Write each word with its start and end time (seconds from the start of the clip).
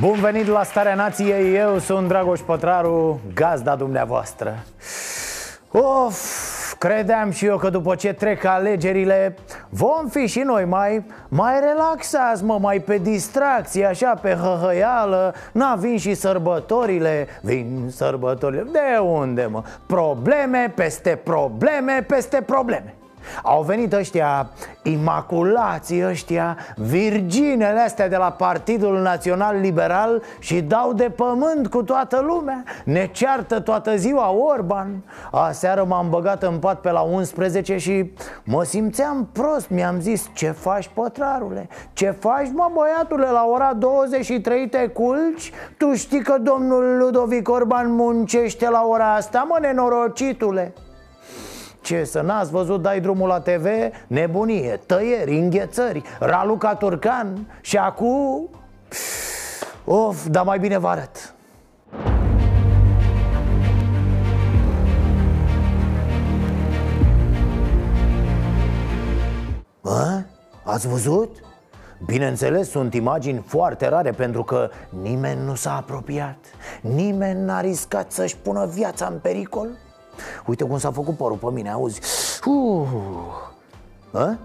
Bun 0.00 0.20
venit 0.20 0.46
la 0.46 0.62
Starea 0.62 0.94
Nației, 0.94 1.54
eu 1.56 1.78
sunt 1.78 2.08
Dragoș 2.08 2.40
Pătraru, 2.40 3.20
gazda 3.34 3.76
dumneavoastră. 3.76 4.64
Of, 5.70 6.74
credeam 6.78 7.30
și 7.30 7.46
eu 7.46 7.56
că 7.56 7.70
după 7.70 7.94
ce 7.94 8.12
trec 8.12 8.44
alegerile 8.44 9.36
Vom 9.68 10.08
fi 10.08 10.26
și 10.26 10.38
noi 10.38 10.64
mai, 10.64 11.04
mai 11.28 11.60
relaxați, 11.60 12.44
mă, 12.44 12.58
mai 12.60 12.80
pe 12.80 12.98
distracție, 12.98 13.84
așa, 13.84 14.14
pe 14.14 14.38
hăhăială. 14.42 15.34
Na, 15.52 15.74
vin 15.74 15.98
și 15.98 16.14
sărbătorile, 16.14 17.26
vin 17.42 17.86
sărbătorile. 17.90 18.66
De 18.72 18.98
unde, 18.98 19.46
mă? 19.50 19.62
Probleme 19.86 20.72
peste 20.76 21.20
probleme 21.24 22.04
peste 22.08 22.42
probleme 22.46 22.94
au 23.42 23.62
venit 23.62 23.92
ăștia 23.92 24.50
imaculații 24.82 26.04
ăștia 26.06 26.56
Virginele 26.76 27.80
astea 27.80 28.08
de 28.08 28.16
la 28.16 28.30
Partidul 28.30 29.00
Național 29.00 29.60
Liberal 29.60 30.22
Și 30.38 30.60
dau 30.60 30.92
de 30.92 31.12
pământ 31.16 31.66
cu 31.66 31.82
toată 31.82 32.20
lumea 32.26 32.62
Ne 32.84 33.08
ceartă 33.12 33.60
toată 33.60 33.96
ziua 33.96 34.30
Orban 34.30 35.04
Aseară 35.30 35.84
m-am 35.84 36.10
băgat 36.10 36.42
în 36.42 36.58
pat 36.58 36.80
pe 36.80 36.90
la 36.90 37.00
11 37.00 37.76
și 37.76 38.12
mă 38.44 38.64
simțeam 38.64 39.28
prost 39.32 39.68
Mi-am 39.68 40.00
zis 40.00 40.30
ce 40.34 40.50
faci 40.50 40.90
pătrarule? 40.94 41.68
Ce 41.92 42.10
faci 42.10 42.48
mă 42.52 42.70
băiatule 42.74 43.26
la 43.30 43.46
ora 43.52 43.74
23 43.74 44.68
te 44.68 44.86
culci? 44.88 45.52
Tu 45.76 45.94
știi 45.94 46.22
că 46.22 46.38
domnul 46.38 46.98
Ludovic 46.98 47.48
Orban 47.48 47.94
muncește 47.94 48.68
la 48.70 48.86
ora 48.86 49.14
asta 49.14 49.46
mă 49.48 49.58
nenorocitule 49.60 50.72
ce 51.90 52.04
să 52.04 52.20
n-ați 52.20 52.50
văzut, 52.50 52.82
dai 52.82 53.00
drumul 53.00 53.28
la 53.28 53.40
TV? 53.40 53.66
Nebunie, 54.06 54.80
tăieri, 54.86 55.38
înghețări, 55.38 56.02
Raluca 56.18 56.74
Turcan 56.74 57.58
Și 57.60 57.76
acum... 57.76 58.48
Of, 59.84 60.26
dar 60.26 60.44
mai 60.44 60.58
bine 60.58 60.78
vă 60.78 60.88
arăt 60.88 61.34
A? 69.82 70.24
Ați 70.64 70.88
văzut? 70.88 71.36
Bineînțeles, 72.06 72.70
sunt 72.70 72.94
imagini 72.94 73.44
foarte 73.46 73.88
rare 73.88 74.10
pentru 74.10 74.44
că 74.44 74.70
nimeni 75.02 75.44
nu 75.44 75.54
s-a 75.54 75.76
apropiat 75.76 76.36
Nimeni 76.80 77.44
n-a 77.44 77.60
riscat 77.60 78.12
să-și 78.12 78.36
pună 78.36 78.66
viața 78.66 79.06
în 79.06 79.18
pericol 79.22 79.68
Uite 80.46 80.64
cum 80.64 80.78
s-a 80.78 80.90
făcut 80.90 81.16
părul 81.16 81.36
pe 81.36 81.46
mine, 81.52 81.70
auzi 81.70 82.00
uh. 82.44 82.86
A? 84.12 84.38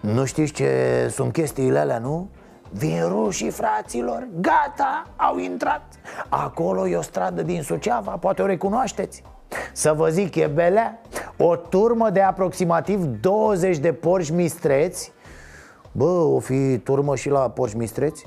Nu 0.00 0.24
știți 0.24 0.52
ce 0.52 1.08
sunt 1.10 1.32
chestiile 1.32 1.78
alea, 1.78 1.98
nu? 1.98 2.28
Vin 2.70 3.08
rușii, 3.08 3.50
fraților, 3.50 4.28
gata, 4.40 5.06
au 5.16 5.38
intrat 5.38 5.82
Acolo 6.28 6.88
e 6.88 6.96
o 6.96 7.02
stradă 7.02 7.42
din 7.42 7.62
Suceava, 7.62 8.10
poate 8.10 8.42
o 8.42 8.46
recunoașteți 8.46 9.22
Să 9.72 9.92
vă 9.92 10.08
zic, 10.08 10.34
e 10.34 10.46
belea 10.46 11.00
O 11.36 11.56
turmă 11.56 12.10
de 12.10 12.20
aproximativ 12.20 13.04
20 13.04 13.78
de 13.78 13.92
porși 13.92 14.32
mistreți 14.32 15.12
Bă, 15.92 16.10
o 16.10 16.38
fi 16.38 16.78
turmă 16.78 17.16
și 17.16 17.28
la 17.28 17.38
porși 17.38 17.76
mistreți? 17.76 18.26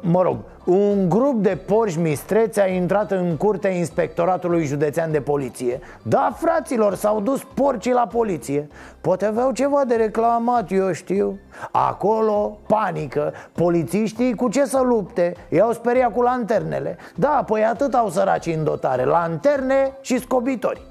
Mă 0.00 0.22
rog, 0.22 0.36
un 0.64 1.08
grup 1.08 1.42
de 1.42 1.58
porși 1.66 1.98
mistreți 1.98 2.60
a 2.60 2.66
intrat 2.66 3.10
în 3.10 3.36
curtea 3.36 3.70
inspectoratului 3.70 4.64
județean 4.64 5.10
de 5.10 5.20
poliție. 5.20 5.80
Da, 6.02 6.32
fraților, 6.36 6.94
s-au 6.94 7.20
dus 7.20 7.42
porcii 7.54 7.92
la 7.92 8.06
poliție. 8.06 8.68
Poate 9.00 9.24
aveau 9.24 9.52
ceva 9.52 9.84
de 9.84 9.94
reclamat, 9.94 10.72
eu 10.72 10.92
știu. 10.92 11.38
Acolo, 11.70 12.58
panică 12.66 13.32
Polițiștii 13.52 14.34
cu 14.34 14.48
ce 14.48 14.64
să 14.64 14.80
lupte? 14.80 15.34
I-au 15.48 15.72
speriat 15.72 16.12
cu 16.12 16.22
lanternele. 16.22 16.96
Da, 17.14 17.42
păi 17.46 17.64
atât 17.64 17.94
au 17.94 18.08
săraci 18.08 18.46
în 18.46 18.64
dotare 18.64 19.04
Lanterne 19.04 19.92
și 20.00 20.18
scobitori 20.18 20.87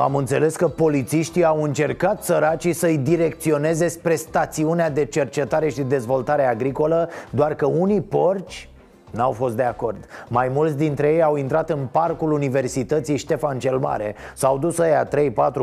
Am 0.00 0.14
înțeles 0.14 0.56
că 0.56 0.68
polițiștii 0.68 1.44
au 1.44 1.62
încercat 1.62 2.22
săracii 2.22 2.72
să-i 2.72 2.98
direcționeze 2.98 3.88
spre 3.88 4.14
stațiunea 4.14 4.90
de 4.90 5.04
cercetare 5.04 5.68
și 5.68 5.80
dezvoltare 5.80 6.46
agricolă 6.46 7.08
Doar 7.30 7.54
că 7.54 7.66
unii 7.66 8.00
porci 8.00 8.68
N-au 9.10 9.30
fost 9.30 9.56
de 9.56 9.62
acord. 9.62 9.96
Mai 10.28 10.48
mulți 10.48 10.76
dintre 10.76 11.12
ei 11.12 11.22
au 11.22 11.36
intrat 11.36 11.70
în 11.70 11.86
parcul 11.90 12.32
Universității 12.32 13.16
Ștefan 13.16 13.58
cel 13.58 13.78
Mare. 13.78 14.14
S-au 14.34 14.58
dus 14.58 14.78
ăia 14.78 15.08
3-4 15.08 15.10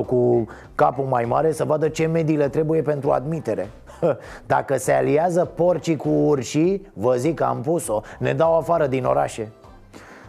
cu 0.06 0.48
capul 0.76 1.06
mai 1.06 1.26
mare 1.26 1.52
Să 1.52 1.64
vadă 1.64 1.88
ce 1.88 2.06
medii 2.06 2.38
le 2.38 2.50
trebuie 2.50 2.82
pentru 2.82 3.12
admitere. 3.12 3.70
Dacă 4.46 4.78
se 4.78 4.92
aliază 4.92 5.46
porcii 5.46 5.96
cu 5.96 6.10
urșii 6.10 6.92
Vă 6.94 7.16
zic 7.18 7.36
că 7.36 7.44
am 7.44 7.62
pus-o. 7.62 8.02
Ne 8.20 8.34
dau 8.34 8.58
afară 8.58 8.88
din 8.88 9.06
orașe. 9.06 9.52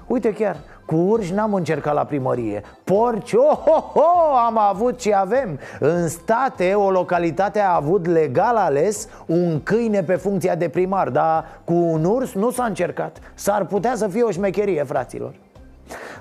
Uite 0.06 0.32
chiar, 0.32 0.56
cu 0.88 0.96
urși 0.96 1.32
n-am 1.32 1.54
încercat 1.54 1.94
la 1.94 2.04
primărie 2.04 2.62
Porci, 2.84 3.32
oh, 3.32 3.62
oh, 3.66 3.84
oh, 3.94 4.42
am 4.46 4.58
avut 4.58 4.98
ce 4.98 5.14
avem 5.14 5.58
În 5.80 6.08
state, 6.08 6.74
o 6.74 6.90
localitate 6.90 7.60
a 7.60 7.74
avut 7.74 8.06
legal 8.06 8.56
ales 8.56 9.08
un 9.26 9.62
câine 9.62 10.02
pe 10.02 10.14
funcția 10.14 10.54
de 10.54 10.68
primar 10.68 11.08
Dar 11.08 11.44
cu 11.64 11.72
un 11.72 12.04
urs 12.04 12.34
nu 12.34 12.50
s-a 12.50 12.64
încercat 12.64 13.18
S-ar 13.34 13.64
putea 13.64 13.94
să 13.94 14.08
fie 14.08 14.22
o 14.22 14.30
șmecherie, 14.30 14.82
fraților 14.82 15.34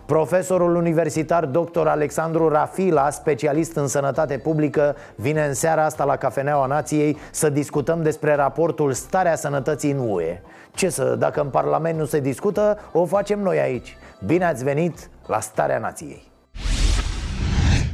Profesorul 0.06 0.76
universitar 0.76 1.46
dr. 1.46 1.88
Alexandru 1.88 2.50
Rafila, 2.50 3.10
specialist 3.10 3.76
în 3.76 3.88
sănătate 3.88 4.38
publică, 4.38 4.96
vine 5.16 5.46
în 5.46 5.54
seara 5.54 5.86
asta 5.86 6.04
la 6.04 6.16
Cafeneaua 6.16 6.66
Nației 6.66 7.18
să 7.32 7.50
discutăm 7.50 8.04
despre 8.04 8.36
raportul 8.36 8.94
Starea 8.94 9.36
Sănătății 9.36 9.92
în 9.92 10.10
UE. 10.10 10.42
Ce 10.72 10.90
să, 10.90 11.16
dacă 11.20 11.42
în 11.42 11.50
Parlament 11.50 11.98
nu 11.98 12.06
se 12.06 12.20
discută, 12.20 12.80
o 12.92 13.06
facem 13.06 13.40
noi 13.40 13.60
aici. 13.60 13.98
Bine 14.26 14.46
ați 14.46 14.64
venit 14.64 15.10
la 15.28 15.40
Starea 15.40 15.78
Nației! 15.78 16.32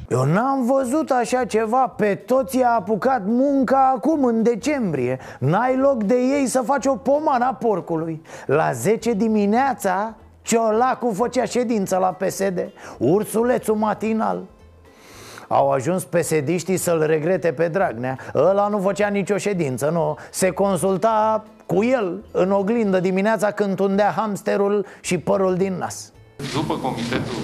Eu 0.10 0.24
n-am 0.24 0.66
văzut 0.66 1.10
așa 1.10 1.46
ceva. 1.46 1.88
Pe 1.88 2.16
toți 2.16 2.58
i-a 2.58 2.70
apucat 2.70 3.22
munca 3.26 3.94
acum, 3.96 4.24
în 4.24 4.44
decembrie. 4.44 5.20
N-ai 5.40 5.78
loc 5.78 6.04
de 6.04 6.16
ei 6.16 6.46
să 6.46 6.62
faci 6.62 6.86
o 6.86 6.96
pomana 6.96 7.54
porcului. 7.54 8.22
La 8.46 8.72
10 8.72 9.14
dimineața 9.14 10.16
Ciolacul 10.42 11.14
făcea 11.14 11.46
ședință 11.46 11.98
la 11.98 12.08
PSD 12.08 12.72
Ursulețul 12.98 13.76
matinal. 13.76 14.44
Au 15.48 15.72
ajuns 15.72 16.04
pesediștii 16.04 16.78
să-l 16.78 17.06
regrete 17.06 17.54
pe 17.54 17.68
Dragnea. 17.68 18.18
Ăla 18.36 18.68
nu 18.68 18.80
făcea 18.80 19.08
nicio 19.08 19.38
ședință, 19.38 19.90
nu. 19.90 20.18
Se 20.32 20.50
consulta 20.50 21.44
cu 21.66 21.84
el 21.84 22.24
în 22.32 22.52
oglindă 22.52 23.00
dimineața 23.00 23.52
când 23.52 23.76
tundea 23.76 24.10
hamsterul 24.10 24.86
și 25.02 25.18
părul 25.18 25.56
din 25.56 25.74
nas 25.74 26.13
După 26.54 26.76
comitetul 26.78 27.42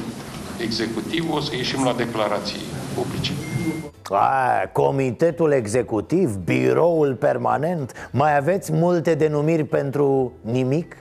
executiv 0.61 1.31
o 1.31 1.39
să 1.39 1.55
ieșim 1.55 1.83
la 1.83 1.93
declarații 1.93 2.61
publice. 2.95 3.31
A, 4.09 4.67
comitetul 4.71 5.51
executiv, 5.51 6.35
biroul 6.35 7.15
permanent 7.15 8.09
Mai 8.11 8.37
aveți 8.37 8.71
multe 8.71 9.13
denumiri 9.13 9.63
pentru 9.63 10.31
nimic? 10.41 10.95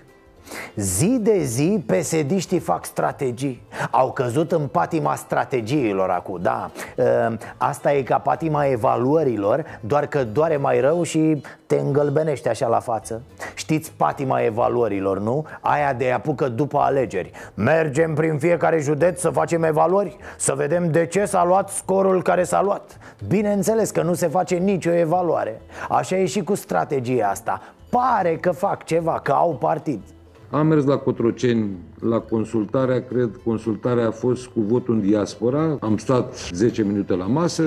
Zi 0.77 1.19
de 1.21 1.43
zi 1.43 1.83
pesediștii 1.87 2.59
fac 2.59 2.85
strategii. 2.85 3.63
Au 3.91 4.13
căzut 4.13 4.53
în 4.53 4.67
patima 4.67 5.15
strategiilor 5.15 6.11
acum, 6.11 6.39
da. 6.43 6.71
Ă, 6.99 7.37
Asta 7.57 7.93
e 7.93 8.03
ca 8.03 8.19
patima 8.19 8.65
evaluărilor 8.65 9.65
Doar 9.81 10.07
că 10.07 10.25
doare 10.25 10.57
mai 10.57 10.81
rău 10.81 11.03
și 11.03 11.43
te 11.67 11.77
îngălbenește 11.77 12.49
așa 12.49 12.67
la 12.67 12.81
față. 12.81 13.23
Știți 13.55 13.93
patima 13.97 14.41
evaluărilor, 14.41 15.21
nu? 15.21 15.47
Aia 15.61 15.93
de 15.93 16.11
apucă 16.11 16.49
după 16.49 16.79
alegeri. 16.79 17.31
Mergem 17.55 18.15
prin 18.15 18.39
fiecare 18.39 18.81
județ 18.81 19.21
să 19.21 19.31
facem 19.31 19.63
evaluări 19.63 20.17
Să 20.37 20.55
vedem 20.55 20.91
de 20.91 21.07
ce 21.07 21.25
s-a 21.25 21.45
luat 21.45 21.69
scorul 21.69 22.23
care 22.23 22.45
s-a 22.45 22.63
luat. 22.63 22.99
Bineînțeles 23.29 23.91
că 23.91 24.03
nu 24.03 24.15
se 24.15 24.27
face 24.27 24.55
nicio 24.55 24.91
evaluare. 24.91 25.61
Așa 25.89 26.17
e 26.17 26.27
și 26.27 26.43
cu 26.43 26.55
strategia 26.55 27.29
asta. 27.29 27.63
Pare 27.91 28.37
că 28.37 28.51
fac 28.51 28.85
ceva, 28.85 29.21
că 29.21 29.33
au 29.33 29.55
partid 29.55 30.01
Am 30.51 30.67
mers 30.67 30.85
la 30.85 30.97
Cotroceni 30.97 31.69
la 32.01 32.19
consultarea, 32.19 33.05
cred, 33.05 33.31
consultarea 33.45 34.07
a 34.07 34.11
fost 34.11 34.47
cu 34.47 34.61
votul 34.61 34.95
în 34.95 35.01
diaspora. 35.01 35.77
Am 35.81 35.97
stat 35.97 36.51
10 36.53 36.83
minute 36.83 37.15
la 37.15 37.27
masă, 37.27 37.63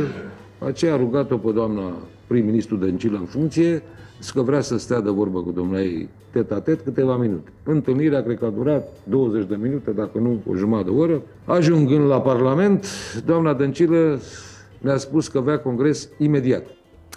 aceea 0.60 0.94
a 0.94 0.98
rugat-o 0.98 1.38
pe 1.38 1.52
doamna 1.52 1.82
prim-ministru 2.28 2.76
Dăncilă 2.76 3.18
în 3.18 3.26
funcție, 3.26 3.84
că 4.34 4.42
vrea 4.42 4.62
să 4.62 4.78
stea 4.78 5.00
de 5.00 5.10
vorbă 5.10 5.42
cu 5.42 5.52
domnul 5.52 5.78
ei 5.78 6.10
tet-a-tet 6.32 6.82
câteva 6.82 7.18
minute. 7.18 7.52
Întâlnirea 7.64 8.24
cred 8.24 8.38
că 8.38 8.46
a 8.46 8.50
durat 8.50 8.88
20 9.04 9.48
de 9.48 9.58
minute, 9.62 9.92
dacă 9.92 10.18
nu 10.18 10.42
o 10.50 10.56
jumătate 10.56 10.90
de 10.90 10.96
oră. 10.96 11.22
Ajungând 11.46 12.06
la 12.06 12.22
Parlament, 12.22 12.86
doamna 13.26 13.54
Dăncilă 13.54 14.20
mi-a 14.82 14.98
spus 14.98 15.28
că 15.28 15.38
avea 15.38 15.60
congres 15.60 16.10
imediat. 16.18 16.64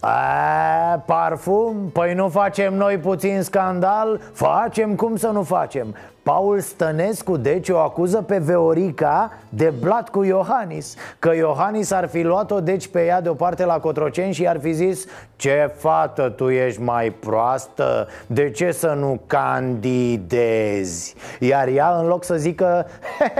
A, 0.00 1.02
parfum? 1.06 1.91
Păi 1.93 2.14
nu 2.14 2.29
facem 2.29 2.75
noi 2.75 2.99
puțin 2.99 3.43
scandal? 3.43 4.20
Facem 4.32 4.94
cum 4.94 5.17
să 5.17 5.29
nu 5.29 5.43
facem 5.43 5.94
Paul 6.23 6.61
Stănescu 6.61 7.37
deci 7.37 7.69
o 7.69 7.79
acuză 7.79 8.23
pe 8.23 8.38
Veorica 8.38 9.32
de 9.49 9.73
blat 9.81 10.08
cu 10.08 10.23
Iohannis 10.23 10.94
Că 11.19 11.35
Iohannis 11.35 11.91
ar 11.91 12.08
fi 12.08 12.23
luat-o 12.23 12.61
deci 12.61 12.87
pe 12.88 13.05
ea 13.05 13.20
deoparte 13.20 13.64
la 13.64 13.79
Cotroceni 13.79 14.32
și 14.32 14.49
ar 14.49 14.61
fi 14.61 14.73
zis 14.73 15.05
Ce 15.37 15.73
fată 15.76 16.29
tu 16.29 16.49
ești 16.49 16.82
mai 16.82 17.11
proastă, 17.11 18.08
de 18.26 18.50
ce 18.50 18.70
să 18.70 18.96
nu 18.99 19.20
candidezi? 19.26 21.14
Iar 21.41 21.69
ea 21.69 21.96
în 21.99 22.06
loc 22.06 22.25
să 22.25 22.35
zică 22.35 22.87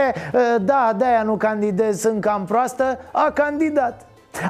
Da, 0.61 0.93
de-aia 0.97 1.23
nu 1.23 1.35
candidez, 1.35 1.99
sunt 1.99 2.21
cam 2.21 2.45
proastă, 2.45 2.99
a 3.11 3.31
candidat 3.33 4.05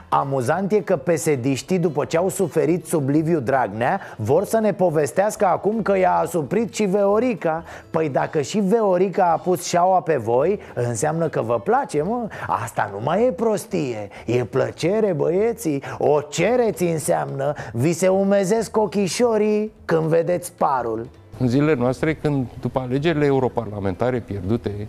Amuzant 0.10 0.72
e 0.72 0.80
că 0.80 0.96
pesediștii, 0.96 1.80
după 1.80 2.06
ce 2.06 2.18
au 2.18 2.30
suferit 2.30 2.86
sub 2.86 3.10
Liviu 3.10 3.40
Dragnea 3.40 4.00
Vor 4.18 4.46
să 4.46 4.60
ne 4.60 4.74
povestească 4.74 5.46
acum 5.46 5.82
că 5.82 5.98
i-a 5.98 6.16
asuprit 6.16 6.74
și 6.74 6.84
Veorica. 6.84 7.64
Păi 7.90 8.10
dacă 8.10 8.42
și 8.42 8.60
Veorica 8.60 9.32
a 9.32 9.38
pus 9.38 9.68
șaua 9.68 10.02
pe 10.02 10.16
voi 10.16 10.60
Înseamnă 10.74 11.28
că 11.28 11.42
vă 11.42 11.60
place, 11.60 12.02
mă. 12.02 12.28
Asta 12.48 12.90
nu 12.94 13.00
mai 13.04 13.26
e 13.26 13.32
prostie. 13.32 14.10
E 14.26 14.44
plăcere, 14.44 15.14
băieții. 15.14 15.84
O 15.98 16.22
cereți 16.22 16.84
înseamnă. 16.84 17.54
Vi 17.74 17.94
se 17.94 18.08
umezesc 18.08 18.78
ochișorii 18.78 19.72
când 19.86 20.04
vedeți 20.04 20.54
parul. 20.54 21.08
În 21.38 21.48
zilele 21.48 21.76
noastre, 21.76 22.14
când 22.14 22.48
după 22.60 22.80
alegerile 22.80 23.26
europarlamentare 23.26 24.20
pierdute 24.20 24.88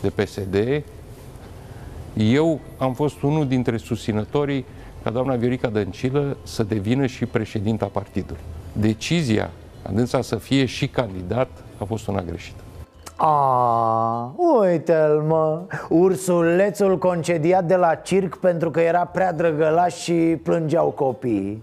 de 0.00 0.10
PSD 0.10 0.82
eu 2.14 2.60
am 2.78 2.92
fost 2.92 3.22
unul 3.22 3.46
dintre 3.46 3.76
susținătorii 3.76 4.64
ca 5.02 5.10
doamna 5.10 5.34
Viorica 5.34 5.68
Dăncilă 5.68 6.36
să 6.42 6.62
devină 6.62 7.06
și 7.06 7.26
președinta 7.26 7.86
partidului. 7.86 8.40
Decizia 8.72 9.50
a 9.82 9.90
dânsa 9.92 10.20
să 10.20 10.36
fie 10.36 10.64
și 10.64 10.88
candidat 10.88 11.48
a 11.78 11.84
fost 11.84 12.06
una 12.06 12.22
greșită. 12.22 12.60
A, 13.16 14.34
uite-l 14.36 15.24
mă 15.26 15.62
Ursulețul 15.88 16.98
concediat 16.98 17.64
de 17.64 17.76
la 17.76 17.94
circ 17.94 18.36
pentru 18.36 18.70
că 18.70 18.80
era 18.80 19.04
prea 19.04 19.32
drăgălaș 19.32 19.94
și 19.94 20.12
plângeau 20.42 20.88
copiii 20.88 21.62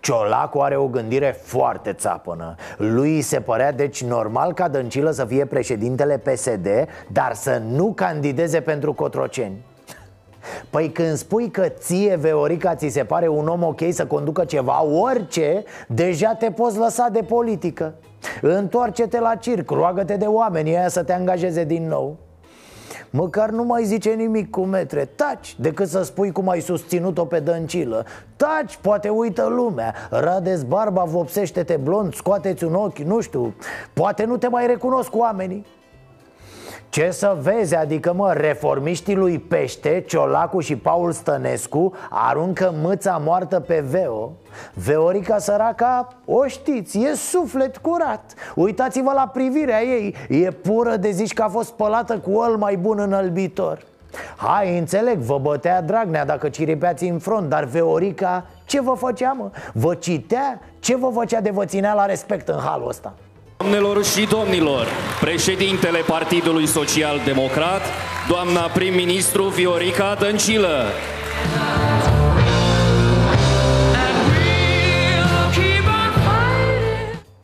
Ciolacu 0.00 0.58
are 0.58 0.76
o 0.76 0.86
gândire 0.86 1.36
foarte 1.42 1.92
țapănă. 1.92 2.54
Lui 2.76 3.20
se 3.20 3.40
părea 3.40 3.72
deci 3.72 4.04
normal 4.04 4.52
ca 4.52 4.68
Dăncilă 4.68 5.10
să 5.10 5.24
fie 5.24 5.44
președintele 5.44 6.18
PSD 6.18 6.68
Dar 7.12 7.34
să 7.34 7.62
nu 7.68 7.92
candideze 7.92 8.60
pentru 8.60 8.92
Cotroceni. 8.92 9.64
Păi 10.70 10.90
când 10.90 11.16
spui 11.16 11.50
că 11.50 11.68
ție, 11.68 12.16
Veorica, 12.16 12.74
ți 12.74 12.88
se 12.88 13.04
pare 13.04 13.28
un 13.28 13.48
om 13.48 13.62
ok 13.62 13.80
să 13.90 14.06
conducă 14.06 14.44
ceva, 14.44 14.84
orice, 14.84 15.64
deja 15.88 16.34
te 16.34 16.50
poți 16.50 16.78
lăsa 16.78 17.08
de 17.12 17.20
politică. 17.22 17.94
Întoarce-te 18.40 19.20
la 19.20 19.34
circ, 19.34 19.70
roagă-te 19.70 20.16
de 20.16 20.24
oameni 20.24 20.76
aia 20.76 20.88
să 20.88 21.02
te 21.02 21.12
angajeze 21.12 21.64
din 21.64 21.88
nou 21.88 22.16
Măcar 23.10 23.50
nu 23.50 23.64
mai 23.64 23.84
zice 23.84 24.10
nimic 24.10 24.50
cu 24.50 24.60
metre. 24.60 25.04
Taci, 25.04 25.56
decât 25.60 25.88
să 25.88 26.02
spui 26.02 26.32
cum 26.32 26.48
ai 26.48 26.60
susținut-o 26.60 27.24
pe 27.24 27.40
dăncilă. 27.40 28.04
Taci, 28.36 28.78
poate 28.80 29.08
uită 29.08 29.46
lumea. 29.46 29.94
Rades 30.10 30.62
barba, 30.62 31.04
vopsește-te 31.04 31.76
blond, 31.76 32.14
scoateți 32.14 32.64
un 32.64 32.74
ochi, 32.74 32.98
nu 32.98 33.20
știu. 33.20 33.54
Poate 33.92 34.24
nu 34.24 34.36
te 34.36 34.48
mai 34.48 34.66
recunosc 34.66 35.10
cu 35.10 35.18
oamenii 35.18 35.66
ce 36.88 37.10
să 37.10 37.36
vezi, 37.40 37.74
adică 37.74 38.12
mă, 38.12 38.32
reformiștii 38.32 39.14
lui 39.14 39.38
Pește, 39.38 40.04
Ciolacu 40.06 40.60
și 40.60 40.76
Paul 40.76 41.12
Stănescu 41.12 41.92
aruncă 42.10 42.72
mâța 42.82 43.20
moartă 43.24 43.60
pe 43.60 43.84
Veo 43.88 44.32
Veorica 44.74 45.38
săraca, 45.38 46.08
o 46.24 46.46
știți, 46.46 46.98
e 46.98 47.14
suflet 47.14 47.76
curat 47.76 48.34
Uitați-vă 48.54 49.12
la 49.12 49.30
privirea 49.32 49.82
ei, 49.82 50.14
e 50.28 50.50
pură 50.50 50.96
de 50.96 51.10
zici 51.10 51.34
că 51.34 51.42
a 51.42 51.48
fost 51.48 51.68
spălată 51.68 52.18
cu 52.18 52.38
ăl 52.38 52.56
mai 52.56 52.76
bun 52.76 52.98
înălbitor 52.98 53.84
Hai, 54.36 54.78
înțeleg, 54.78 55.18
vă 55.18 55.38
bătea 55.38 55.82
Dragnea 55.82 56.24
dacă 56.24 56.48
ciripeați 56.48 57.04
în 57.04 57.18
front 57.18 57.48
Dar 57.48 57.64
Veorica, 57.64 58.46
ce 58.64 58.80
vă 58.80 58.94
făcea, 58.94 59.32
mă? 59.32 59.50
Vă 59.72 59.94
citea? 59.94 60.60
Ce 60.78 60.96
vă 60.96 61.10
făcea 61.14 61.40
de 61.40 61.50
vă 61.50 61.64
ținea 61.64 61.94
la 61.94 62.06
respect 62.06 62.48
în 62.48 62.58
halul 62.58 62.88
ăsta? 62.88 63.14
Doamnelor 63.58 64.04
și 64.04 64.26
domnilor, 64.26 64.86
președintele 65.20 65.98
Partidului 65.98 66.66
Social 66.66 67.20
Democrat, 67.24 67.82
doamna 68.28 68.60
prim-ministru 68.60 69.44
Viorica 69.44 70.16
Dăncilă. 70.20 70.84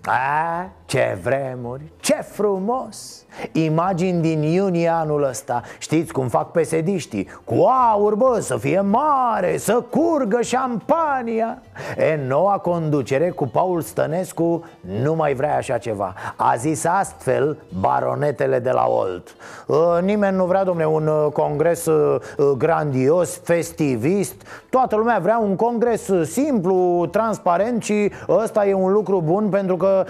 A, 0.05 0.71
ce 0.95 1.19
vremuri, 1.23 1.83
ce 2.01 2.15
frumos. 2.15 3.25
Imagini 3.53 4.21
din 4.21 4.43
iunie 4.43 4.89
anul 4.89 5.23
ăsta. 5.23 5.63
Știți 5.79 6.13
cum 6.13 6.29
fac 6.29 6.51
pesediștii? 6.51 7.29
Cu 7.45 7.55
aur, 7.93 8.15
bă, 8.15 8.39
să 8.41 8.57
fie 8.57 8.81
mare, 8.81 9.57
să 9.57 9.85
curgă 9.91 10.43
șampania. 10.43 11.63
E, 11.97 12.21
noua 12.27 12.59
conducere 12.59 13.31
cu 13.31 13.47
Paul 13.47 13.81
Stănescu 13.81 14.65
nu 15.03 15.15
mai 15.15 15.35
vrea 15.35 15.57
așa 15.57 15.79
ceva. 15.79 16.15
A 16.37 16.55
zis 16.57 16.85
astfel 16.85 17.59
baronetele 17.81 18.59
de 18.59 18.71
la 18.71 18.87
Olt. 18.87 19.37
Ă, 19.69 20.01
Nimeni 20.03 20.37
nu 20.37 20.45
vrea, 20.45 20.65
domne, 20.65 20.87
un 20.87 21.07
ă, 21.07 21.31
congres 21.33 21.87
ă, 21.87 22.21
grandios, 22.59 23.41
festivist. 23.45 24.35
Toată 24.71 24.97
lumea 24.97 25.19
vrea 25.23 25.39
un 25.39 25.57
congres 25.57 26.11
simplu, 26.23 27.09
transparent 27.11 27.83
și 27.83 28.11
ăsta 28.29 28.67
e 28.67 28.75
un 28.75 28.93
lucru 28.93 29.23
bun 29.25 29.49
pentru 29.49 29.77
că 29.77 30.05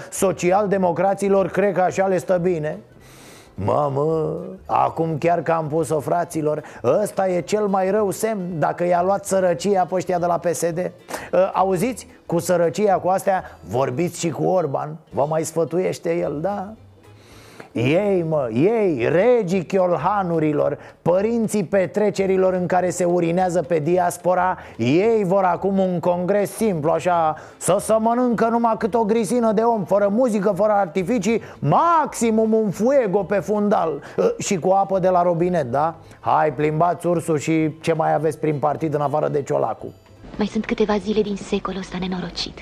social-democraților 0.75 1.49
cred 1.49 1.75
că 1.75 1.81
așa 1.81 2.07
le 2.07 2.19
stă 2.19 2.39
bine. 2.43 2.79
Mamă, 3.55 4.37
acum 4.67 5.19
chiar 5.19 5.43
că 5.43 5.53
am 5.53 5.67
pus-o 5.69 6.01
fraților 6.01 6.63
Ăsta 6.85 7.29
e 7.29 7.41
cel 7.41 7.67
mai 7.67 7.91
rău 7.91 8.11
semn 8.11 8.59
Dacă 8.59 8.85
i-a 8.85 9.03
luat 9.03 9.25
sărăcia 9.25 9.85
pe 9.85 9.95
ăștia 9.95 10.19
de 10.19 10.27
la 10.27 10.39
PSD 10.39 10.91
ă, 11.33 11.51
Auziți, 11.53 12.07
cu 12.27 12.39
sărăcia 12.39 12.95
cu 12.95 13.09
astea 13.09 13.59
Vorbiți 13.69 14.19
și 14.19 14.31
cu 14.31 14.45
Orban. 14.45 14.97
Vă 15.11 15.27
mai 15.29 15.45
sfătuiește 15.45 16.17
el, 16.17 16.39
da? 16.41 16.73
Ei, 17.75 18.25
mă, 18.29 18.49
ei, 18.53 19.09
regii 19.09 19.65
chiolhanurilor 19.65 20.79
Părinții 21.03 21.65
petrecerilor 21.65 22.53
în 22.53 22.67
care 22.67 22.91
se 22.91 23.05
urinează 23.05 23.63
pe 23.63 23.79
diaspora 23.79 24.59
Ei 24.77 25.25
vor 25.25 25.43
acum 25.45 25.79
un 25.79 26.01
congres 26.01 26.51
simplu, 26.51 26.91
așa 26.91 27.37
Să 27.57 27.77
se 27.81 27.95
mănâncă 27.99 28.49
numai 28.49 28.75
cât 28.79 28.95
o 28.95 29.05
grisină 29.05 29.53
de 29.53 29.61
om 29.61 29.85
Fără 29.85 30.09
muzică, 30.09 30.53
fără 30.57 30.73
artificii 30.73 31.43
Maximum 31.59 32.53
un 32.53 32.71
fuego 32.71 33.23
pe 33.23 33.39
fundal. 33.39 34.03
Ă, 34.19 34.35
Și 34.39 34.59
cu 34.59 34.71
apă 34.71 34.99
de 34.99 35.09
la 35.09 35.23
robinet, 35.23 35.71
da? 35.71 35.95
Hai, 36.21 36.53
plimbați 36.53 37.07
ursul 37.07 37.39
și 37.39 37.81
ce 37.81 37.93
mai 37.93 38.15
aveți 38.15 38.39
prin 38.39 38.59
partid 38.59 38.95
în 38.95 39.01
afară 39.01 39.29
de 39.29 39.43
ciolacu. 39.43 39.93
Mai 40.37 40.47
sunt 40.47 40.65
câteva 40.67 40.97
zile 40.97 41.21
din 41.23 41.37
secolul 41.37 41.81
ăsta 41.81 41.97
nenorocit 42.01 42.59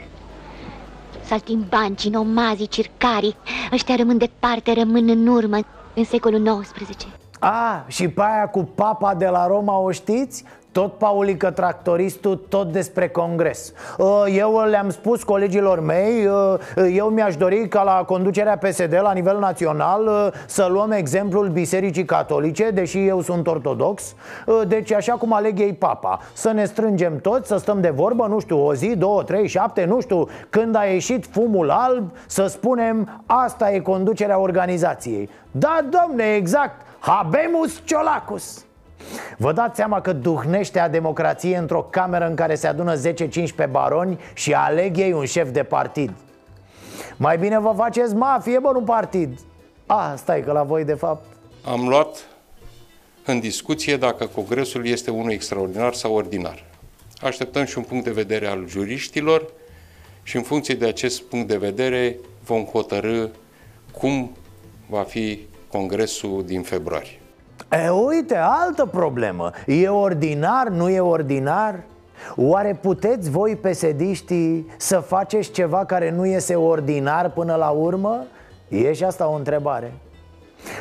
saltimbancii, 1.33 2.11
nomazii, 2.11 2.67
circarii. 2.67 3.37
Ăștia 3.73 3.97
rămân 3.97 4.19
departe, 4.19 4.73
rămân 4.73 5.09
în 5.09 5.27
urmă 5.27 5.59
în 5.95 6.05
secolul 6.05 6.61
XIX 6.63 7.22
A, 7.45 7.85
și 7.87 8.09
pe 8.09 8.23
aia 8.23 8.49
cu 8.49 8.69
papa 8.75 9.15
de 9.15 9.27
la 9.27 9.47
Roma 9.47 9.79
o 9.79 9.91
știți? 9.91 10.45
Tot 10.73 10.93
Paulică 10.93 11.51
Tractoristul, 11.51 12.37
tot 12.49 12.73
despre 12.73 13.09
congres. 13.09 13.73
Uh, 13.99 14.25
Eu 14.37 14.65
le-am 14.69 14.91
spus 14.91 15.23
colegilor 15.23 15.81
mei 15.81 16.27
uh, 16.27 16.95
Eu 16.95 17.07
mi-aș 17.07 17.37
dori 17.37 17.69
ca 17.69 17.83
la 17.83 18.05
conducerea 18.07 18.59
PSD 18.59 18.99
la 19.03 19.13
nivel 19.13 19.39
național 19.39 20.07
uh, 20.07 20.29
Să 20.47 20.69
luăm 20.71 20.91
exemplul 20.91 21.49
Bisericii 21.49 22.05
Catolice, 22.05 22.71
deși 22.71 23.07
eu 23.07 23.21
sunt 23.21 23.47
ortodox. 23.47 24.15
Deci 24.67 24.93
așa 24.93 25.13
cum 25.13 25.33
aleg 25.33 25.59
ei 25.59 25.73
papa 25.73 26.21
Să 26.33 26.53
ne 26.53 26.65
strângem 26.65 27.19
toți, 27.21 27.49
să 27.49 27.57
stăm 27.57 27.81
de 27.81 27.91
vorbă, 27.91 28.27
nu 28.27 28.41
știu, 28.41 28.67
o 28.67 28.75
zi, 28.75 28.97
două, 28.97 29.23
trei, 29.23 29.47
șapte, 29.47 29.85
nu 29.85 30.01
știu 30.01 30.29
Când 30.51 30.77
a 30.77 30.85
ieșit 30.85 31.27
fumul 31.27 31.71
alb, 31.71 32.11
să 32.27 32.47
spunem 32.47 33.23
Asta 33.27 33.73
e 33.73 33.79
conducerea 33.79 34.39
organizației. 34.39 35.29
Da, 35.51 35.79
domne, 35.91 36.25
exact, 36.25 36.87
habemus 37.03 37.83
ciolacus. 37.85 38.65
Vă 39.37 39.53
dați 39.53 39.77
seama 39.77 40.01
că 40.01 40.13
duhnește 40.13 40.79
a 40.79 40.89
democrație 40.89 41.57
într-o 41.57 41.83
cameră 41.83 42.27
în 42.27 42.35
care 42.35 42.55
se 42.55 42.67
adună 42.67 42.95
10-15 42.97 43.71
baroni 43.71 44.19
și 44.35 44.53
aleg 44.53 44.99
ei 44.99 45.13
un 45.13 45.25
șef 45.25 45.51
de 45.51 45.63
partid. 45.63 46.11
Mai 47.17 47.39
bine 47.39 47.59
vă 47.59 47.73
faceți 47.77 48.15
mafie, 48.15 48.59
bă, 48.59 48.71
nu 48.73 48.83
partid. 48.83 49.39
A, 49.87 50.15
stai 50.17 50.43
că 50.43 50.53
la 50.53 50.63
voi 50.63 50.85
de 50.85 50.95
fapt. 50.95 51.25
Am 51.65 51.89
luat 51.89 52.27
în 53.25 53.41
discuție 53.41 53.97
dacă 53.97 54.27
congresul 54.27 54.87
este 54.87 55.11
unul 55.11 55.31
extraordinar 55.31 55.93
sau 55.93 56.15
ordinar. 56.15 56.65
Așteptăm 57.21 57.65
și 57.65 57.79
un 57.79 57.85
punct 57.85 58.05
de 58.05 58.11
vedere 58.11 58.47
al 58.47 58.69
juriștilor 58.69 59.51
și 60.23 60.37
în 60.37 60.43
funcție 60.43 60.75
de 60.75 60.87
acest 60.87 61.23
punct 61.23 61.49
de 61.49 61.57
vedere 61.57 62.17
vom 62.45 62.65
hotărâ 62.65 63.27
cum 63.93 64.37
va 64.87 65.03
fi 65.03 65.47
congresul 65.73 66.43
din 66.47 66.63
februarie. 66.63 67.21
E, 67.71 67.89
uite, 67.89 68.37
altă 68.37 68.87
problemă 68.87 69.51
E 69.67 69.89
ordinar, 69.89 70.69
nu 70.69 70.89
e 70.89 71.01
ordinar? 71.01 71.81
Oare 72.37 72.79
puteți 72.81 73.31
voi, 73.31 73.57
pesediștii, 73.57 74.67
să 74.77 74.99
faceți 74.99 75.51
ceva 75.51 75.85
care 75.85 76.11
nu 76.11 76.27
iese 76.27 76.55
ordinar 76.55 77.31
până 77.31 77.55
la 77.55 77.69
urmă? 77.69 78.25
E 78.69 78.93
și 78.93 79.05
asta 79.05 79.29
o 79.29 79.35
întrebare 79.35 79.93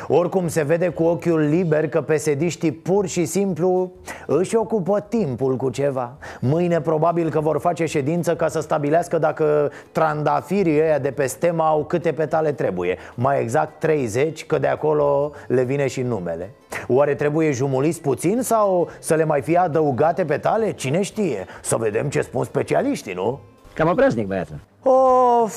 oricum 0.08 0.48
se 0.48 0.62
vede 0.62 0.88
cu 0.88 1.02
ochiul 1.02 1.40
liber 1.40 1.88
că 1.88 2.00
pesediștii 2.00 2.72
pur 2.72 3.06
și 3.06 3.24
simplu 3.24 3.92
își 4.26 4.56
ocupă 4.56 5.06
timpul 5.08 5.56
cu 5.56 5.70
ceva 5.70 6.16
Mâine 6.40 6.80
probabil 6.80 7.30
că 7.30 7.40
vor 7.40 7.58
face 7.60 7.86
ședință 7.86 8.36
ca 8.36 8.48
să 8.48 8.60
stabilească 8.60 9.18
dacă 9.18 9.70
trandafirii 9.92 10.80
ăia 10.80 10.98
de 10.98 11.10
pe 11.10 11.26
stema 11.26 11.68
au 11.68 11.84
câte 11.84 12.12
petale 12.12 12.52
trebuie 12.52 12.98
Mai 13.14 13.40
exact 13.40 13.78
30, 13.78 14.46
că 14.46 14.58
de 14.58 14.66
acolo 14.66 15.32
le 15.48 15.62
vine 15.62 15.86
și 15.86 16.02
numele 16.02 16.50
Oare 16.88 17.14
trebuie 17.14 17.52
jumuliți 17.52 18.00
puțin 18.00 18.40
sau 18.42 18.88
să 18.98 19.14
le 19.14 19.24
mai 19.24 19.40
fie 19.40 19.58
adăugate 19.58 20.24
petale? 20.24 20.72
Cine 20.72 21.02
știe? 21.02 21.46
Să 21.62 21.76
vedem 21.76 22.08
ce 22.08 22.20
spun 22.20 22.44
specialiștii, 22.44 23.14
nu? 23.14 23.40
Cam 23.74 23.88
obraznic, 23.88 24.26
băiatul 24.26 24.56
Of, 24.82 25.56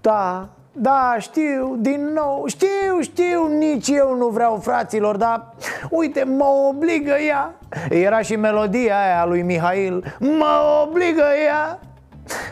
da, 0.00 0.48
da, 0.78 1.16
știu, 1.18 1.76
din 1.78 2.12
nou, 2.14 2.44
știu, 2.46 3.00
știu, 3.00 3.46
nici 3.58 3.88
eu 3.88 4.16
nu 4.16 4.26
vreau 4.26 4.56
fraților, 4.56 5.16
dar 5.16 5.54
uite, 5.90 6.24
mă 6.24 6.46
obligă 6.68 7.12
ea. 7.28 7.54
Era 7.90 8.20
și 8.20 8.36
melodia 8.36 9.00
aia 9.00 9.26
lui 9.26 9.42
Mihail, 9.42 10.16
mă 10.18 10.82
obligă 10.82 11.24
ea. 11.46 11.78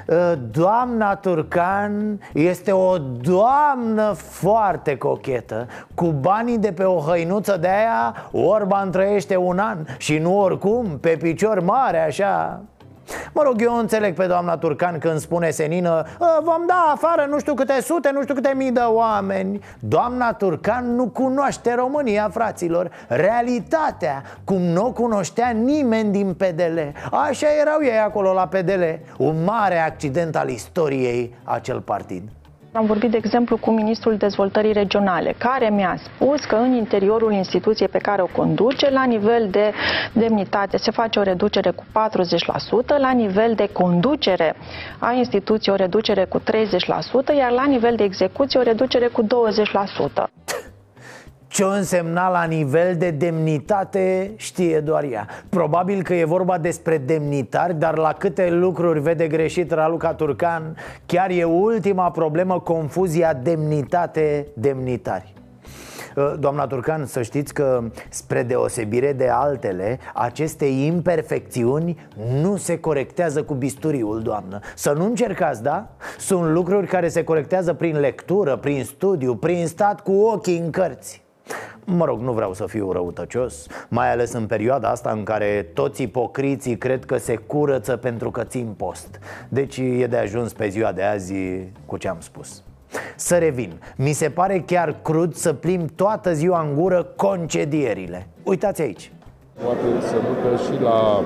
Ă, 0.08 0.34
Doamna 0.34 1.14
Turcan 1.14 2.20
este 2.32 2.72
o 2.72 2.98
doamnă 2.98 4.12
foarte 4.12 4.96
cochetă. 4.96 5.66
Cu 5.94 6.06
banii 6.06 6.58
de 6.58 6.72
pe 6.72 6.82
o 6.82 6.98
hăinuță 6.98 7.56
de 7.56 7.68
aia 7.68 8.14
Orban 8.32 8.90
trăiește 8.90 9.36
un 9.36 9.58
an 9.58 9.78
Și 9.96 10.18
nu 10.18 10.38
oricum, 10.38 10.98
pe 11.00 11.16
picior 11.20 11.60
mare 11.60 11.98
așa 11.98 12.60
Mă 13.32 13.42
rog, 13.42 13.62
eu 13.62 13.76
înțeleg 13.76 14.14
pe 14.14 14.26
doamna 14.26 14.56
Turcan 14.56 14.98
când 14.98 15.18
spune 15.18 15.50
senină 15.50 16.06
ă, 16.20 16.26
Vom 16.42 16.66
da 16.66 16.92
afară 16.92 17.26
nu 17.30 17.38
știu 17.38 17.54
câte 17.54 17.80
sute, 17.80 18.10
nu 18.12 18.22
știu 18.22 18.34
câte 18.34 18.52
mii 18.56 18.70
de 18.70 18.80
oameni. 18.80 19.60
Doamna 19.78 20.32
Turcan 20.32 20.94
nu 20.94 21.08
cunoaște 21.08 21.74
România, 21.74 22.28
fraților. 22.32 22.90
Realitatea, 23.08 24.22
cum 24.44 24.62
nu 24.62 24.86
o 24.86 24.92
cunoștea 24.92 25.48
nimeni 25.48 26.12
din 26.12 26.34
PDL 26.34 26.78
Așa 27.10 27.46
erau 27.60 27.78
ei 27.82 27.98
acolo 27.98 28.32
la 28.32 28.46
PDL 28.46 28.82
Un 29.16 29.44
mare 29.44 29.78
accident 29.78 30.36
al 30.36 30.48
istoriei 30.48 31.34
acel 31.44 31.80
partid 31.80 32.22
am 32.76 32.86
vorbit, 32.86 33.10
de 33.10 33.16
exemplu, 33.16 33.56
cu 33.56 33.70
Ministrul 33.70 34.16
Dezvoltării 34.16 34.72
Regionale, 34.72 35.34
care 35.38 35.70
mi-a 35.70 35.96
spus 36.02 36.44
că 36.44 36.56
în 36.56 36.72
interiorul 36.72 37.32
instituției 37.32 37.88
pe 37.88 37.98
care 37.98 38.22
o 38.22 38.26
conduce, 38.26 38.90
la 38.90 39.04
nivel 39.04 39.48
de 39.50 39.72
demnitate 40.12 40.76
se 40.76 40.90
face 40.90 41.18
o 41.18 41.22
reducere 41.22 41.70
cu 41.70 41.84
40%, 41.84 42.98
la 42.98 43.10
nivel 43.10 43.54
de 43.54 43.68
conducere 43.72 44.56
a 44.98 45.12
instituției 45.12 45.74
o 45.74 45.78
reducere 45.78 46.24
cu 46.24 46.38
30%, 46.38 46.42
iar 47.36 47.50
la 47.50 47.64
nivel 47.64 47.96
de 47.96 48.04
execuție 48.04 48.60
o 48.60 48.62
reducere 48.62 49.06
cu 49.06 49.22
20%. 49.22 49.26
Ce 51.54 51.62
o 51.62 51.68
însemna 51.68 52.30
la 52.30 52.44
nivel 52.44 52.96
de 52.96 53.10
demnitate 53.10 54.32
știe 54.36 54.80
doar 54.80 55.04
ea. 55.04 55.26
Probabil 55.48 56.02
că 56.02 56.14
e 56.14 56.24
vorba 56.24 56.58
despre 56.58 56.98
demnitari 56.98 57.74
Dar 57.74 57.96
la 57.96 58.12
câte 58.12 58.50
lucruri 58.50 59.00
vede 59.00 59.26
greșit 59.26 59.72
Raluca 59.72 60.14
Turcan 60.14 60.76
Chiar 61.06 61.30
e 61.30 61.44
ultima 61.44 62.10
problemă 62.10 62.60
confuzia 62.60 63.32
demnitate-demnitari 63.32 65.32
ă, 66.16 66.36
Doamna 66.40 66.66
Turcan, 66.66 67.06
să 67.06 67.22
știți 67.22 67.54
că, 67.54 67.82
spre 68.08 68.42
deosebire 68.42 69.12
de 69.12 69.28
altele, 69.28 69.98
aceste 70.14 70.64
imperfecțiuni 70.64 72.08
nu 72.40 72.56
se 72.56 72.78
corectează 72.78 73.42
cu 73.42 73.54
bisturiul, 73.54 74.22
doamnă. 74.22 74.58
Să 74.74 74.92
nu 74.92 75.04
încercați, 75.04 75.62
da? 75.62 75.88
Sunt 76.18 76.50
lucruri 76.50 76.86
care 76.86 77.08
se 77.08 77.24
corectează 77.24 77.72
prin 77.72 77.98
lectură, 77.98 78.56
prin 78.56 78.84
studiu, 78.84 79.34
prin 79.34 79.66
stat 79.66 80.00
cu 80.00 80.12
ochii 80.12 80.58
în 80.58 80.70
cărți 80.70 81.23
Mă 81.84 82.04
rog, 82.04 82.20
nu 82.20 82.32
vreau 82.32 82.54
să 82.54 82.66
fiu 82.66 82.92
răutăcios 82.92 83.66
Mai 83.88 84.10
ales 84.10 84.32
în 84.32 84.46
perioada 84.46 84.88
asta 84.88 85.10
în 85.10 85.24
care 85.24 85.70
toți 85.74 86.02
ipocriții 86.02 86.78
cred 86.78 87.04
că 87.04 87.16
se 87.16 87.36
curăță 87.36 87.96
pentru 87.96 88.30
că 88.30 88.44
țin 88.44 88.74
post. 88.76 89.18
Deci 89.48 89.76
e 89.76 90.06
de 90.06 90.16
ajuns 90.16 90.52
pe 90.52 90.68
ziua 90.68 90.92
de 90.92 91.02
azi 91.02 91.34
cu 91.86 91.96
ce 91.96 92.08
am 92.08 92.16
spus. 92.20 92.62
Să 93.16 93.36
revin, 93.36 93.72
mi 93.96 94.12
se 94.12 94.30
pare 94.30 94.62
chiar 94.66 94.96
crud 95.02 95.34
să 95.34 95.52
plim 95.52 95.86
toată 95.94 96.32
ziua 96.32 96.60
în 96.60 96.74
gură 96.74 97.02
concedierile. 97.16 98.26
Uitați 98.42 98.82
aici. 98.82 99.12
Poate 99.62 100.06
să 100.08 100.14
ducă 100.14 100.62
și 100.64 100.82
la 100.82 100.98
uh, 101.18 101.24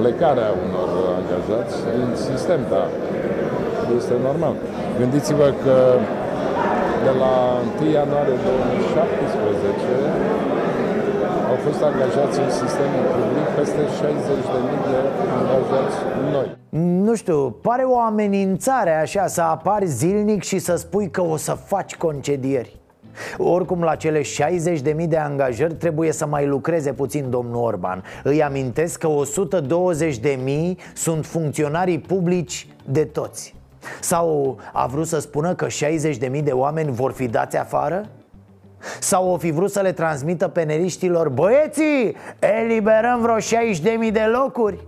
plecarea 0.00 0.50
unor 0.66 0.88
angajați 1.18 1.76
din 1.96 2.16
sistem, 2.16 2.60
dar 2.70 2.88
este 3.96 4.14
normal. 4.22 4.54
Gândiți-vă 4.98 5.54
că 5.64 5.98
de 7.04 7.12
la 7.22 7.34
1 7.80 7.90
ianuarie 7.90 8.36
2017 8.44 10.30
au 11.50 11.56
fost 11.66 11.82
angajați 11.82 12.38
în 12.40 12.50
sistemul 12.50 13.04
public 13.16 13.46
peste 13.58 13.80
60.000 13.80 14.90
de 14.90 14.98
angajați 15.38 15.96
noi. 16.32 16.56
Nu 17.06 17.14
știu, 17.14 17.50
pare 17.50 17.82
o 17.82 17.98
amenințare 18.00 18.94
așa 19.00 19.26
să 19.26 19.40
apari 19.40 19.86
zilnic 19.86 20.42
și 20.42 20.58
să 20.58 20.76
spui 20.76 21.10
că 21.10 21.22
o 21.22 21.36
să 21.36 21.52
faci 21.52 21.96
concedieri. 21.96 22.78
Oricum 23.38 23.82
la 23.82 23.94
cele 23.94 24.20
60.000 24.20 25.08
de 25.08 25.16
angajări 25.16 25.74
trebuie 25.74 26.12
să 26.12 26.26
mai 26.26 26.46
lucreze 26.46 26.92
puțin 26.92 27.30
domnul 27.30 27.62
Orban. 27.62 28.02
Îi 28.22 28.42
amintesc 28.42 28.98
că 28.98 29.08
120.000 29.08 30.76
sunt 30.94 31.26
funcționarii 31.26 31.98
publici 31.98 32.66
de 32.84 33.04
toți 33.04 33.54
sau 34.00 34.58
a 34.72 34.86
vrut 34.86 35.06
să 35.06 35.18
spună 35.18 35.54
că 35.54 35.66
60.000 35.66 36.42
de 36.42 36.52
oameni 36.52 36.90
vor 36.90 37.12
fi 37.12 37.26
dați 37.26 37.56
afară? 37.56 38.08
Sau 39.00 39.28
o 39.28 39.36
fi 39.36 39.50
vrut 39.50 39.70
să 39.70 39.80
le 39.80 39.92
transmită 39.92 40.48
peneriștilor 40.48 41.28
Băieții, 41.28 42.16
eliberăm 42.38 43.20
vreo 43.20 43.36
60.000 43.36 44.12
de 44.12 44.24
locuri? 44.32 44.78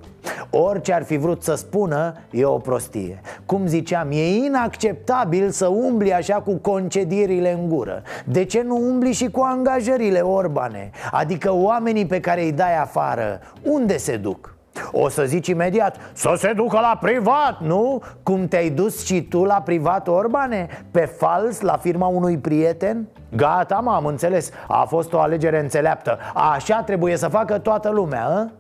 Orice 0.51 0.93
ar 0.93 1.03
fi 1.03 1.17
vrut 1.17 1.43
să 1.43 1.55
spună, 1.55 2.15
e 2.31 2.45
o 2.45 2.59
prostie 2.59 3.21
Cum 3.47 3.67
ziceam, 3.67 4.11
e 4.11 4.35
inacceptabil 4.35 5.51
să 5.51 5.67
umbli 5.67 6.13
așa 6.13 6.35
cu 6.35 6.55
concedierile 6.55 7.53
în 7.53 7.69
gură 7.69 8.03
De 8.25 8.45
ce 8.45 8.63
nu 8.63 8.77
umbli 8.77 9.13
și 9.13 9.31
cu 9.31 9.41
angajările 9.41 10.21
Orbane? 10.21 10.91
Adică 11.11 11.53
oamenii 11.55 12.07
pe 12.07 12.21
care 12.21 12.43
îi 12.43 12.53
dai 12.53 12.79
afară, 12.79 13.41
unde 13.63 13.97
se 13.97 14.17
duc? 14.17 14.55
O 14.93 15.09
să 15.09 15.25
zici 15.25 15.47
imediat 15.47 15.97
Să 16.13 16.35
se 16.37 16.53
ducă 16.53 16.79
la 16.81 16.99
privat, 17.01 17.61
nu? 17.61 18.03
Cum 18.23 18.49
te-ai 18.49 18.71
dus 18.71 19.05
și 19.05 19.23
tu 19.23 19.45
la 19.45 19.63
privat, 19.65 20.09
Orbane? 20.09 20.69
Pe 20.91 21.01
fals, 21.01 21.61
la 21.61 21.77
firma 21.77 22.07
unui 22.07 22.39
prieten? 22.39 23.07
Gata, 23.37 23.81
mă, 23.83 23.93
am 23.93 24.07
înțeles 24.07 24.51
A 24.69 24.85
fost 24.89 25.13
o 25.13 25.21
alegere 25.21 25.61
înțeleaptă 25.61 26.19
Așa 26.35 26.83
trebuie 26.83 27.17
să 27.17 27.29
facă 27.29 27.59
toată 27.59 27.91
lumea, 27.91 28.27
a? 28.27 28.51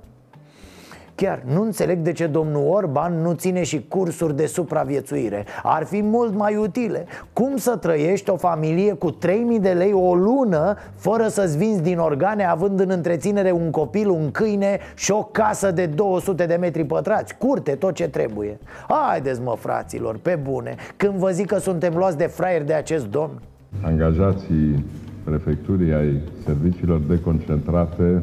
Chiar 1.22 1.42
nu 1.52 1.62
înțeleg 1.62 1.98
de 1.98 2.12
ce 2.12 2.26
domnul 2.26 2.66
Orban 2.68 3.20
nu 3.20 3.32
ține 3.32 3.62
și 3.62 3.84
cursuri 3.88 4.36
de 4.36 4.46
supraviețuire. 4.46 5.44
Ar 5.62 5.84
fi 5.84 6.02
mult 6.02 6.34
mai 6.34 6.56
utile. 6.56 7.04
Cum 7.32 7.56
să 7.56 7.76
trăiești 7.76 8.30
o 8.30 8.36
familie 8.36 8.92
cu 8.92 9.10
3000 9.10 9.60
de 9.60 9.68
lei 9.68 9.92
o 9.92 10.14
lună 10.14 10.76
Fără 10.94 11.28
să-ți 11.28 11.58
vinzi 11.58 11.82
din 11.82 11.98
organe 11.98 12.44
Având 12.44 12.80
în 12.80 12.90
întreținere 12.90 13.50
un 13.50 13.70
copil, 13.70 14.08
un 14.08 14.30
câine 14.30 14.78
Și 14.94 15.10
o 15.10 15.22
casă 15.22 15.70
de 15.70 15.86
200 15.86 16.46
de 16.46 16.56
metri 16.60 16.84
pătrați? 16.84 17.36
Curte, 17.38 17.72
tot 17.72 17.94
ce 17.94 18.08
trebuie. 18.08 18.58
Haideți 18.88 19.40
mă 19.40 19.56
fraților, 19.58 20.18
pe 20.22 20.38
bune. 20.42 20.74
Când 20.96 21.14
vă 21.14 21.30
zic 21.30 21.46
că 21.46 21.58
suntem 21.58 21.94
luați 21.96 22.16
de 22.16 22.26
fraier 22.26 22.64
de 22.64 22.72
acest 22.72 23.06
domn. 23.06 23.40
Angajații 23.82 24.84
prefecturii 25.24 25.92
ai 25.92 26.20
serviciilor 26.44 27.00
deconcentrate 27.08 28.22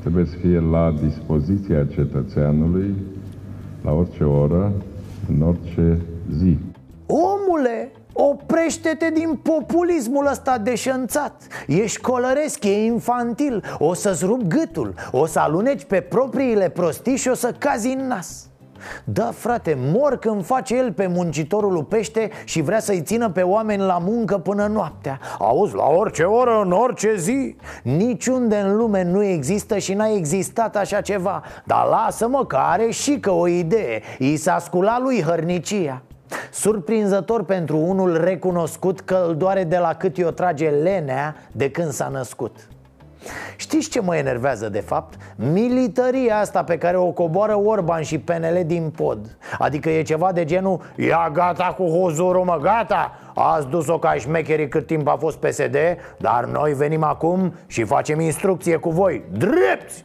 trebuie 0.00 0.24
să 0.24 0.36
fie 0.36 0.60
la 0.60 0.94
dispoziția 1.02 1.84
cetățeanului 1.84 2.94
la 3.82 3.92
orice 3.92 4.24
oră, 4.24 4.72
în 5.28 5.42
orice 5.42 6.00
zi. 6.36 6.58
Omule, 7.06 7.92
Oprește-te 8.12 9.10
din 9.14 9.40
populismul 9.42 10.26
ăsta 10.26 10.58
deșănțat 10.58 11.46
Ești 11.66 12.00
colăresc, 12.00 12.64
e 12.64 12.84
infantil. 12.84 13.62
O 13.78 13.94
să-ți 13.94 14.24
rup 14.24 14.42
gâtul 14.42 14.94
O 15.10 15.26
să 15.26 15.38
aluneci 15.38 15.84
pe 15.84 16.00
propriile 16.00 16.68
prostii 16.68 17.16
și 17.16 17.28
o 17.28 17.34
să 17.34 17.54
cazi 17.58 17.88
în 17.88 18.06
nas 18.06 18.49
Da, 19.04 19.30
frate, 19.34 19.76
mor 19.78 20.18
când 20.18 20.44
face 20.44 20.76
el 20.76 20.92
pe 20.92 21.06
muncitorul 21.06 21.72
lui 21.72 21.84
pește 21.84 22.30
și 22.44 22.60
vrea 22.60 22.80
să-i 22.80 23.02
țină 23.02 23.30
pe 23.30 23.42
oameni 23.42 23.82
la 23.82 23.98
muncă 23.98 24.38
până 24.38 24.66
noaptea. 24.66 25.20
Auzi, 25.38 25.74
la 25.74 25.86
orice 25.86 26.22
oră, 26.22 26.60
în 26.64 26.72
orice 26.72 27.16
zi 27.16 27.56
Niciunde 27.82 28.56
în 28.56 28.76
lume 28.76 29.02
nu 29.02 29.22
există 29.22 29.78
și 29.78 29.94
n-a 29.94 30.08
existat 30.08 30.76
așa 30.76 31.00
ceva. 31.00 31.42
Dar 31.64 31.86
lasă-mă 31.86 32.46
că 32.46 32.56
are 32.56 32.90
și 32.90 33.18
că 33.20 33.30
o 33.30 33.46
idee. 33.46 34.02
I 34.18 34.36
s-a 34.36 34.58
sculat 34.58 35.00
lui 35.00 35.22
hărnicia. 35.22 36.02
Surprinzător 36.52 37.44
pentru 37.44 37.76
unul 37.76 38.20
recunoscut 38.24 39.00
că 39.00 39.24
îl 39.28 39.36
doare 39.36 39.64
de 39.64 39.78
la 39.78 39.94
cât 39.94 40.16
i-o 40.16 40.30
trage 40.30 40.68
lenea 40.68 41.36
de 41.52 41.70
când 41.70 41.90
s-a 41.90 42.08
născut 42.08 42.69
Știți 43.56 43.90
ce 43.90 44.00
mă 44.00 44.16
enervează 44.16 44.68
de 44.68 44.80
fapt? 44.80 45.14
Militaria 45.36 46.38
asta 46.38 46.64
pe 46.64 46.78
care 46.78 46.96
o 46.96 47.10
coboară 47.10 47.56
Orban 47.56 48.02
și 48.02 48.18
PNL 48.18 48.62
din 48.66 48.92
pod. 48.96 49.36
Adică 49.58 49.90
e 49.90 50.02
ceva 50.02 50.32
de 50.32 50.44
genul 50.44 50.80
Ia 50.96 51.30
gata 51.32 51.74
cu 51.76 51.84
huzurul 51.84 52.44
mă, 52.44 52.58
gata! 52.62 53.18
Ați 53.34 53.66
dus-o 53.68 53.98
ca 53.98 54.14
șmecherii 54.14 54.68
cât 54.68 54.86
timp 54.86 55.08
a 55.08 55.16
fost 55.16 55.36
PSD 55.36 55.76
Dar 56.16 56.44
noi 56.44 56.72
venim 56.72 57.02
acum 57.02 57.54
și 57.66 57.84
facem 57.84 58.20
instrucție 58.20 58.76
cu 58.76 58.90
voi. 58.90 59.22
Drepți! 59.32 60.04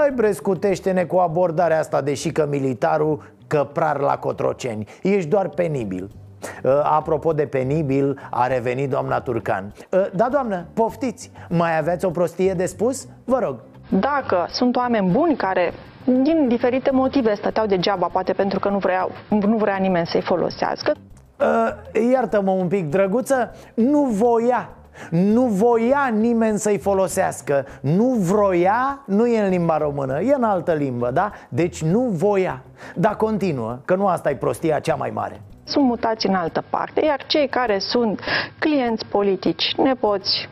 Ai, 0.00 0.10
brescutește-ne 0.14 1.04
cu 1.04 1.16
abordarea 1.16 1.78
asta 1.78 2.00
Deși 2.00 2.30
că 2.32 2.46
militarul 2.50 3.22
căprar 3.46 4.00
la 4.00 4.18
Cotroceni. 4.18 4.86
Ești 5.02 5.28
doar 5.28 5.48
penibil. 5.48 6.02
Uh, 6.04 6.29
apropo 6.82 7.32
de 7.32 7.46
penibil, 7.46 8.28
a 8.30 8.46
revenit 8.46 8.90
doamna 8.90 9.20
Turcan. 9.20 9.72
Uh, 9.90 10.06
Da, 10.12 10.28
doamnă, 10.30 10.66
poftiți, 10.74 11.30
mai 11.48 11.78
aveți 11.78 12.04
o 12.04 12.10
prostie 12.10 12.52
de 12.52 12.66
spus? 12.66 13.06
Vă 13.24 13.38
rog. 13.38 13.56
Dacă 13.88 14.46
sunt 14.48 14.76
oameni 14.76 15.10
buni 15.10 15.36
care 15.36 15.72
din 16.04 16.48
diferite 16.48 16.90
motive 16.90 17.34
stăteau 17.34 17.66
degeaba, 17.66 18.06
poate 18.06 18.32
pentru 18.32 18.58
că 18.58 18.68
nu 18.68 18.78
vrea, 18.78 19.08
nu 19.28 19.56
vrea 19.56 19.76
nimeni 19.76 20.06
să-i 20.06 20.22
folosească. 20.22 20.92
Uh, 21.40 22.10
iartă-mă 22.12 22.50
un 22.50 22.68
pic, 22.68 22.90
drăguță, 22.90 23.54
nu 23.74 24.04
voia 24.04 24.68
nu 25.10 25.46
voia 25.46 26.10
nimeni 26.12 26.58
să-i 26.58 26.78
folosească. 26.78 27.66
Nu 27.80 28.04
vroia, 28.04 29.02
nu 29.06 29.26
e 29.26 29.40
în 29.40 29.48
limba 29.48 29.76
română, 29.76 30.20
e 30.20 30.34
în 30.34 30.42
altă 30.42 30.72
limbă, 30.72 31.10
da? 31.10 31.32
Deci 31.48 31.82
nu 31.82 32.00
voia. 32.00 32.62
Dar 32.94 33.16
continuă, 33.16 33.78
că 33.84 33.94
nu 33.94 34.06
asta 34.06 34.30
e 34.30 34.36
prostia 34.36 34.78
cea 34.78 34.94
mai 34.94 35.10
mare 35.10 35.40
sunt 35.70 35.84
mutați 35.84 36.26
în 36.26 36.34
altă 36.34 36.64
parte, 36.70 37.04
iar 37.04 37.20
cei 37.26 37.48
care 37.48 37.78
sunt 37.78 38.20
clienți 38.58 39.06
politici, 39.06 39.74
nepoți, 39.76 40.48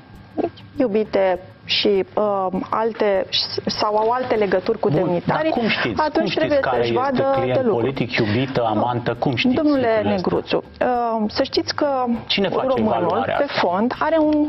iubite 0.76 1.38
și 1.64 2.04
uh, 2.14 2.46
alte 2.70 3.26
sau 3.66 3.96
au 3.96 4.10
alte 4.10 4.34
legături 4.34 4.78
cu 4.78 4.88
Bun, 4.88 4.98
demnitarii, 4.98 5.50
cum 5.50 5.68
știți? 5.68 6.00
atunci 6.00 6.12
cum 6.12 6.24
știți 6.24 6.36
trebuie 6.36 6.58
care 6.58 6.76
să-și 6.82 6.92
vadă 6.92 7.30
client 7.34 7.54
de 7.54 7.60
lucru. 7.66 7.80
politic, 7.80 8.16
iubită, 8.16 8.64
amantă, 8.64 9.14
cum 9.18 9.34
știți? 9.36 9.54
Domnule 9.54 10.00
Negruțu, 10.04 10.56
uh, 10.56 11.24
să 11.28 11.42
știți 11.42 11.74
că 11.74 12.04
Cine 12.26 12.48
face 12.48 12.66
românul 12.66 13.22
pe 13.24 13.32
asta? 13.32 13.66
fond 13.66 13.94
are 13.98 14.18
un 14.18 14.48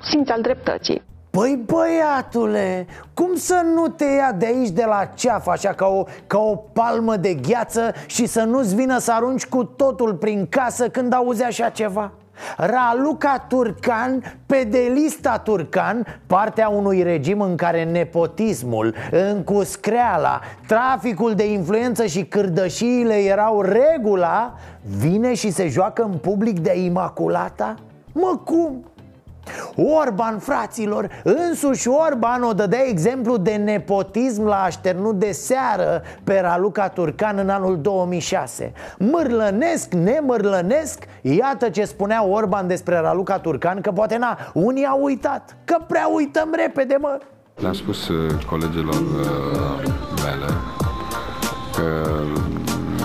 simț 0.00 0.30
al 0.30 0.40
dreptății. 0.40 1.02
Păi 1.38 1.62
băiatule, 1.66 2.86
cum 3.14 3.34
să 3.34 3.62
nu 3.74 3.88
te 3.88 4.04
ia 4.04 4.32
de 4.32 4.46
aici 4.46 4.68
de 4.68 4.84
la 4.86 5.10
ceafă 5.14 5.50
așa 5.50 5.72
ca 5.72 5.86
o, 5.86 6.04
ca 6.26 6.38
o 6.38 6.56
palmă 6.56 7.16
de 7.16 7.34
gheață 7.34 7.92
și 8.06 8.26
să 8.26 8.42
nu-ți 8.42 8.74
vină 8.74 8.98
să 8.98 9.12
arunci 9.12 9.46
cu 9.46 9.64
totul 9.64 10.14
prin 10.14 10.46
casă 10.48 10.88
când 10.88 11.12
auzi 11.12 11.42
așa 11.42 11.68
ceva? 11.68 12.12
Raluca 12.56 13.44
Turcan, 13.48 14.38
pedelista 14.46 15.38
Turcan, 15.38 16.20
partea 16.26 16.68
unui 16.68 17.02
regim 17.02 17.40
în 17.40 17.56
care 17.56 17.84
nepotismul, 17.84 18.94
încuscreala, 19.10 20.40
traficul 20.66 21.34
de 21.34 21.52
influență 21.52 22.06
și 22.06 22.24
cârdășiile 22.24 23.14
erau 23.14 23.60
regula, 23.60 24.54
vine 24.98 25.34
și 25.34 25.50
se 25.50 25.68
joacă 25.68 26.02
în 26.02 26.18
public 26.18 26.58
de 26.58 26.78
Imaculata? 26.78 27.74
Mă, 28.12 28.40
cum? 28.44 28.84
Orban, 29.76 30.38
fraților, 30.38 31.08
însuși 31.24 31.88
Orban 31.88 32.42
o 32.42 32.52
dădea 32.52 32.86
exemplu 32.88 33.36
de 33.36 33.54
nepotism 33.54 34.44
la 34.44 34.62
așternut 34.62 35.18
de 35.18 35.32
seară 35.32 36.02
pe 36.24 36.40
Raluca 36.40 36.88
Turcan 36.88 37.38
în 37.38 37.48
anul 37.48 37.80
2006 37.80 38.72
Mârlănesc, 38.98 39.92
nemârlănesc, 39.92 41.04
iată 41.20 41.68
ce 41.68 41.84
spunea 41.84 42.24
Orban 42.24 42.66
despre 42.66 42.98
Raluca 42.98 43.38
Turcan 43.38 43.80
Că 43.80 43.90
poate 43.90 44.16
na, 44.16 44.38
unii 44.52 44.86
au 44.86 45.02
uitat, 45.02 45.56
că 45.64 45.76
prea 45.86 46.08
uităm 46.14 46.54
repede, 46.56 46.96
mă. 47.00 47.18
Le-am 47.56 47.72
spus 47.72 48.08
uh, 48.08 48.44
colegilor 48.50 48.94
uh, 48.94 49.92
mele 50.24 50.52
că 51.76 52.16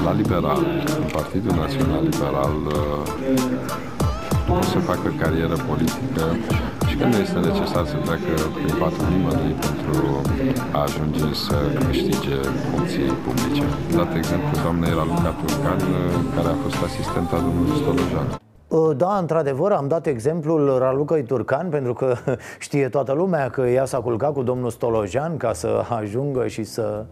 la 0.04 0.14
Liberal, 0.14 0.66
în 0.98 1.10
Partidul 1.12 1.56
Național 1.56 2.04
Liberal, 2.04 2.56
uh, 2.66 3.97
pot 4.50 4.64
să 4.74 4.80
facă 4.92 5.08
carieră 5.22 5.58
politică 5.70 6.24
și 6.88 6.96
când 7.00 7.14
este 7.24 7.38
necesar 7.50 7.84
să 7.92 7.98
treacă 8.06 8.34
prin 8.56 8.74
patru 8.82 9.04
nimănui 9.14 9.54
pentru 9.68 9.98
a 10.78 10.80
ajunge 10.88 11.28
să 11.46 11.58
câștige 11.86 12.38
funcții 12.64 13.10
publice. 13.26 13.66
Dat 13.98 14.12
exemplu, 14.22 14.52
doamna 14.64 14.86
era 14.94 15.06
Luca 15.12 15.32
Turcan, 15.40 15.80
care 16.36 16.48
a 16.54 16.58
fost 16.64 16.80
asistenta 16.90 17.36
domnului 17.46 17.76
Stolojan. 17.82 18.28
Da, 18.98 19.18
într-adevăr, 19.18 19.72
am 19.72 19.88
dat 19.88 20.06
exemplul 20.06 20.78
Ralucăi 20.78 21.24
Turcan 21.24 21.70
Pentru 21.70 21.94
că 21.94 22.16
știe 22.66 22.90
toată 22.90 23.14
lumea 23.14 23.50
că 23.50 23.62
ea 23.62 23.86
s-a 23.86 23.98
culcat 23.98 24.34
cu 24.34 24.44
domnul 24.44 24.70
Stolojan 24.70 25.38
Ca 25.38 25.54
să 25.54 25.84
ajungă 26.00 26.48
și 26.48 26.64
să... 26.64 27.06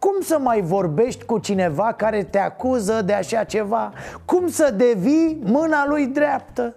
Cum 0.00 0.20
să 0.20 0.38
mai 0.38 0.60
vorbești 0.60 1.24
cu 1.24 1.38
cineva 1.38 1.92
care 1.96 2.22
te 2.22 2.38
acuză 2.38 3.02
de 3.02 3.12
așa 3.12 3.44
ceva? 3.44 3.92
Cum 4.24 4.48
să 4.48 4.74
devii 4.76 5.38
mâna 5.44 5.86
lui 5.86 6.06
dreaptă? 6.06 6.74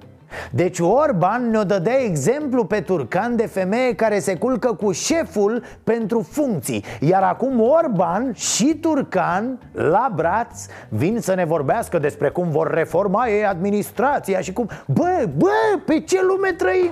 Deci 0.51 0.79
Orban 0.79 1.49
ne-o 1.49 1.63
dădea 1.63 2.01
exemplu 2.03 2.65
pe 2.65 2.81
Turcan 2.81 3.35
de 3.35 3.45
femeie 3.45 3.95
care 3.95 4.19
se 4.19 4.35
culcă 4.37 4.73
cu 4.73 4.91
șeful 4.91 5.63
pentru 5.83 6.21
funcții 6.21 6.83
Iar 6.99 7.23
acum 7.23 7.61
Orban 7.61 8.33
și 8.33 8.77
Turcan, 8.81 9.59
la 9.71 10.11
braț, 10.15 10.65
vin 10.89 11.19
să 11.19 11.33
ne 11.33 11.45
vorbească 11.45 11.99
despre 11.99 12.29
cum 12.29 12.49
vor 12.49 12.73
reforma 12.73 13.27
ei 13.27 13.45
administrația 13.45 14.39
și 14.39 14.53
cum... 14.53 14.69
Bă, 14.87 15.25
bă, 15.37 15.79
pe 15.85 15.99
ce 15.99 16.21
lume 16.21 16.51
trăim? 16.51 16.91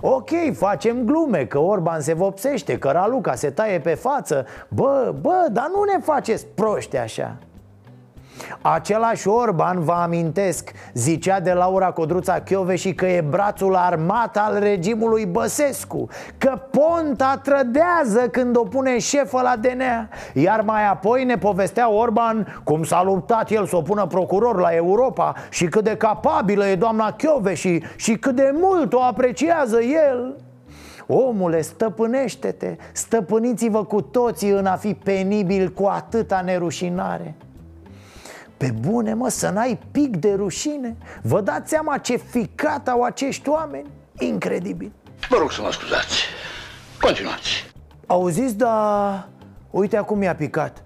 Ok, 0.00 0.30
facem 0.52 1.04
glume 1.04 1.44
că 1.44 1.58
Orban 1.58 2.00
se 2.00 2.14
vopsește, 2.14 2.78
că 2.78 2.90
Raluca 2.90 3.34
se 3.34 3.50
taie 3.50 3.80
pe 3.80 3.94
față. 3.94 4.46
Bă, 4.68 5.14
bă, 5.20 5.46
dar 5.52 5.70
nu 5.74 5.82
ne 5.82 5.98
faceți 6.02 6.46
proști 6.46 6.96
așa 6.96 7.36
Același 8.60 9.28
Orban, 9.28 9.84
vă 9.84 9.92
amintesc, 9.92 10.70
zicea 10.94 11.40
de 11.40 11.52
Laura 11.52 11.90
Codruța 11.90 12.42
și 12.74 12.94
că 12.94 13.06
e 13.06 13.20
brațul 13.20 13.74
armat 13.74 14.36
al 14.36 14.58
regimului 14.58 15.26
Băsescu 15.26 16.08
Că 16.38 16.60
Ponta 16.70 17.40
trădează 17.42 18.28
când 18.30 18.56
o 18.56 18.62
pune 18.62 18.98
șefă 18.98 19.40
la 19.40 19.56
DNA 19.56 20.08
Iar 20.32 20.60
mai 20.60 20.88
apoi 20.88 21.24
ne 21.24 21.38
povestea 21.38 21.90
Orban 21.90 22.60
cum 22.64 22.84
s-a 22.84 23.02
luptat 23.02 23.50
el 23.50 23.66
să 23.66 23.76
o 23.76 23.82
pună 23.82 24.06
procuror 24.06 24.60
la 24.60 24.68
Europa 24.68 25.34
Și 25.50 25.66
cât 25.66 25.84
de 25.84 25.96
capabilă 25.96 26.66
e 26.66 26.74
doamna 26.74 27.16
și, 27.54 27.82
și 27.96 28.16
cât 28.16 28.34
de 28.34 28.50
mult 28.54 28.92
o 28.92 29.02
apreciază 29.02 29.80
el. 29.82 30.36
Omule, 31.06 31.60
stăpânește-te, 31.60 32.76
stăpâniți-vă 32.92 33.84
cu 33.84 34.00
toții 34.00 34.50
în 34.50 34.66
a 34.66 34.76
fi 34.76 34.94
penibil 34.94 35.68
cu 35.68 35.84
atâta 35.84 36.42
nerușinare 36.44 37.34
pe 38.62 38.74
bune, 38.80 39.14
mă, 39.14 39.28
să 39.28 39.48
n-ai 39.48 39.78
pic 39.90 40.16
de 40.16 40.34
rușine. 40.34 40.96
Vă 41.22 41.40
dați 41.40 41.70
seama 41.70 41.98
ce 41.98 42.16
ficat 42.16 42.88
au 42.88 43.02
acești 43.02 43.48
oameni? 43.48 43.90
Incredibil. 44.18 44.92
Vă 45.28 45.36
rog 45.38 45.52
să 45.52 45.60
mă 45.62 45.72
scuzați. 45.72 46.22
Continuați. 47.00 47.72
Auziți, 48.06 48.56
da... 48.56 49.28
Uite 49.70 49.96
acum 49.96 50.22
i-a 50.22 50.34
picat. 50.34 50.82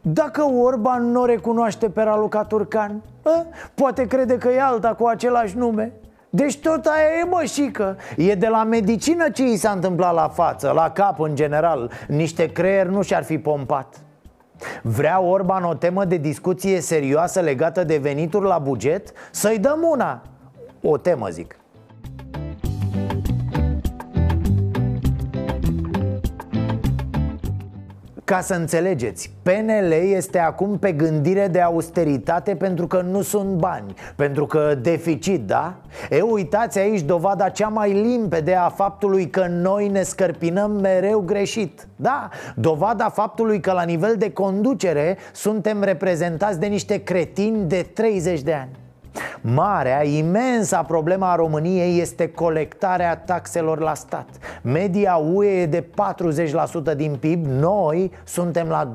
Dacă 0.00 0.42
Orban 0.42 1.10
nu 1.10 1.24
recunoaște 1.24 1.90
pe 1.90 2.02
Raluca 2.02 2.44
Turcan 2.44 3.02
a? 3.22 3.46
Poate 3.74 4.06
crede 4.06 4.38
că 4.38 4.48
e 4.48 4.62
alta 4.62 4.94
cu 4.94 5.06
același 5.06 5.56
nume. 5.56 5.92
Deci 6.30 6.58
tot 6.58 6.86
aia 6.86 7.20
e 7.20 7.24
mășică 7.24 7.96
E 8.16 8.34
de 8.34 8.48
la 8.48 8.64
medicină 8.64 9.28
ce 9.28 9.42
i 9.42 9.56
s-a 9.56 9.70
întâmplat 9.70 10.14
la 10.14 10.28
față, 10.28 10.70
la 10.74 10.90
cap 10.90 11.20
în 11.20 11.34
general. 11.34 11.90
Niște 12.08 12.52
creier 12.52 12.86
nu 12.86 13.02
și-ar 13.02 13.24
fi 13.24 13.38
pompat 13.38 13.96
Vrea 14.82 15.20
Orban 15.20 15.64
o 15.64 15.74
temă 15.74 16.04
de 16.04 16.16
discuție 16.16 16.80
serioasă 16.80 17.40
legată 17.40 17.84
de 17.84 17.96
venituri 17.96 18.46
la 18.46 18.58
buget? 18.58 19.12
Să-i 19.30 19.58
dăm 19.58 19.78
una 19.82 20.22
O 20.82 20.96
temă, 20.96 21.28
zic 21.28 21.59
Ca 28.30 28.40
să 28.40 28.54
înțelegeți, 28.54 29.32
PNL 29.42 29.92
este 29.92 30.38
acum 30.38 30.78
pe 30.78 30.92
gândire 30.92 31.48
de 31.48 31.60
austeritate 31.60 32.54
pentru 32.54 32.86
că 32.86 33.00
nu 33.00 33.22
sunt 33.22 33.50
bani 33.50 33.94
Pentru 34.16 34.46
că 34.46 34.74
deficit, 34.82 35.46
da? 35.46 35.74
E, 36.10 36.20
uitați 36.20 36.78
aici 36.78 37.00
dovada 37.00 37.48
cea 37.48 37.68
mai 37.68 37.92
limpede 37.92 38.54
a 38.54 38.68
faptului 38.68 39.30
că 39.30 39.46
noi 39.46 39.88
ne 39.88 40.02
scărpinăm 40.02 40.70
mereu 40.70 41.20
greșit 41.20 41.86
Da, 41.96 42.28
dovada 42.56 43.08
faptului 43.08 43.60
că 43.60 43.72
la 43.72 43.82
nivel 43.82 44.14
de 44.18 44.32
conducere 44.32 45.16
suntem 45.32 45.82
reprezentați 45.82 46.60
de 46.60 46.66
niște 46.66 47.02
cretini 47.02 47.68
de 47.68 47.86
30 47.94 48.40
de 48.40 48.52
ani 48.52 48.70
Marea, 49.40 50.04
imensa 50.04 50.82
problema 50.82 51.32
a 51.32 51.34
României 51.34 52.00
este 52.00 52.28
colectarea 52.28 53.16
taxelor 53.16 53.78
la 53.80 53.94
stat. 53.94 54.28
Media 54.62 55.16
UE 55.16 55.60
e 55.60 55.66
de 55.66 55.84
40% 56.92 56.96
din 56.96 57.16
PIB, 57.20 57.46
noi 57.46 58.12
suntem 58.24 58.68
la 58.68 58.92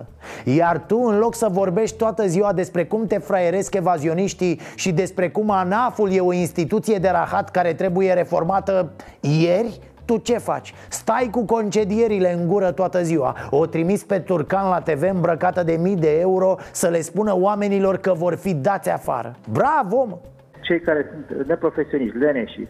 27% 0.00 0.04
Iar 0.44 0.78
tu, 0.86 1.00
în 1.04 1.18
loc 1.18 1.34
să 1.34 1.48
vorbești 1.50 1.96
toată 1.96 2.26
ziua 2.26 2.52
despre 2.52 2.84
cum 2.84 3.06
te 3.06 3.18
fraieresc 3.18 3.74
evazioniștii 3.74 4.60
Și 4.74 4.92
despre 4.92 5.30
cum 5.30 5.50
ANAF-ul 5.50 6.12
e 6.12 6.20
o 6.20 6.32
instituție 6.32 6.98
de 6.98 7.08
rahat 7.08 7.50
care 7.50 7.72
trebuie 7.72 8.12
reformată 8.12 8.90
ieri 9.20 9.80
tu 10.04 10.16
ce 10.16 10.38
faci? 10.38 10.74
Stai 10.88 11.28
cu 11.30 11.44
concedierile 11.44 12.32
în 12.32 12.46
gură 12.46 12.70
toată 12.70 13.02
ziua 13.02 13.36
O 13.50 13.66
trimis 13.66 14.04
pe 14.04 14.18
Turcan 14.18 14.68
la 14.68 14.80
TV 14.80 15.02
îmbrăcată 15.02 15.62
de 15.62 15.72
mii 15.72 15.96
de 15.96 16.18
euro 16.20 16.56
Să 16.72 16.88
le 16.88 17.00
spună 17.00 17.36
oamenilor 17.36 17.96
că 17.96 18.12
vor 18.12 18.34
fi 18.34 18.54
dați 18.54 18.90
afară 18.90 19.34
Bravo, 19.52 20.04
mă! 20.04 20.18
Cei 20.60 20.80
care 20.80 21.06
sunt 21.12 21.46
neprofesioniști, 21.46 22.16
leneși 22.16 22.66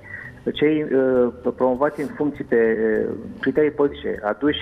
Cei 0.53 0.83
uh, 0.83 1.53
promovați 1.57 2.01
în 2.01 2.07
funcții 2.17 2.45
pe 2.45 2.57
uh, 2.57 3.15
criterii 3.41 3.71
politice 3.71 4.21
Aduși, 4.23 4.59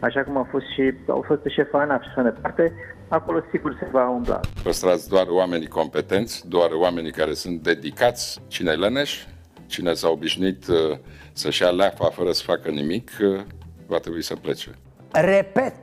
așa 0.00 0.22
cum 0.24 0.36
a 0.36 0.48
fost 0.50 0.64
și 0.74 0.92
au 1.08 1.24
fost 1.26 1.40
șef 1.46 1.74
ANAF 1.74 2.02
și 2.02 2.08
așa 2.10 2.22
mai 2.22 2.32
departe 2.32 2.72
Acolo 3.08 3.42
sigur 3.50 3.76
se 3.80 3.88
va 3.92 4.08
umbla 4.08 4.40
Păstrați 4.62 5.08
doar 5.08 5.26
oamenii 5.28 5.66
competenți, 5.66 6.48
doar 6.48 6.70
oamenii 6.72 7.12
care 7.12 7.32
sunt 7.32 7.62
dedicați 7.62 8.40
Cine 8.48 8.72
leneș, 8.72 9.24
cine 9.66 9.92
s-a 9.92 10.08
obișnuit 10.08 10.66
uh, 10.68 10.98
să-și 11.36 11.62
ia 11.62 11.68
leafa 11.68 12.10
fără 12.10 12.32
să 12.32 12.42
facă 12.44 12.68
nimic, 12.70 13.10
uh, 13.22 13.40
va 13.86 13.98
trebui 13.98 14.22
să 14.22 14.34
plece. 14.34 14.70
Repet, 15.10 15.74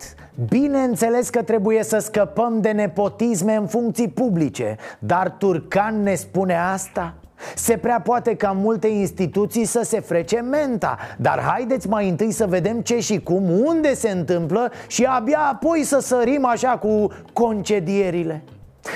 bineînțeles 0.50 1.30
că 1.30 1.42
trebuie 1.42 1.84
să 1.84 1.98
scăpăm 1.98 2.62
de 2.62 2.72
nepotisme 2.72 3.56
în 3.56 3.68
funcții 3.68 4.10
publice 4.10 4.78
Dar 5.00 5.30
Turcan 5.30 6.04
ne 6.04 6.16
spune 6.16 6.56
asta? 6.56 7.14
Se 7.56 7.78
prea 7.78 8.02
poate 8.02 8.36
ca 8.36 8.52
multe 8.52 8.88
instituții 8.88 9.66
să 9.66 9.82
se 9.84 10.00
frece 10.00 10.40
menta 10.40 10.98
Dar 11.18 11.42
haideți 11.42 11.88
mai 11.88 12.10
întâi 12.10 12.32
să 12.32 12.46
vedem 12.46 12.82
ce 12.82 13.00
și 13.00 13.20
cum, 13.20 13.50
unde 13.66 13.94
se 13.94 14.10
întâmplă 14.10 14.72
Și 14.88 15.04
abia 15.04 15.40
apoi 15.52 15.84
să 15.84 16.00
sărim 16.00 16.46
așa 16.46 16.78
cu 16.78 17.08
concedierile 17.34 18.44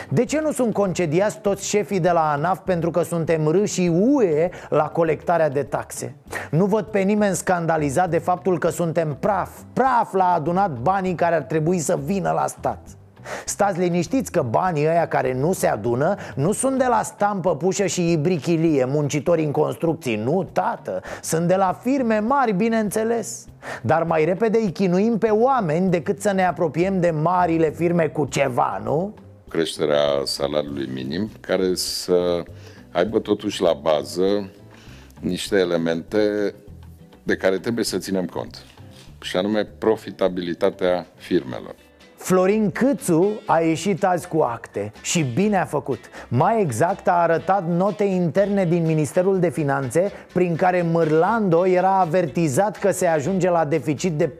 de 0.10 0.26
ce 0.26 0.39
nu 0.41 0.52
sunt 0.52 0.73
concediați 0.73 1.39
toți 1.39 1.67
șefii 1.67 2.00
de 2.00 2.12
la 2.12 2.32
ANAF 2.32 2.60
pentru 2.60 2.91
că 2.91 3.02
suntem 3.02 3.47
râșii 3.47 3.88
UE 3.88 4.50
la 4.69 4.84
colectarea 4.84 5.50
de 5.50 5.63
taxe? 5.63 6.15
Nu 6.52 6.65
văd 6.65 6.86
pe 6.86 7.00
nimeni 7.00 7.36
scandalizat 7.36 8.10
de 8.10 8.17
faptul 8.17 8.60
că 8.60 8.69
suntem 8.69 9.17
praf 9.19 9.50
Praf 9.73 10.13
la 10.13 10.34
adunat 10.34 10.71
banii 10.71 11.15
care 11.15 11.36
ar 11.36 11.41
trebui 11.41 11.80
să 11.80 12.00
vină 12.04 12.32
la 12.32 12.47
stat 12.47 12.80
Stați 13.45 13.80
liniștiți 13.80 14.32
că 14.32 14.41
banii 14.41 14.88
ăia 14.88 15.08
care 15.08 15.34
nu 15.34 15.54
se 15.54 15.67
adună 15.67 16.15
Nu 16.36 16.52
sunt 16.52 16.78
de 16.78 16.86
la 16.89 17.02
stampă 17.04 17.56
pușă 17.56 17.86
și 17.86 18.12
ibrichilie, 18.12 18.86
muncitori 18.86 19.43
în 19.43 19.52
construcții 19.52 20.15
Nu, 20.15 20.43
tată, 20.52 21.02
sunt 21.21 21.47
de 21.47 21.56
la 21.56 21.80
firme 21.82 22.19
mari, 22.19 22.54
bineînțeles 22.54 23.45
Dar 23.82 24.04
mai 24.04 24.26
repede 24.26 24.58
îi 24.58 24.71
chinuim 24.71 25.17
pe 25.17 25.30
oameni 25.30 25.89
decât 25.89 26.21
să 26.21 26.32
ne 26.32 26.45
apropiem 26.45 27.00
de 27.00 27.10
marile 27.10 27.69
firme 27.69 28.08
cu 28.08 28.26
ceva, 28.26 28.82
nu? 28.84 29.13
Creșterea 29.49 30.21
salariului 30.23 30.89
minim, 30.93 31.29
care 31.39 31.75
să 31.75 32.43
aibă 32.91 33.19
totuși 33.19 33.62
la 33.62 33.73
bază 33.73 34.49
niște 35.19 35.55
elemente 35.55 36.53
de 37.23 37.36
care 37.36 37.57
trebuie 37.57 37.86
să 37.86 37.97
ținem 37.97 38.25
cont, 38.25 38.65
și 39.21 39.38
anume 39.38 39.63
profitabilitatea 39.63 41.07
firmelor. 41.15 41.75
Florin 42.17 42.71
Câțu 42.71 43.41
a 43.45 43.60
ieșit 43.60 44.03
azi 44.03 44.27
cu 44.27 44.39
acte 44.41 44.91
și 45.01 45.23
bine 45.23 45.57
a 45.57 45.65
făcut 45.65 45.99
Mai 46.27 46.62
exact 46.62 47.07
a 47.07 47.12
arătat 47.12 47.67
note 47.67 48.03
interne 48.03 48.65
din 48.65 48.86
Ministerul 48.86 49.39
de 49.39 49.49
Finanțe 49.49 50.12
Prin 50.33 50.55
care 50.55 50.81
Mărlando 50.81 51.67
era 51.67 51.99
avertizat 51.99 52.77
că 52.77 52.91
se 52.91 53.07
ajunge 53.07 53.49
la 53.49 53.65
deficit 53.65 54.12
de 54.12 54.29
4% 54.29 54.31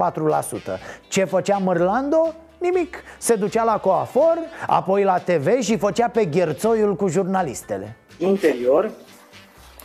Ce 1.08 1.24
făcea 1.24 1.58
Mărlando? 1.58 2.36
Nimic, 2.58 3.04
se 3.17 3.36
ducea 3.36 3.63
la 3.63 3.78
coafor, 3.78 4.38
apoi 4.67 5.04
la 5.04 5.17
TV 5.17 5.62
și 5.62 5.78
făcea 5.78 6.08
pe 6.08 6.26
gherțoiul 6.26 6.96
cu 6.96 7.08
jurnalistele 7.08 7.96
Interior 8.17 8.91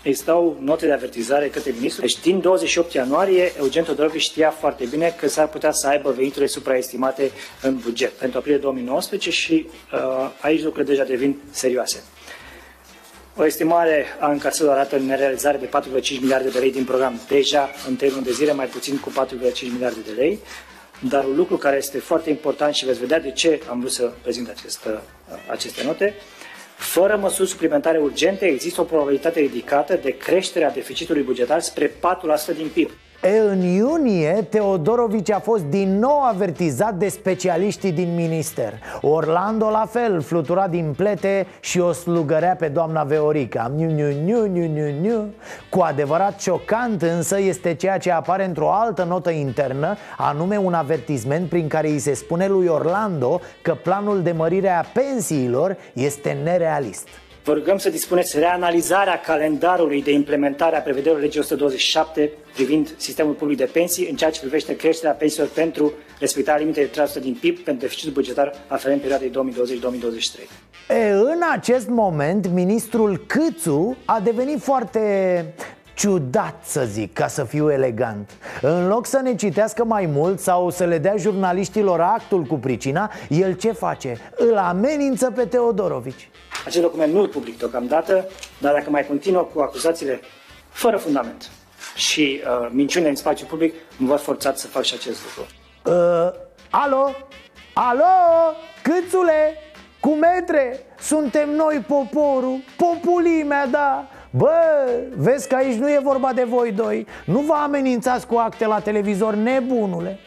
existau 0.02 0.56
note 0.61 0.87
de 0.87 0.92
avertizare 0.92 1.48
către 1.48 1.70
ministru. 1.70 2.00
Deci 2.00 2.20
din 2.20 2.40
28 2.40 2.92
ianuarie, 2.92 3.52
Eugen 3.58 3.85
Todorovici 3.85 4.22
știa 4.22 4.50
foarte 4.50 4.85
bine 4.85 5.14
că 5.18 5.28
s-ar 5.28 5.48
putea 5.48 5.72
să 5.72 5.87
aibă 5.87 6.11
veniturile 6.11 6.46
supraestimate 6.46 7.30
în 7.62 7.76
buget 7.76 8.11
pentru 8.11 8.38
aprilie 8.38 8.58
2019 8.58 9.30
și 9.30 9.66
uh, 9.92 10.30
aici 10.40 10.62
lucrurile 10.62 10.92
deja 10.94 11.04
devin 11.04 11.37
serioase. 11.50 12.02
O 13.37 13.44
estimare 13.44 14.06
a 14.20 14.30
încasărilor 14.30 14.76
arată 14.76 14.96
în 14.96 15.04
nerealizare 15.04 15.58
de 15.58 15.68
4,5 16.00 16.20
miliarde 16.20 16.48
de 16.48 16.58
lei 16.58 16.72
din 16.72 16.85
program, 16.85 17.20
deja 17.28 17.70
în 17.88 17.96
termen 17.96 18.22
de 18.22 18.32
zile 18.32 18.52
mai 18.52 18.66
puțin 18.66 18.98
cu 18.98 19.11
4,5 19.11 19.16
miliarde 19.72 20.00
de 20.06 20.12
lei. 20.16 20.38
Dar 21.08 21.24
un 21.24 21.36
lucru 21.36 21.56
care 21.56 21.76
este 21.76 21.98
foarte 21.98 22.30
important 22.30 22.74
și 22.74 22.84
veți 22.84 22.98
vedea 22.98 23.20
de 23.20 23.30
ce 23.30 23.60
am 23.68 23.78
vrut 23.78 23.92
să 23.92 24.12
prezint 24.22 24.48
acest, 24.48 24.88
aceste 25.50 25.84
note, 25.84 26.14
fără 26.76 27.16
măsuri 27.16 27.48
suplimentare 27.48 27.98
urgente, 27.98 28.46
există 28.46 28.80
o 28.80 28.84
probabilitate 28.84 29.40
ridicată 29.40 29.98
de 30.02 30.16
creștere 30.16 30.64
a 30.64 30.70
deficitului 30.70 31.22
bugetar 31.22 31.60
spre 31.60 31.88
4% 31.88 31.92
din 32.56 32.68
PIB. 32.72 32.90
E, 33.24 33.38
în 33.38 33.61
iunie, 33.61 34.46
Teodorovici 34.50 35.30
a 35.30 35.38
fost 35.38 35.64
din 35.64 35.98
nou 35.98 36.22
avertizat 36.22 36.94
de 36.94 37.08
specialiștii 37.08 37.92
din 37.92 38.14
minister. 38.14 38.72
Orlando 39.00 39.68
la 39.70 39.87
fel, 39.90 40.20
flutura 40.20 40.68
din 40.68 40.94
plete 40.96 41.46
și 41.61 41.78
o 41.78 41.92
slugărea 41.92 42.56
pe 42.56 42.68
doamna 42.68 43.02
Veorica. 43.02 43.72
Niu, 43.76 43.90
niu, 43.90 44.11
niu, 44.24 44.46
niu, 44.46 44.66
niu, 44.66 45.00
niu. 45.00 45.35
Cu 45.70 45.80
adevărat 45.80 46.40
șocant 46.40 47.02
însă 47.02 47.40
este 47.40 47.74
ceea 47.74 47.98
ce 47.98 48.11
apare 48.11 48.44
într-o 48.44 48.72
altă 48.72 49.04
notă 49.04 49.30
internă 49.30 49.96
Anume 50.16 50.56
un 50.56 50.74
avertizment 50.74 51.48
prin 51.48 51.68
care 51.68 51.88
îi 51.88 51.98
se 51.98 52.14
spune 52.14 52.46
lui 52.46 52.66
Orlando 52.66 53.40
că 53.62 53.74
planul 53.74 54.22
de 54.22 54.32
mărire 54.32 54.68
a 54.68 54.82
pensiilor 54.82 55.76
este 55.92 56.38
nerealist 56.44 57.08
Vă 57.44 57.52
rugăm 57.52 57.78
să 57.78 57.90
dispuneți 57.90 58.38
reanalizarea 58.38 59.20
calendarului 59.20 60.02
de 60.02 60.12
implementare 60.12 60.76
a 60.76 60.81
prevederilor 60.81 61.20
legii 61.20 61.40
127 61.40 62.31
privind 62.55 62.94
sistemul 62.96 63.33
public 63.33 63.57
de 63.57 63.64
pensii 63.72 64.09
în 64.09 64.16
ceea 64.16 64.31
ce 64.31 64.40
privește 64.40 64.76
creșterea 64.76 65.14
pensiilor 65.14 65.48
pentru 65.48 65.92
respectarea 66.18 66.61
limitei 66.61 66.88
de 66.92 67.02
3% 67.18 67.20
din 67.20 67.37
PIB 67.40 67.59
pentru 67.59 67.83
deficitul 67.83 68.12
bugetar 68.12 68.52
aferent 68.66 69.00
perioadei 69.00 69.31
2020-2023. 69.31 69.35
E, 70.88 71.11
în 71.11 71.40
acest 71.52 71.88
moment, 71.88 72.46
ministrul 72.46 73.24
Câțu 73.26 73.96
a 74.05 74.20
devenit 74.20 74.61
foarte 74.61 75.44
ciudat 75.94 76.62
să 76.64 76.85
zic, 76.90 77.12
ca 77.12 77.26
să 77.26 77.44
fiu 77.44 77.70
elegant 77.70 78.31
În 78.61 78.88
loc 78.88 79.07
să 79.07 79.20
ne 79.22 79.35
citească 79.35 79.85
mai 79.85 80.07
mult 80.07 80.40
sau 80.40 80.70
să 80.70 80.85
le 80.85 80.98
dea 80.98 81.16
jurnaliștilor 81.16 82.00
actul 82.00 82.42
cu 82.42 82.55
pricina 82.55 83.12
El 83.28 83.52
ce 83.52 83.72
face? 83.72 84.16
Îl 84.37 84.57
amenință 84.57 85.31
pe 85.31 85.44
Teodorovici 85.44 86.31
Acest 86.64 86.83
document 86.83 87.12
nu 87.12 87.20
îl 87.20 87.29
public 87.29 87.59
deocamdată, 87.59 88.29
dar 88.59 88.72
dacă 88.72 88.90
mai 88.90 89.07
continuă 89.07 89.42
cu 89.42 89.61
acuzațiile 89.61 90.20
fără 90.68 90.96
fundament 90.96 91.51
și 91.94 92.42
uh, 92.44 92.68
minciune 92.70 93.09
în 93.09 93.16
spațiu 93.16 93.46
public, 93.46 93.75
mă 93.96 94.09
văd 94.09 94.20
forțat 94.20 94.59
să 94.59 94.66
fac 94.66 94.83
și 94.83 94.94
acest 94.94 95.20
lucru. 95.25 95.53
Uh, 95.85 96.33
alo? 96.70 97.11
Alo? 97.72 98.55
Câțule? 98.83 99.59
Cu 100.01 100.14
metre? 100.14 100.87
Suntem 101.01 101.51
noi 101.51 101.85
poporul, 101.87 102.59
populimea, 102.77 103.66
da 103.66 104.07
Bă, 104.31 104.51
vezi 105.16 105.48
că 105.48 105.55
aici 105.55 105.79
nu 105.79 105.88
e 105.88 106.01
vorba 106.03 106.33
de 106.33 106.44
voi 106.44 106.72
doi 106.72 107.07
Nu 107.25 107.38
vă 107.38 107.53
amenințați 107.53 108.27
cu 108.27 108.35
acte 108.35 108.66
la 108.66 108.81
televizor, 108.81 109.35
nebunule 109.35 110.18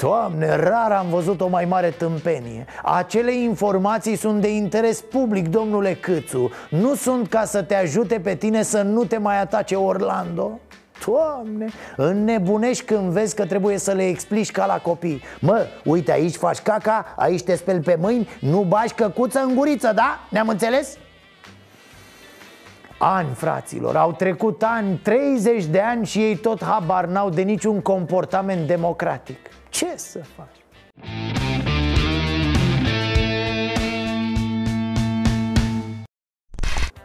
Doamne, 0.00 0.56
rar 0.56 0.92
am 0.92 1.06
văzut 1.08 1.40
o 1.40 1.48
mai 1.48 1.64
mare 1.64 1.90
tâmpenie. 1.90 2.66
Acele 2.82 3.34
informații 3.34 4.16
sunt 4.16 4.40
de 4.40 4.54
interes 4.54 5.00
public, 5.00 5.48
domnule 5.48 5.94
Câțu. 5.94 6.50
Nu 6.70 6.94
sunt 6.94 7.28
ca 7.28 7.44
să 7.44 7.62
te 7.62 7.74
ajute 7.74 8.20
pe 8.20 8.34
tine 8.34 8.62
să 8.62 8.82
nu 8.82 9.04
te 9.04 9.18
mai 9.18 9.40
atace 9.40 9.76
Orlando? 9.76 10.60
Doamne, 11.06 11.66
înnebunești 11.96 12.84
când 12.84 13.10
vezi 13.10 13.34
că 13.34 13.46
trebuie 13.46 13.78
să 13.78 13.92
le 13.92 14.06
explici 14.06 14.50
ca 14.50 14.66
la 14.66 14.78
copii. 14.78 15.22
Mă, 15.40 15.66
uite 15.84 16.12
aici 16.12 16.36
faci 16.36 16.58
caca, 16.58 17.14
aici 17.16 17.42
te 17.42 17.54
speli 17.56 17.80
pe 17.80 17.96
mâini 18.00 18.28
Nu 18.40 18.60
bași 18.62 18.94
căcuță 18.94 19.40
în 19.40 19.54
guriță, 19.54 19.92
da? 19.94 20.18
Ne-am 20.30 20.48
înțeles? 20.48 20.96
Ani, 22.98 23.28
fraților, 23.34 23.96
au 23.96 24.12
trecut 24.12 24.62
ani, 24.62 24.96
30 25.02 25.64
de 25.64 25.80
ani 25.80 26.06
și 26.06 26.18
ei 26.18 26.36
tot 26.36 26.64
habar 26.64 27.04
n-au 27.04 27.30
de 27.30 27.42
niciun 27.42 27.80
comportament 27.80 28.66
democratic 28.66 29.38
Ce 29.74 29.92
să 29.96 30.18
faci? 30.36 30.64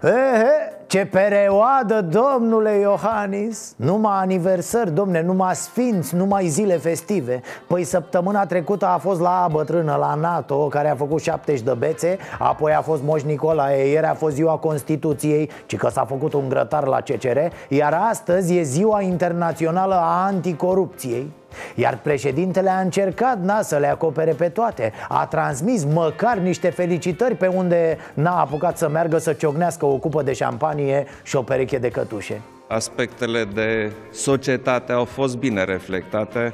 Ehe, 0.03 0.83
ce 0.87 1.05
perioadă, 1.05 2.01
domnule 2.01 2.71
Iohannis! 2.71 3.73
Numai 3.75 4.17
aniversări, 4.21 4.91
domne, 4.91 5.21
numai 5.21 5.55
sfinți, 5.55 6.15
numai 6.15 6.47
zile 6.47 6.77
festive. 6.77 7.41
Păi 7.67 7.83
săptămâna 7.83 8.45
trecută 8.45 8.85
a 8.85 8.97
fost 8.97 9.19
la 9.19 9.47
bătrână, 9.51 9.95
la 9.95 10.13
NATO 10.13 10.67
Care 10.67 10.89
a 10.89 10.95
făcut 10.95 11.21
70 11.21 11.61
de 11.61 11.73
bețe 11.77 12.17
Apoi 12.39 12.73
a 12.73 12.81
fost 12.81 13.03
Moș 13.03 13.21
Nicolae 13.21 13.89
Ieri 13.89 14.05
a 14.05 14.13
fost 14.13 14.35
ziua 14.35 14.57
Constituției 14.57 15.49
Ci 15.65 15.75
că 15.75 15.89
s-a 15.89 16.05
făcut 16.05 16.33
un 16.33 16.49
grătar 16.49 16.87
la 16.87 17.01
CCR 17.01 17.37
Iar 17.67 17.93
astăzi 18.09 18.57
e 18.57 18.61
ziua 18.61 19.01
internațională 19.01 19.93
a 19.93 20.25
anticorupției 20.25 21.31
iar 21.75 21.99
președintele 22.01 22.69
a 22.69 22.79
încercat 22.79 23.41
na, 23.43 23.61
să 23.61 23.77
le 23.77 23.87
acopere 23.87 24.31
pe 24.31 24.49
toate. 24.49 24.91
A 25.07 25.25
transmis 25.25 25.83
măcar 25.83 26.37
niște 26.37 26.69
felicitări 26.69 27.35
pe 27.35 27.47
unde 27.47 27.97
n-a 28.13 28.39
apucat 28.39 28.77
să 28.77 28.89
meargă 28.89 29.17
să 29.17 29.33
ciocnească 29.33 29.85
o 29.85 29.97
cupă 29.97 30.21
de 30.21 30.33
șampanie 30.33 31.05
și 31.23 31.35
o 31.35 31.41
pereche 31.41 31.77
de 31.77 31.89
cătușe. 31.89 32.41
Aspectele 32.67 33.43
de 33.43 33.91
societate 34.11 34.91
au 34.91 35.05
fost 35.05 35.37
bine 35.37 35.63
reflectate. 35.63 36.53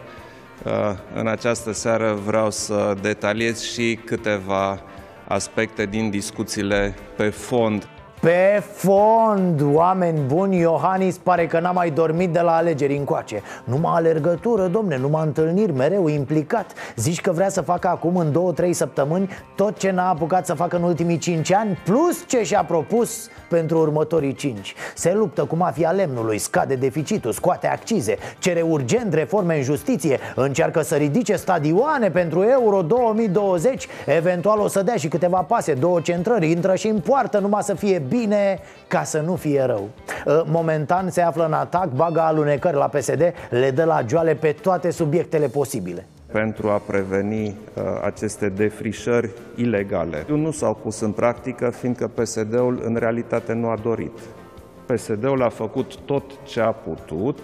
Uh, 0.63 0.71
În 1.15 1.27
această 1.27 1.73
seară 1.73 2.17
vreau 2.25 2.51
să 2.51 2.93
detaliez 3.01 3.61
și 3.61 3.99
câteva 4.05 4.79
aspecte 5.27 5.85
din 5.85 6.09
discuțiile 6.09 6.93
pe 7.15 7.29
fond 7.29 7.87
Pe 8.25 8.63
fond, 8.71 9.61
oameni 9.73 10.19
buni, 10.19 10.59
Iohannis 10.59 11.17
pare 11.17 11.47
că 11.47 11.59
n-a 11.59 11.71
mai 11.71 11.89
dormit 11.89 12.29
de 12.29 12.39
la 12.39 12.55
alegeri 12.55 12.97
încoace. 12.97 13.41
Numai 13.63 13.93
alergătură, 13.95 14.67
domne, 14.67 14.97
numai 14.97 15.25
întâlniri, 15.25 15.71
mereu 15.71 16.07
implicat. 16.07 16.73
Zici 16.95 17.21
că 17.21 17.31
vrea 17.31 17.49
să 17.49 17.61
facă 17.61 17.87
acum 17.87 18.15
în 18.15 18.31
două, 18.31 18.51
trei 18.51 18.73
săptămâni 18.73 19.29
tot 19.55 19.77
ce 19.77 19.91
n-a 19.91 20.09
apucat 20.09 20.45
să 20.45 20.53
facă 20.53 20.75
în 20.75 20.83
ultimii 20.83 21.17
cinci 21.17 21.51
ani 21.51 21.77
Plus 21.83 22.27
ce 22.27 22.43
și-a 22.43 22.63
propus 22.63 23.29
pentru 23.49 23.77
următorii 23.77 24.33
cinci. 24.33 24.75
Se 24.95 25.13
luptă 25.13 25.43
cu 25.43 25.55
mafia 25.55 25.91
lemnului, 25.91 26.37
scade 26.37 26.75
deficitul, 26.75 27.31
scoate 27.31 27.67
accize 27.67 28.17
Cere 28.39 28.61
urgent 28.61 29.13
reforme 29.13 29.55
în 29.57 29.63
justiție 29.63 30.19
Încearcă 30.35 30.81
să 30.81 30.95
ridice 30.95 31.35
stadioane 31.35 32.09
pentru 32.09 32.43
Euro 32.43 32.81
2020 32.81 33.87
Eventual 34.05 34.59
o 34.59 34.67
să 34.67 34.81
dea 34.83 34.95
și 34.95 35.07
câteva 35.07 35.37
pase, 35.37 35.73
două 35.73 35.99
centrări 35.99 36.51
Intră 36.51 36.75
și 36.75 36.87
în 36.87 36.99
poartă 36.99 37.39
numai 37.39 37.63
să 37.63 37.73
fie 37.73 37.99
bine 37.99 38.13
ca 38.87 39.03
să 39.03 39.19
nu 39.19 39.35
fie 39.35 39.63
rău 39.63 39.89
Uh, 40.25 40.41
Momentan 40.45 41.09
se 41.09 41.21
află 41.21 41.45
în 41.45 41.53
atac, 41.53 41.89
bagă 41.89 42.19
alunecări 42.19 42.75
la 42.75 42.87
PSD 42.87 43.33
Le 43.49 43.71
dă 43.71 43.83
la 43.83 44.01
joale 44.07 44.35
pe 44.35 44.51
toate 44.51 44.91
subiectele 44.91 45.47
posibile 45.47 46.05
pentru 46.31 46.69
a 46.69 46.81
preveni 46.87 47.47
uh, 47.47 47.83
aceste 48.03 48.49
defrișări 48.49 49.29
ilegale. 49.55 50.25
Nu 50.27 50.51
s-au 50.51 50.73
pus 50.73 50.99
în 50.99 51.11
practică, 51.11 51.69
fiindcă 51.69 52.07
PSD-ul 52.07 52.81
în 52.83 52.95
realitate 52.95 53.53
nu 53.53 53.67
a 53.67 53.77
dorit. 53.81 54.19
PSD-ul 54.85 55.43
a 55.43 55.49
făcut 55.49 55.95
tot 55.95 56.23
ce 56.43 56.61
a 56.61 56.71
putut 56.71 57.39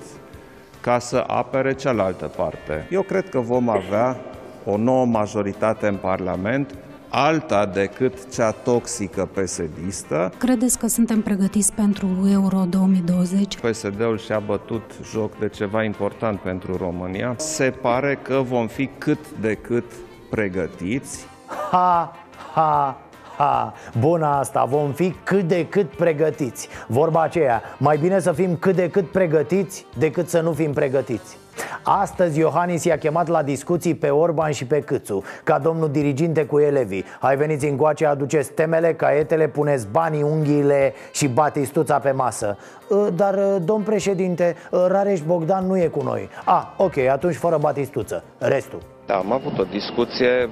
ca 0.81 0.99
să 0.99 1.23
apere 1.27 1.73
cealaltă 1.73 2.25
parte. 2.35 2.87
Eu 2.89 3.01
cred 3.01 3.29
că 3.29 3.39
vom 3.39 3.69
avea 3.69 4.17
o 4.65 4.77
nouă 4.77 5.05
majoritate 5.05 5.87
în 5.87 5.95
Parlament, 5.95 6.75
alta 7.11 7.65
decât 7.65 8.33
cea 8.33 8.51
toxică 8.51 9.29
PSD-istă. 9.33 10.33
Credeți 10.37 10.79
că 10.79 10.87
suntem 10.87 11.21
pregătiți 11.21 11.73
pentru 11.73 12.07
Euro 12.31 12.63
2020? 12.69 13.57
PSD-ul 13.57 14.17
și-a 14.17 14.39
bătut 14.39 14.91
joc 15.11 15.39
de 15.39 15.49
ceva 15.49 15.83
important 15.83 16.39
pentru 16.39 16.77
România. 16.77 17.35
Se 17.37 17.73
pare 17.81 18.19
că 18.21 18.41
vom 18.43 18.67
fi 18.67 18.89
cât 18.97 19.29
de 19.41 19.53
cât 19.53 19.85
pregătiți. 20.29 21.25
Ha, 21.71 22.15
ha, 22.53 23.01
ha 23.37 23.73
Bună 23.99 24.25
asta, 24.25 24.65
vom 24.65 24.91
fi 24.91 25.15
cât 25.23 25.47
de 25.47 25.67
cât 25.67 25.95
pregătiți 25.95 26.67
Vorba 26.87 27.21
aceea, 27.21 27.61
mai 27.77 27.97
bine 27.97 28.19
să 28.19 28.31
fim 28.31 28.55
cât 28.55 28.75
de 28.75 28.89
cât 28.89 29.11
pregătiți 29.11 29.85
decât 29.97 30.29
să 30.29 30.41
nu 30.41 30.51
fim 30.51 30.73
pregătiți 30.73 31.37
Astăzi 31.83 32.39
Iohannis 32.39 32.83
i-a 32.83 32.97
chemat 32.97 33.27
la 33.27 33.43
discuții 33.43 33.95
pe 33.95 34.09
Orban 34.09 34.51
și 34.51 34.65
pe 34.65 34.79
Câțu 34.79 35.23
Ca 35.43 35.59
domnul 35.59 35.89
diriginte 35.91 36.45
cu 36.45 36.59
elevii. 36.59 37.05
Hai 37.19 37.35
veniți 37.35 37.65
încoace, 37.67 38.05
aduceți 38.05 38.51
temele, 38.51 38.93
caietele, 38.93 39.47
puneți 39.47 39.87
banii, 39.91 40.21
unghiile 40.23 40.93
și 41.11 41.27
batistuța 41.27 41.99
pe 41.99 42.11
masă. 42.11 42.57
"Ă, 42.91 43.09
Dar, 43.15 43.33
ă, 43.33 43.59
domn 43.65 43.83
președinte, 43.83 44.55
ă, 44.73 44.87
Rareș 44.87 45.19
Bogdan 45.21 45.65
nu 45.67 45.77
e 45.77 45.87
cu 45.87 46.03
noi. 46.03 46.29
A, 46.45 46.73
ok, 46.77 46.97
atunci 46.97 47.35
fără 47.35 47.57
batistuță, 47.57 48.23
restul. 48.37 48.79
Da, 49.05 49.15
am 49.15 49.31
avut 49.31 49.59
o 49.59 49.63
discuție 49.63 50.49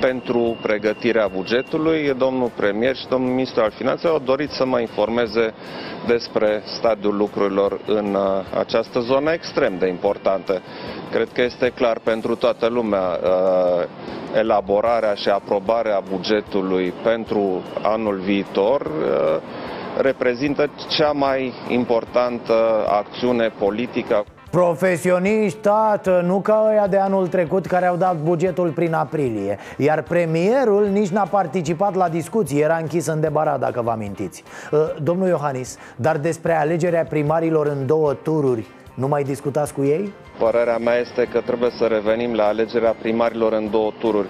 pentru 0.00 0.56
pregătirea 0.62 1.26
bugetului. 1.34 2.14
Domnul 2.18 2.50
premier 2.56 2.96
și 2.96 3.06
domnul 3.08 3.30
ministru 3.30 3.62
al 3.62 3.70
finanțelor 3.70 4.14
au 4.14 4.22
dorit 4.24 4.50
să 4.50 4.64
mă 4.66 4.80
informeze 4.80 5.54
despre 6.06 6.62
stadiul 6.64 7.16
lucrurilor 7.16 7.80
în 7.86 8.14
uh, 8.14 8.58
această 8.58 9.00
zonă 9.00 9.32
extrem 9.32 9.78
de 9.78 9.86
importantă. 9.88 10.62
Cred 11.10 11.28
că 11.32 11.42
este 11.42 11.68
clar 11.74 11.98
pentru 11.98 12.34
toată 12.36 12.66
lumea 12.66 13.00
uh, 13.22 13.84
elaborarea 14.34 15.14
și 15.14 15.28
aprobarea 15.28 16.02
bugetului 16.10 16.92
pentru 17.02 17.62
anul 17.82 18.16
viitor 18.16 18.80
uh, 18.80 19.42
reprezintă 20.00 20.70
cea 20.88 21.10
mai 21.12 21.52
importantă 21.68 22.86
acțiune 22.88 23.48
politică. 23.58 24.24
Profesioniști, 24.56 25.58
tată, 25.58 26.22
nu 26.26 26.40
ca 26.40 26.66
ăia 26.70 26.86
de 26.86 26.96
anul 26.96 27.26
trecut 27.26 27.66
care 27.66 27.86
au 27.86 27.96
dat 27.96 28.16
bugetul 28.16 28.70
prin 28.70 28.94
aprilie 28.94 29.58
Iar 29.76 30.02
premierul 30.02 30.86
nici 30.92 31.08
n-a 31.08 31.26
participat 31.26 31.94
la 31.94 32.08
discuții, 32.08 32.60
era 32.60 32.76
închis 32.76 33.06
în 33.06 33.20
debarat, 33.20 33.58
dacă 33.58 33.82
vă 33.82 33.90
amintiți 33.90 34.42
Uh, 34.72 34.78
Domnul 35.02 35.28
Iohannis, 35.28 35.78
dar 35.96 36.16
despre 36.16 36.52
alegerea 36.52 37.04
primarilor 37.04 37.66
în 37.66 37.86
două 37.86 38.12
tururi, 38.12 38.66
nu 38.94 39.08
mai 39.08 39.22
discutați 39.22 39.74
cu 39.74 39.84
ei? 39.84 40.12
Părerea 40.38 40.78
mea 40.78 40.96
este 40.98 41.28
că 41.32 41.40
trebuie 41.40 41.70
să 41.78 41.84
revenim 41.84 42.34
la 42.34 42.44
alegerea 42.44 42.94
primarilor 43.02 43.52
în 43.52 43.70
două 43.70 43.92
tururi. 43.98 44.28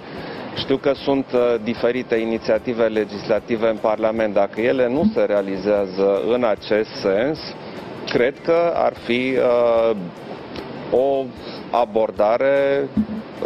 Știu 0.57 0.77
că 0.77 0.93
sunt 1.05 1.27
uh, 1.33 1.41
diferite 1.63 2.15
inițiative 2.15 2.85
legislative 2.85 3.69
în 3.69 3.77
Parlament. 3.77 4.35
Dacă 4.35 4.61
ele 4.61 4.89
nu 4.89 5.11
se 5.15 5.21
realizează 5.21 6.21
în 6.33 6.45
acest 6.45 6.91
sens, 7.03 7.39
cred 8.11 8.35
că 8.45 8.73
ar 8.75 8.93
fi 9.05 9.37
uh, 9.91 9.97
o 10.91 11.25
abordare 11.71 12.89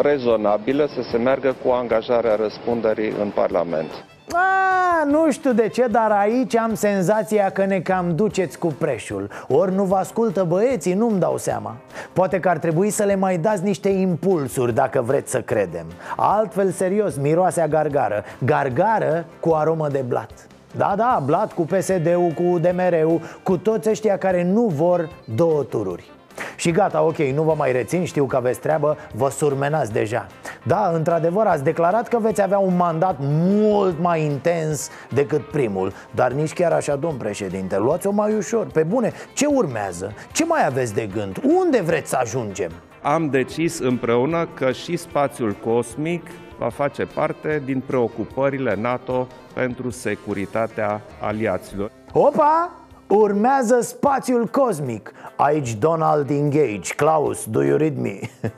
rezonabilă 0.02 0.88
să 0.94 1.02
se 1.10 1.16
meargă 1.16 1.56
cu 1.64 1.70
angajarea 1.70 2.34
răspunderii 2.34 3.12
în 3.20 3.30
Parlament. 3.34 3.90
A, 4.32 5.04
nu 5.04 5.30
știu 5.30 5.52
de 5.52 5.68
ce, 5.68 5.86
dar 5.86 6.10
aici 6.10 6.56
am 6.56 6.74
senzația 6.74 7.50
că 7.50 7.64
ne 7.64 7.80
cam 7.80 8.14
duceți 8.14 8.58
cu 8.58 8.66
preșul. 8.66 9.30
Ori 9.48 9.74
nu 9.74 9.84
vă 9.84 9.96
ascultă 9.96 10.44
băieții, 10.44 10.94
nu-mi 10.94 11.18
dau 11.18 11.36
seama. 11.36 11.76
Poate 12.12 12.40
că 12.40 12.48
ar 12.48 12.58
trebui 12.58 12.90
să 12.90 13.04
le 13.04 13.14
mai 13.14 13.38
dați 13.38 13.64
niște 13.64 13.88
impulsuri, 13.88 14.74
dacă 14.74 15.02
vreți 15.02 15.30
să 15.30 15.40
credem. 15.40 15.86
Altfel, 16.16 16.70
serios, 16.70 17.16
miroase 17.16 17.60
a 17.60 17.66
gargară. 17.66 18.24
Gargară 18.44 19.24
cu 19.40 19.52
aromă 19.52 19.88
de 19.88 20.04
blat 20.08 20.49
da, 20.76 20.94
da, 20.96 21.22
blat 21.24 21.52
cu 21.52 21.62
PSD-ul, 21.62 22.32
cu 22.34 22.58
DMR-ul 22.58 23.20
Cu 23.42 23.56
toți 23.56 23.90
ăștia 23.90 24.18
care 24.18 24.44
nu 24.44 24.66
vor 24.66 25.08
două 25.34 25.62
tururi 25.62 26.10
și 26.56 26.70
gata, 26.70 27.02
ok, 27.02 27.16
nu 27.16 27.42
vă 27.42 27.54
mai 27.56 27.72
rețin, 27.72 28.04
știu 28.04 28.24
că 28.24 28.36
aveți 28.36 28.60
treabă, 28.60 28.96
vă 29.14 29.30
surmenați 29.30 29.92
deja 29.92 30.26
Da, 30.62 30.90
într-adevăr, 30.94 31.46
ați 31.46 31.64
declarat 31.64 32.08
că 32.08 32.18
veți 32.18 32.42
avea 32.42 32.58
un 32.58 32.76
mandat 32.76 33.16
mult 33.20 34.00
mai 34.00 34.22
intens 34.24 34.88
decât 35.08 35.50
primul 35.50 35.92
Dar 36.14 36.32
nici 36.32 36.52
chiar 36.52 36.72
așa, 36.72 36.96
domn 36.96 37.16
președinte, 37.16 37.78
luați-o 37.78 38.10
mai 38.10 38.34
ușor 38.34 38.66
Pe 38.66 38.82
bune, 38.82 39.12
ce 39.34 39.46
urmează? 39.46 40.14
Ce 40.32 40.44
mai 40.44 40.66
aveți 40.66 40.94
de 40.94 41.08
gând? 41.14 41.40
Unde 41.44 41.80
vreți 41.80 42.10
să 42.10 42.16
ajungem? 42.16 42.70
Am 43.02 43.30
decis 43.30 43.78
împreună 43.78 44.48
că 44.54 44.72
și 44.72 44.96
spațiul 44.96 45.52
cosmic 45.52 46.22
va 46.60 46.68
face 46.68 47.04
parte 47.04 47.62
din 47.64 47.82
preocupările 47.86 48.76
NATO 48.80 49.26
pentru 49.54 49.90
securitatea 49.90 51.00
aliaților. 51.20 51.90
Opa! 52.12 52.70
Urmează 53.06 53.80
spațiul 53.80 54.46
cosmic 54.46 55.12
Aici 55.36 55.74
Donald 55.74 56.30
Engage 56.30 56.94
Klaus, 56.96 57.44
do 57.44 57.62
you 57.62 57.76
read 57.76 57.96
me? 57.96 58.18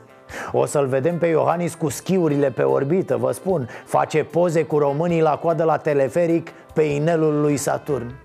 O 0.51 0.65
să-l 0.65 0.87
vedem 0.87 1.17
pe 1.17 1.27
Iohannis 1.27 1.73
cu 1.75 1.89
schiurile 1.89 2.49
pe 2.49 2.61
orbită, 2.61 3.17
vă 3.17 3.31
spun 3.31 3.69
Face 3.85 4.23
poze 4.23 4.63
cu 4.63 4.77
românii 4.77 5.21
la 5.21 5.37
coadă 5.37 5.63
la 5.63 5.77
teleferic 5.77 6.49
pe 6.73 6.81
inelul 6.81 7.41
lui 7.41 7.57
Saturn 7.57 8.15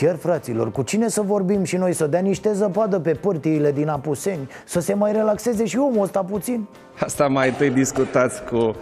Chiar 0.00 0.16
fraților, 0.16 0.70
cu 0.70 0.82
cine 0.82 1.08
să 1.08 1.20
vorbim 1.20 1.64
și 1.64 1.76
noi 1.76 1.92
Să 1.92 2.06
dea 2.06 2.20
niște 2.20 2.52
zăpadă 2.52 2.98
pe 2.98 3.12
pârtiile 3.12 3.72
din 3.72 3.88
Apuseni 3.88 4.48
Să 4.64 4.80
se 4.80 4.94
mai 4.94 5.12
relaxeze 5.12 5.64
și 5.64 5.78
omul 5.78 6.02
ăsta 6.02 6.24
puțin 6.24 6.68
Asta 7.00 7.26
mai 7.26 7.48
întâi 7.48 7.70
discutați 7.70 8.44
cu 8.44 8.56
uh, 8.56 8.74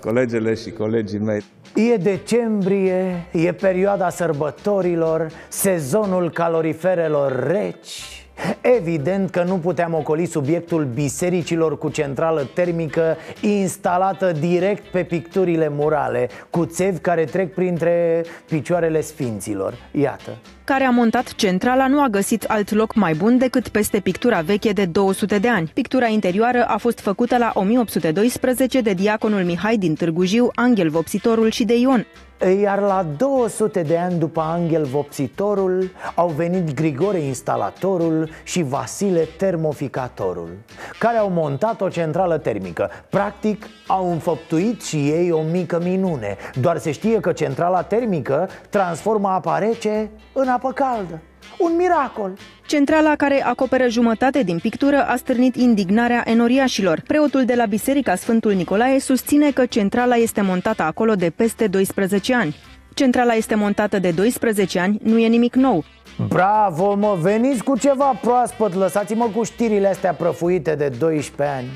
colegele 0.00 0.54
și 0.54 0.70
colegii 0.70 1.18
mei. 1.18 1.42
E 1.74 1.96
decembrie, 1.96 3.26
e 3.32 3.52
perioada 3.52 4.08
sărbătorilor, 4.08 5.30
sezonul 5.48 6.30
caloriferelor 6.30 7.46
reci 7.46 8.21
Evident 8.60 9.30
că 9.30 9.42
nu 9.42 9.58
puteam 9.58 9.94
ocoli 9.94 10.26
subiectul 10.26 10.84
bisericilor 10.84 11.78
cu 11.78 11.88
centrală 11.88 12.48
termică 12.54 13.16
instalată 13.40 14.32
direct 14.32 14.86
pe 14.86 15.02
picturile 15.02 15.68
murale 15.68 16.28
Cu 16.50 16.66
țevi 16.66 16.98
care 16.98 17.24
trec 17.24 17.54
printre 17.54 18.24
picioarele 18.48 19.00
sfinților 19.00 19.74
Iată 19.90 20.30
care 20.64 20.84
a 20.84 20.90
montat 20.90 21.34
centrala 21.34 21.86
nu 21.86 22.02
a 22.02 22.08
găsit 22.08 22.44
alt 22.44 22.70
loc 22.70 22.94
mai 22.94 23.14
bun 23.14 23.38
decât 23.38 23.68
peste 23.68 24.00
pictura 24.00 24.40
veche 24.40 24.72
de 24.72 24.84
200 24.84 25.38
de 25.38 25.48
ani. 25.48 25.70
Pictura 25.74 26.06
interioară 26.06 26.64
a 26.68 26.76
fost 26.76 27.00
făcută 27.00 27.38
la 27.38 27.52
1812 27.54 28.80
de 28.80 28.92
diaconul 28.92 29.44
Mihai 29.44 29.76
din 29.76 29.94
Târgu 29.94 30.24
Jiu, 30.24 30.50
Angel 30.54 30.88
Vopsitorul 30.88 31.50
și 31.50 31.64
de 31.64 31.78
Ion. 31.78 32.06
Iar 32.50 32.78
la 32.78 33.06
200 33.16 33.82
de 33.82 33.98
ani 33.98 34.18
după 34.18 34.40
Angel 34.40 34.84
Vopsitorul 34.84 35.90
au 36.14 36.28
venit 36.28 36.74
Grigore 36.74 37.18
Instalatorul 37.18 38.30
și 38.42 38.62
Vasile 38.62 39.28
Termoficatorul 39.38 40.48
Care 40.98 41.16
au 41.16 41.30
montat 41.30 41.80
o 41.80 41.88
centrală 41.88 42.38
termică. 42.38 42.90
Practic 43.10 43.66
au 43.86 44.10
înfăptuit 44.10 44.82
și 44.82 44.96
ei 44.96 45.30
o 45.30 45.42
mică 45.42 45.80
minune. 45.82 46.36
Doar 46.60 46.78
se 46.78 46.90
știe 46.90 47.20
că 47.20 47.32
centrala 47.32 47.82
termică 47.82 48.48
transformă 48.70 49.28
apa 49.28 49.58
rece 49.58 50.10
în 50.32 50.48
apă 50.48 50.72
caldă 50.72 51.20
un 51.62 51.76
miracol! 51.76 52.38
Centrala 52.66 53.16
care 53.16 53.44
acoperă 53.44 53.88
jumătate 53.88 54.42
din 54.42 54.58
pictură 54.58 55.06
a 55.06 55.16
stârnit 55.16 55.56
indignarea 55.56 56.22
enoriașilor. 56.26 57.02
Preotul 57.06 57.44
de 57.44 57.54
la 57.54 57.64
Biserica 57.64 58.14
Sfântul 58.14 58.52
Nicolae 58.52 58.98
susține 58.98 59.50
că 59.50 59.66
centrala 59.66 60.14
este 60.14 60.40
montată 60.40 60.82
acolo 60.82 61.14
de 61.14 61.30
peste 61.30 61.66
12 61.66 62.34
ani. 62.34 62.56
Centrala 62.94 63.32
este 63.32 63.54
montată 63.54 63.98
de 63.98 64.10
12 64.10 64.78
ani, 64.78 65.00
nu 65.02 65.18
e 65.18 65.26
nimic 65.26 65.54
nou. 65.54 65.84
Bravo, 66.16 66.94
mă, 66.94 67.16
veniți 67.20 67.62
cu 67.62 67.78
ceva 67.78 68.18
proaspăt, 68.20 68.74
lăsați-mă 68.74 69.28
cu 69.36 69.42
știrile 69.42 69.88
astea 69.88 70.14
prăfuite 70.14 70.74
de 70.74 70.88
12 70.88 71.56
ani. 71.56 71.68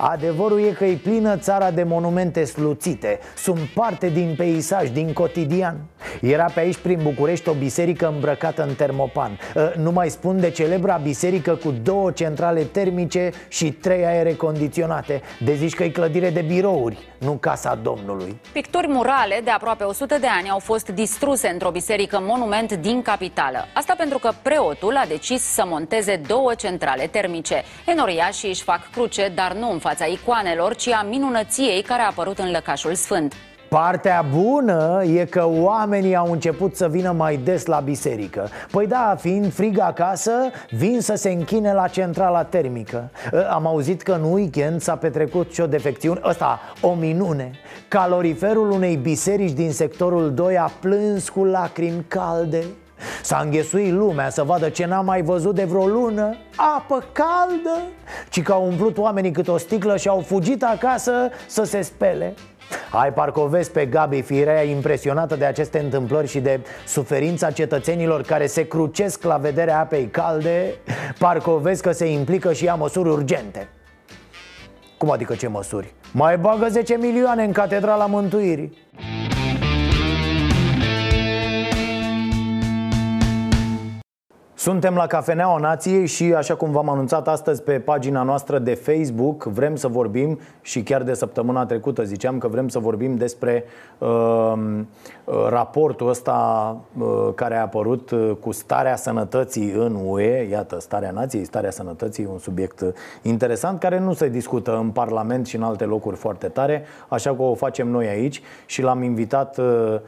Adevărul 0.00 0.60
e 0.60 0.70
că 0.70 0.84
e 0.84 0.94
plină 1.02 1.36
țara 1.36 1.70
de 1.70 1.82
monumente 1.82 2.44
sluțite. 2.44 3.18
Sunt 3.36 3.58
parte 3.58 4.08
din 4.08 4.34
peisaj, 4.36 4.90
din 4.90 5.12
cotidian. 5.12 5.76
Era 6.20 6.44
pe 6.44 6.60
aici 6.60 6.76
prin 6.76 7.00
București 7.02 7.48
o 7.48 7.52
biserică 7.52 8.10
îmbrăcată 8.14 8.62
în 8.62 8.74
termopan. 8.74 9.38
Ă, 9.56 9.72
Nu 9.76 9.90
mai 9.90 10.08
spun 10.08 10.40
de 10.40 10.50
celebra 10.50 10.96
biserică 10.96 11.54
cu 11.54 11.74
două 11.82 12.10
centrale 12.10 12.62
termice 12.62 13.30
și 13.48 13.72
trei 13.72 14.04
aere 14.06 14.34
condiționate. 14.34 15.22
De 15.44 15.54
zici 15.54 15.74
că 15.74 15.84
e 15.84 15.88
clădire 15.88 16.30
de 16.30 16.40
birouri, 16.40 16.98
nu 17.18 17.32
casa 17.32 17.78
Domnului. 17.82 18.40
Picturi 18.52 18.88
murale 18.88 19.40
de 19.44 19.50
aproape 19.50 19.84
100 19.84 20.16
de 20.20 20.26
ani 20.38 20.50
au 20.50 20.58
fost 20.58 20.88
distruse 20.88 21.48
într-o 21.48 21.70
biserică 21.70 22.18
monument 22.22 22.72
din 22.72 23.02
capitală 23.02 23.58
Asta 23.78 23.94
pentru 23.96 24.18
că 24.18 24.30
preotul 24.42 24.96
a 24.96 25.04
decis 25.08 25.42
să 25.42 25.62
monteze 25.66 26.20
două 26.26 26.54
centrale 26.54 27.06
termice. 27.06 27.62
Enoriașii 27.86 28.48
își 28.48 28.62
fac 28.62 28.90
cruce, 28.90 29.32
dar 29.34 29.52
nu 29.52 29.72
în 29.72 29.78
fața 29.78 30.04
icoanelor, 30.04 30.74
ci 30.74 30.88
a 30.88 31.06
minunăției 31.08 31.82
care 31.82 32.02
a 32.02 32.06
apărut 32.06 32.38
în 32.38 32.50
lăcașul 32.50 32.94
sfânt. 32.94 33.34
Partea 33.68 34.24
bună 34.36 35.02
e 35.04 35.24
că 35.24 35.48
oamenii 35.48 36.16
au 36.16 36.32
început 36.32 36.76
să 36.76 36.88
vină 36.88 37.12
mai 37.12 37.36
des 37.36 37.66
la 37.66 37.80
biserică. 37.80 38.48
Păi 38.70 38.86
da, 38.86 39.16
fiind 39.18 39.52
frig 39.52 39.78
acasă, 39.78 40.32
vin 40.70 41.00
să 41.00 41.14
se 41.14 41.30
închine 41.30 41.72
la 41.72 41.88
centrala 41.88 42.44
termică. 42.44 43.10
Ă, 43.32 43.50
Am 43.50 43.66
auzit 43.66 44.02
că 44.02 44.12
în 44.12 44.32
weekend 44.32 44.80
s-a 44.80 44.96
petrecut 44.96 45.52
și 45.52 45.60
o 45.60 45.66
defecțiune, 45.66 46.20
ăsta, 46.24 46.60
o 46.80 46.94
minune. 46.94 47.50
Caloriferul 47.88 48.70
unei 48.70 48.96
biserici 48.96 49.52
din 49.52 49.72
sectorul 49.72 50.34
2 50.34 50.58
a 50.58 50.70
plâns 50.80 51.28
cu 51.28 51.44
lacrimi 51.44 52.04
calde 52.08 52.64
S-a 53.22 53.40
înghesuit 53.44 53.92
lumea 53.92 54.30
să 54.30 54.42
vadă 54.42 54.68
ce 54.68 54.86
n-a 54.86 55.00
mai 55.00 55.22
văzut 55.22 55.54
de 55.54 55.64
vreo 55.64 55.86
lună 55.86 56.36
Apă 56.56 57.04
caldă 57.12 57.82
Ci 58.30 58.42
că 58.42 58.52
au 58.52 58.66
umplut 58.66 58.98
oamenii 58.98 59.30
cât 59.30 59.48
o 59.48 59.56
sticlă 59.56 59.96
și 59.96 60.08
au 60.08 60.20
fugit 60.20 60.62
acasă 60.62 61.12
să 61.46 61.62
se 61.62 61.80
spele. 61.82 62.34
Ai 62.90 63.12
parcă 63.12 63.40
o 63.40 63.46
vezi 63.46 63.70
pe 63.70 63.86
Gabi 63.86 64.22
Firea 64.22 64.62
impresionată 64.62 65.36
de 65.36 65.44
aceste 65.44 65.78
întâmplări 65.78 66.28
și 66.28 66.40
de 66.40 66.60
suferința 66.86 67.50
cetățenilor 67.50 68.22
care 68.22 68.46
se 68.46 68.66
crucesc 68.66 69.24
la 69.24 69.36
vederea 69.36 69.78
apei 69.78 70.06
calde 70.06 70.74
Parcă 71.18 71.50
o 71.50 71.58
vezi 71.58 71.82
că 71.82 71.92
se 71.92 72.06
implică 72.06 72.52
și 72.52 72.64
ia 72.64 72.74
măsuri 72.74 73.08
urgente. 73.08 73.68
Cum 74.98 75.10
adică 75.10 75.34
ce 75.34 75.48
măsuri? 75.48 75.94
Mai 76.12 76.38
bagă 76.38 76.68
10 76.68 76.96
milioane 76.96 77.44
în 77.44 77.52
Catedrala 77.52 78.06
Mântuirii 78.06 78.76
Suntem 84.68 84.94
la 84.94 85.06
Cafeneaua 85.06 85.58
Nației 85.58 86.06
și, 86.06 86.34
așa 86.34 86.54
cum 86.54 86.70
v-am 86.70 86.88
anunțat 86.88 87.28
astăzi 87.28 87.62
pe 87.62 87.72
pagina 87.72 88.22
noastră 88.22 88.58
de 88.58 88.74
Facebook, 88.74 89.44
vrem 89.44 89.76
să 89.76 89.88
vorbim 89.88 90.38
și 90.60 90.82
chiar 90.82 91.02
de 91.02 91.14
săptămâna 91.14 91.66
trecută 91.66 92.02
ziceam 92.04 92.38
că 92.38 92.48
vrem 92.48 92.68
să 92.68 92.78
vorbim 92.78 93.16
despre 93.16 93.64
uh, 93.98 94.08
uh, 95.24 95.46
raportul 95.48 96.08
ăsta 96.08 96.76
uh, 96.98 97.28
care 97.34 97.56
a 97.56 97.60
apărut 97.60 98.10
uh, 98.10 98.30
cu 98.40 98.52
starea 98.52 98.96
sănătății 98.96 99.70
în 99.70 99.98
UE. 100.04 100.48
Iată, 100.50 100.80
starea 100.80 101.10
nației, 101.10 101.44
starea 101.44 101.70
sănătății, 101.70 102.28
un 102.30 102.38
subiect 102.38 102.94
interesant 103.22 103.80
care 103.80 103.98
nu 103.98 104.12
se 104.12 104.28
discută 104.28 104.76
în 104.76 104.90
Parlament 104.90 105.46
și 105.46 105.56
în 105.56 105.62
alte 105.62 105.84
locuri 105.84 106.16
foarte 106.16 106.48
tare, 106.48 106.82
așa 107.08 107.34
că 107.34 107.42
o 107.42 107.54
facem 107.54 107.88
noi 107.88 108.06
aici 108.06 108.42
și 108.66 108.82
l-am 108.82 109.02
invitat 109.02 109.58
uh, 109.58 109.64
Uh, 109.64 110.00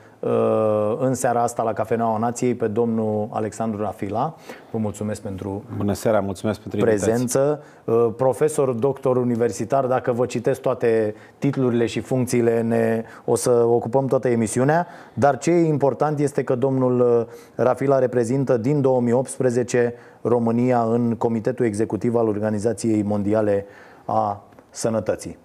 în 0.99 1.15
seara 1.15 1.43
asta 1.43 1.63
la 1.63 1.73
Cafeneaua 1.73 2.19
Nației 2.19 2.55
pe 2.55 2.67
domnul 2.67 3.29
Alexandru 3.31 3.81
Rafila. 3.83 4.35
Vă 4.71 4.79
mulțumesc 4.79 5.21
pentru 5.21 5.63
Bună 5.77 5.93
seara, 5.93 6.21
mulțumesc 6.21 6.61
pentru 6.61 6.81
prezență. 6.81 7.63
Uh, 7.85 8.09
profesor, 8.17 8.71
doctor 8.71 9.17
universitar, 9.17 9.87
dacă 9.87 10.13
vă 10.13 10.27
citesc 10.27 10.61
toate 10.61 11.15
titlurile 11.39 11.87
și 11.87 12.01
funcțiile, 12.01 12.61
ne, 12.61 13.05
o 13.25 13.35
să 13.35 13.51
ocupăm 13.51 14.07
toată 14.07 14.29
emisiunea, 14.29 14.87
dar 15.15 15.39
ce 15.39 15.51
e 15.51 15.67
important 15.67 16.19
este 16.19 16.43
că 16.43 16.55
domnul 16.55 17.01
uh, 17.01 17.27
Rafila 17.55 17.99
reprezintă 17.99 18.57
din 18.57 18.81
2018 18.81 19.95
România 20.23 20.83
în 20.83 21.15
Comitetul 21.17 21.65
Executiv 21.65 22.15
al 22.15 22.29
Organizației 22.29 23.03
Mondiale 23.03 23.67
a 24.05 24.43
Sănătății. 24.71 25.39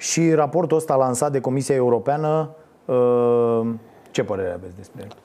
Și 0.00 0.32
raportul 0.32 0.76
ăsta 0.76 0.94
lansat 0.94 1.32
de 1.32 1.40
Comisia 1.40 1.74
Europeană, 1.74 2.50
uh, 2.84 3.68
ce 4.10 4.24
părere 4.24 4.52
aveți 4.52 4.76
despre 4.76 5.02
el? 5.02 5.16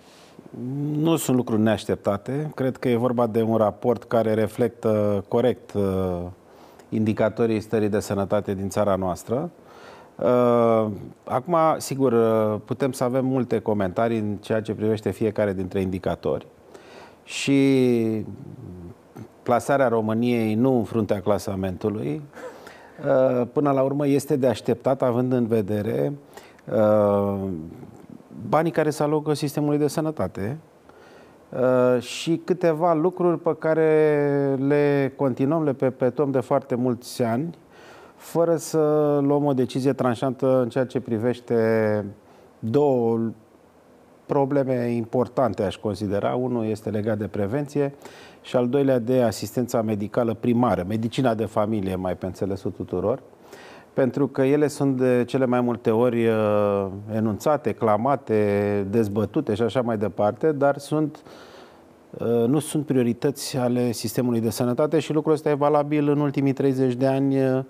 Nu 1.02 1.16
sunt 1.16 1.38
lucruri 1.38 1.62
neașteptate. 1.62 2.52
Cred 2.56 2.78
că 2.78 2.90
e 2.90 2.96
vorba 2.96 3.28
de 3.28 3.42
un 3.42 3.56
raport 3.56 4.04
care 4.04 4.34
reflectă 4.34 5.24
corect 5.28 5.74
uh, 5.74 6.22
indicatorii 6.90 7.60
stării 7.60 7.90
de 7.90 8.00
sănătate 8.00 8.54
din 8.54 8.70
țara 8.70 8.96
noastră. 8.96 9.50
Uh, 10.16 10.88
acum, 11.24 11.56
sigur, 11.78 12.14
putem 12.66 12.92
să 12.92 13.04
avem 13.04 13.26
multe 13.26 13.60
comentarii 13.60 14.20
în 14.20 14.36
ceea 14.36 14.62
ce 14.62 14.74
privește 14.74 15.12
fiecare 15.12 15.54
dintre 15.54 15.82
indicatori 15.82 16.48
și 17.24 18.26
plasarea 19.44 19.88
României 19.88 20.54
nu 20.54 20.78
în 20.78 20.84
fruntea 20.84 21.22
clasamentului, 21.22 22.22
Uh, 22.22 22.55
până 23.54 23.72
la 23.72 23.82
urmă 23.82 24.08
este 24.08 24.36
de 24.36 24.48
așteptat 24.48 25.02
având 25.02 25.32
în 25.32 25.48
vedere 25.48 26.14
uh, 26.72 27.48
banii 28.50 28.72
care 28.72 28.90
se 28.90 29.04
alogă 29.04 29.34
sistemului 29.34 29.78
de 29.78 29.88
sănătate 29.88 30.58
uh, 31.50 32.02
și 32.02 32.42
câteva 32.46 32.94
lucruri 32.94 33.40
pe 33.40 33.56
care 33.60 34.56
le 34.68 35.14
continuăm, 35.16 35.64
le 35.64 35.74
perpetuăm 35.74 36.32
de 36.32 36.40
foarte 36.40 36.76
mulți 36.76 37.24
ani, 37.24 37.58
fără 38.16 38.56
să 38.56 38.80
luăm 39.22 39.46
o 39.46 39.54
decizie 39.54 39.94
tranșantă 39.94 40.62
în 40.62 40.70
ceea 40.70 40.86
ce 40.86 41.00
privește 41.00 42.06
două 42.60 43.20
probleme 44.26 44.88
importante, 44.88 45.64
aș 45.64 45.76
considera. 45.76 46.36
Unul 46.36 46.66
este 46.66 46.90
legat 46.90 47.18
de 47.18 47.28
prevenție 47.28 47.94
și 48.46 48.56
al 48.56 48.70
doilea 48.70 49.00
de 49.00 49.22
asistența 49.22 49.82
medicală 49.82 50.34
primară, 50.34 50.86
medicina 50.88 51.34
de 51.34 51.46
familie, 51.46 51.96
mai 51.96 52.16
pe 52.16 52.26
înțelesul 52.26 52.72
tuturor, 52.72 53.22
pentru 53.94 54.28
că 54.28 54.42
ele 54.42 54.68
sunt 54.68 54.98
de 54.98 55.24
cele 55.28 55.46
mai 55.46 55.62
multe 55.62 55.92
ori 55.92 56.28
uh, 56.28 56.88
enunțate, 57.14 57.72
clamate, 57.72 58.88
dezbătute 58.90 59.54
și 59.54 59.62
așa 59.62 59.82
mai 59.82 59.98
departe, 59.98 60.52
dar 60.52 60.78
sunt 60.78 61.24
uh, 62.18 62.48
nu 62.48 62.60
sunt 62.60 62.86
priorități 62.86 63.58
ale 63.58 63.92
sistemului 63.92 64.40
de 64.40 64.50
sănătate 64.50 65.00
și 65.00 65.14
lucrul 65.14 65.34
ăsta 65.34 65.50
e 65.50 65.54
valabil 65.54 66.10
în 66.10 66.20
ultimii 66.20 66.54
30 66.54 66.94
de 66.94 67.08
ani 67.08 67.36
uh, 67.42 67.64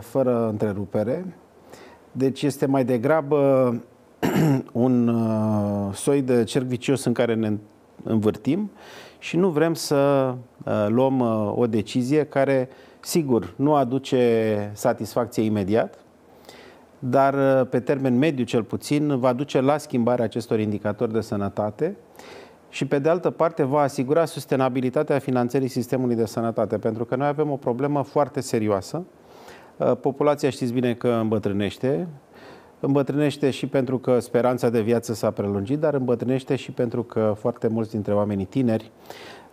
fără 0.00 0.48
întrerupere. 0.48 1.36
Deci 2.12 2.42
este 2.42 2.66
mai 2.66 2.84
degrabă 2.84 3.74
un 4.72 5.14
soi 5.92 6.22
de 6.22 6.44
cerc 6.44 6.64
vicios 6.64 7.04
în 7.04 7.12
care 7.12 7.34
ne 7.34 7.52
învârtim 8.04 8.70
și 9.18 9.36
nu 9.36 9.48
vrem 9.48 9.74
să 9.74 10.34
uh, 10.64 10.86
luăm 10.88 11.20
uh, 11.20 11.52
o 11.56 11.66
decizie 11.66 12.24
care, 12.24 12.68
sigur, 13.00 13.54
nu 13.56 13.74
aduce 13.74 14.70
satisfacție 14.74 15.42
imediat, 15.42 15.98
dar 16.98 17.34
uh, 17.34 17.66
pe 17.70 17.80
termen 17.80 18.18
mediu 18.18 18.44
cel 18.44 18.62
puțin 18.62 19.18
va 19.18 19.32
duce 19.32 19.60
la 19.60 19.78
schimbarea 19.78 20.24
acestor 20.24 20.60
indicatori 20.60 21.12
de 21.12 21.20
sănătate 21.20 21.96
și 22.68 22.86
pe 22.86 22.98
de 22.98 23.08
altă 23.08 23.30
parte 23.30 23.62
va 23.62 23.80
asigura 23.80 24.24
sustenabilitatea 24.24 25.18
finanțării 25.18 25.68
sistemului 25.68 26.16
de 26.16 26.26
sănătate, 26.26 26.78
pentru 26.78 27.04
că 27.04 27.16
noi 27.16 27.26
avem 27.26 27.50
o 27.50 27.56
problemă 27.56 28.02
foarte 28.02 28.40
serioasă. 28.40 29.04
Uh, 29.76 29.92
populația 30.00 30.50
știți 30.50 30.72
bine 30.72 30.94
că 30.94 31.08
îmbătrânește, 31.08 32.08
îmbătrânește 32.80 33.50
și 33.50 33.66
pentru 33.66 33.98
că 33.98 34.18
speranța 34.18 34.70
de 34.70 34.80
viață 34.80 35.14
s-a 35.14 35.30
prelungit, 35.30 35.78
dar 35.78 35.94
îmbătrânește 35.94 36.56
și 36.56 36.70
pentru 36.70 37.02
că 37.02 37.34
foarte 37.38 37.68
mulți 37.68 37.90
dintre 37.90 38.14
oamenii 38.14 38.44
tineri 38.44 38.90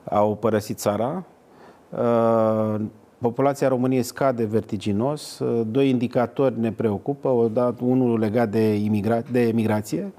au 0.04 0.36
părăsit 0.36 0.78
țara. 0.78 1.24
Uh, 1.90 2.82
populația 3.18 3.68
României 3.68 4.04
scade 4.04 4.46
vertiginos. 4.46 5.40
Uh, 5.40 5.62
doi 5.72 5.90
indicatori 5.90 6.60
ne 6.60 6.72
preocupă, 6.72 7.30
unul 7.80 8.20
legat 8.20 8.50
de, 8.50 8.76
imigra- 8.76 9.32
de 9.32 9.48
emigrație, 9.48 10.14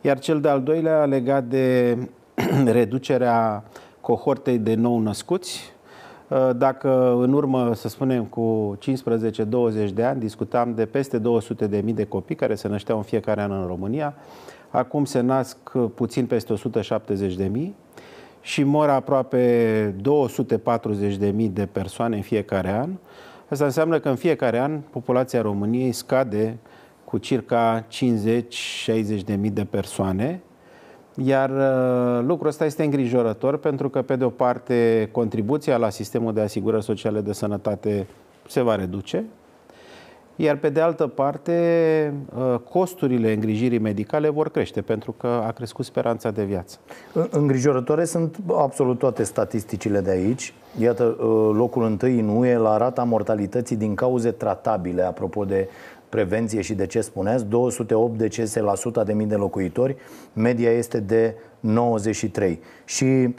iar 0.00 0.18
cel 0.18 0.40
de-al 0.40 0.62
doilea 0.62 1.04
legat 1.04 1.44
de 1.44 1.98
reducerea 2.64 3.64
cohortei 4.00 4.58
de 4.58 4.74
nou 4.74 4.98
născuți. 4.98 5.74
Uh, 6.28 6.50
dacă 6.56 7.16
în 7.20 7.32
urmă, 7.32 7.74
să 7.74 7.88
spunem, 7.88 8.24
cu 8.24 8.78
15-20 9.88 9.88
de 9.94 10.02
ani 10.02 10.20
discutam 10.20 10.74
de 10.74 10.86
peste 10.86 11.18
200 11.18 11.66
de 11.66 11.80
mii 11.84 11.92
de 11.92 12.04
copii 12.04 12.34
care 12.34 12.54
se 12.54 12.68
nășteau 12.68 12.96
în 12.96 13.02
fiecare 13.02 13.40
an 13.40 13.50
în 13.50 13.66
România, 13.66 14.14
acum 14.70 15.04
se 15.04 15.20
nasc 15.20 15.70
puțin 15.94 16.26
peste 16.26 16.52
170 16.52 17.34
de 17.34 17.44
mii 17.44 17.74
și 18.40 18.62
mor 18.62 18.88
aproape 18.88 19.94
240 20.00 21.16
de 21.16 21.30
mii 21.30 21.48
de 21.48 21.66
persoane 21.66 22.16
în 22.16 22.22
fiecare 22.22 22.70
an. 22.70 22.90
Asta 23.48 23.64
înseamnă 23.64 23.98
că 23.98 24.08
în 24.08 24.16
fiecare 24.16 24.58
an 24.58 24.78
populația 24.90 25.40
României 25.40 25.92
scade 25.92 26.58
cu 27.04 27.18
circa 27.18 27.84
50-60 27.84 27.86
de 29.24 29.34
mii 29.34 29.50
de 29.50 29.64
persoane 29.64 30.40
iar 31.24 31.50
uh, 31.50 32.24
lucrul 32.26 32.48
ăsta 32.48 32.64
este 32.64 32.84
îngrijorător 32.84 33.56
pentru 33.56 33.88
că, 33.88 34.02
pe 34.02 34.16
de 34.16 34.24
o 34.24 34.28
parte, 34.28 35.08
contribuția 35.12 35.76
la 35.76 35.90
sistemul 35.90 36.32
de 36.32 36.40
asigurări 36.40 36.84
sociale 36.84 37.20
de 37.20 37.32
sănătate 37.32 38.06
se 38.46 38.60
va 38.60 38.74
reduce, 38.74 39.24
iar 40.36 40.56
pe 40.56 40.68
de 40.68 40.80
altă 40.80 41.06
parte, 41.06 42.14
uh, 42.36 42.58
costurile 42.70 43.32
îngrijirii 43.32 43.78
medicale 43.78 44.28
vor 44.28 44.50
crește 44.50 44.80
pentru 44.80 45.12
că 45.12 45.26
a 45.26 45.50
crescut 45.50 45.84
speranța 45.84 46.30
de 46.30 46.44
viață. 46.44 46.78
Îngrijorătoare 47.30 48.04
sunt 48.04 48.36
absolut 48.56 48.98
toate 48.98 49.22
statisticile 49.22 50.00
de 50.00 50.10
aici. 50.10 50.54
Iată, 50.80 51.04
uh, 51.04 51.50
locul 51.54 51.84
întâi 51.84 52.18
în 52.18 52.28
UE 52.28 52.56
la 52.56 52.76
rata 52.76 53.04
mortalității 53.04 53.76
din 53.76 53.94
cauze 53.94 54.30
tratabile, 54.30 55.02
apropo 55.02 55.44
de 55.44 55.68
prevenție 56.08 56.60
și 56.60 56.74
de 56.74 56.86
ce 56.86 57.00
spuneați, 57.00 57.44
208 57.44 58.18
decese 58.18 58.60
la 58.60 58.70
100 58.72 59.02
de 59.02 59.12
mii 59.12 59.26
de 59.26 59.34
locuitori, 59.34 59.96
media 60.32 60.70
este 60.70 61.00
de 61.00 61.34
93. 61.60 62.60
Și 62.84 63.34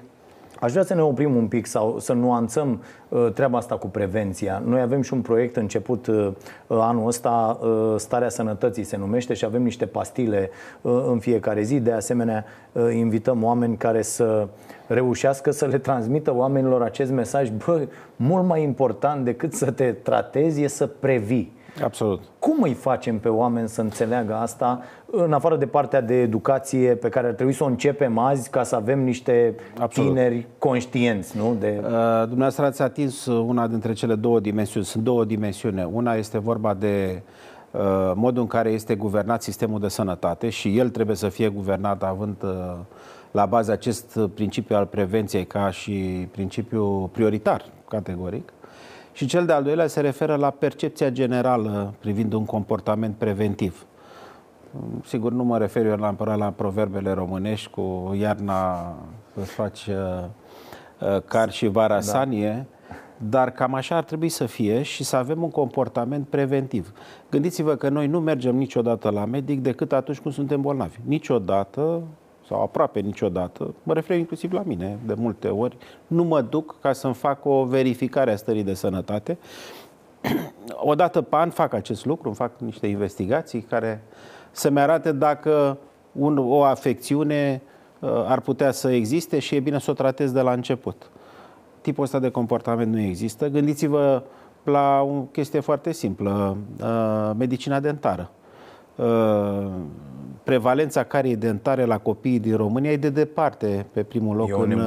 Aș 0.59 0.72
vrea 0.72 0.84
să 0.84 0.93
ne 0.93 1.01
oprim 1.01 1.36
un 1.36 1.47
pic 1.47 1.65
sau 1.65 1.99
să 1.99 2.13
nuanțăm 2.13 2.84
uh, 3.09 3.32
treaba 3.34 3.57
asta 3.57 3.78
cu 3.78 3.88
prevenția. 3.88 4.61
Noi 4.65 4.82
avem 4.82 5.01
și 5.01 5.13
un 5.13 5.22
proiect 5.22 5.55
început 5.55 6.07
uh, 6.07 6.32
anul 6.68 7.07
ăsta, 7.07 7.59
uh, 7.61 7.93
Starea 7.97 8.30
Sănătății 8.30 8.84
se 8.84 8.97
numește 8.97 9.34
și 9.34 9.45
avem 9.45 9.63
niște 9.63 9.86
pastile 9.86 10.49
uh, 10.82 11.05
în 11.07 11.20
fiecare 11.20 11.61
zi. 11.61 11.80
De 11.80 11.91
asemenea, 11.91 12.45
uh, 12.72 12.93
invităm 12.93 13.43
oameni 13.43 13.78
care 13.78 14.01
să 14.01 14.47
reușească 14.88 15.51
să 15.51 15.65
le 15.65 15.78
transmită 15.78 16.36
oamenilor 16.36 16.82
acest 16.82 17.11
mesaj. 17.11 17.49
Bă, 17.65 17.88
mult 18.15 18.45
mai 18.45 18.63
important 18.63 19.26
decât 19.26 19.53
să 19.53 19.72
te 19.72 19.91
tratezi 19.91 20.61
e 20.61 20.68
să 20.68 20.88
previi. 20.88 21.57
Absolut. 21.84 22.21
Cum 22.39 22.61
îi 22.61 22.73
facem 22.73 23.19
pe 23.19 23.30
oameni 23.30 23.69
să 23.69 23.82
înțeleagă 23.82 24.36
asta, 24.36 24.82
în 25.11 25.34
afară 25.34 25.55
de 25.55 25.65
partea 25.65 26.01
de 26.01 26.21
educație 26.21 26.95
pe 26.95 27.09
care 27.09 27.28
ar 27.28 27.34
trebui 27.34 27.53
să 27.53 27.63
o 27.63 27.67
începem 27.67 28.17
azi 28.17 28.49
ca 28.49 28.63
să 28.63 28.75
avem 28.75 29.03
niște 29.03 29.55
Absolut. 29.80 30.09
tineri 30.09 30.47
conștienți, 30.57 31.38
nu? 31.38 31.55
De... 31.59 31.78
Uh, 31.78 31.89
dumneavoastră 32.19 32.65
ați 32.65 32.82
atins 32.82 33.25
una 33.25 33.67
dintre 33.67 33.93
cele 33.93 34.15
două 34.15 34.39
dimensiuni. 34.39 34.86
Sunt 34.86 35.03
două 35.03 35.25
dimensiuni. 35.25 35.89
Una 35.91 36.13
este 36.13 36.38
vorba 36.38 36.73
de 36.73 37.21
uh, 37.71 37.82
modul 38.15 38.41
în 38.41 38.47
care 38.47 38.69
este 38.69 38.95
guvernat 38.95 39.41
sistemul 39.41 39.80
de 39.80 39.88
sănătate 39.88 40.49
și 40.49 40.78
el 40.78 40.89
trebuie 40.89 41.15
să 41.15 41.30
fie 41.30 41.47
guvernat 41.47 42.03
având 42.03 42.43
uh, 42.43 42.49
la 43.32 43.45
bază 43.45 43.71
acest 43.71 44.19
principiu 44.34 44.75
al 44.75 44.86
prevenției 44.86 45.45
ca 45.45 45.69
și 45.69 46.28
principiu 46.32 47.09
prioritar, 47.13 47.65
categoric. 47.88 48.51
Și 49.18 49.26
cel 49.26 49.45
de-al 49.45 49.63
doilea 49.63 49.88
se 49.88 49.99
referă 50.01 50.36
la 50.36 50.49
percepția 50.49 51.09
generală 51.09 51.93
privind 51.99 52.34
un 52.34 52.45
comportament 52.45 53.15
preventiv. 53.15 53.86
Sigur, 55.05 55.32
nu 55.32 55.43
mă 55.43 55.57
refer 55.57 55.86
eu 55.86 55.95
la, 55.95 56.36
la 56.36 56.51
proverbele 56.51 57.11
românești 57.11 57.70
cu 57.70 58.15
iarna 58.20 58.93
să 59.34 59.39
faci 59.39 59.88
uh, 59.88 59.95
uh, 60.99 61.22
car 61.22 61.51
și 61.51 61.68
vara 61.68 61.93
da. 61.93 62.01
sanie, 62.01 62.68
dar 63.18 63.51
cam 63.51 63.74
așa 63.74 63.95
ar 63.95 64.03
trebui 64.03 64.30
să 64.30 64.45
fie 64.45 64.82
și 64.82 65.03
să 65.03 65.15
avem 65.15 65.43
un 65.43 65.51
comportament 65.51 66.28
preventiv. 66.28 66.93
Gândiți-vă 67.30 67.76
că 67.76 67.89
noi 67.89 68.07
nu 68.07 68.20
mergem 68.20 68.55
niciodată 68.55 69.09
la 69.09 69.26
medic 69.26 69.61
decât 69.61 69.93
atunci 69.93 70.20
când 70.20 70.34
suntem 70.34 70.61
bolnavi. 70.61 70.97
Niciodată 71.05 72.03
sau 72.47 72.61
aproape 72.61 72.99
niciodată, 72.99 73.73
mă 73.83 73.93
refer 73.93 74.17
inclusiv 74.17 74.51
la 74.51 74.63
mine 74.65 74.99
de 75.05 75.13
multe 75.13 75.47
ori, 75.47 75.77
nu 76.07 76.23
mă 76.23 76.41
duc 76.41 76.75
ca 76.81 76.93
să-mi 76.93 77.13
fac 77.13 77.45
o 77.45 77.63
verificare 77.63 78.31
a 78.31 78.35
stării 78.35 78.63
de 78.63 78.73
sănătate. 78.73 79.37
O 80.79 80.95
dată 80.95 81.21
pe 81.21 81.35
an 81.35 81.49
fac 81.49 81.73
acest 81.73 82.05
lucru, 82.05 82.27
îmi 82.27 82.35
fac 82.35 82.51
niște 82.57 82.87
investigații 82.87 83.61
care 83.61 84.03
să-mi 84.51 84.79
arate 84.79 85.11
dacă 85.11 85.77
un, 86.11 86.37
o 86.37 86.63
afecțiune 86.63 87.61
uh, 87.99 88.09
ar 88.09 88.39
putea 88.39 88.71
să 88.71 88.91
existe 88.91 89.39
și 89.39 89.55
e 89.55 89.59
bine 89.59 89.79
să 89.79 89.91
o 89.91 89.93
tratez 89.93 90.31
de 90.31 90.41
la 90.41 90.51
început. 90.51 91.09
Tipul 91.81 92.03
ăsta 92.03 92.19
de 92.19 92.29
comportament 92.29 92.93
nu 92.93 92.99
există. 92.99 93.47
Gândiți-vă 93.47 94.23
la 94.63 95.01
o 95.01 95.21
chestie 95.21 95.59
foarte 95.59 95.91
simplă, 95.91 96.57
uh, 96.81 97.31
medicina 97.37 97.79
dentară. 97.79 98.31
Uh, 100.47 100.53
prevalența 100.53 101.03
cariei 101.03 101.35
dentare 101.35 101.85
la 101.85 101.97
copiii 101.97 102.39
din 102.39 102.55
România 102.55 102.91
e 102.91 102.97
de 102.97 103.09
departe 103.09 103.85
pe 103.91 104.03
primul 104.03 104.35
loc 104.35 104.63
în, 104.63 104.71
uh, 104.71 104.85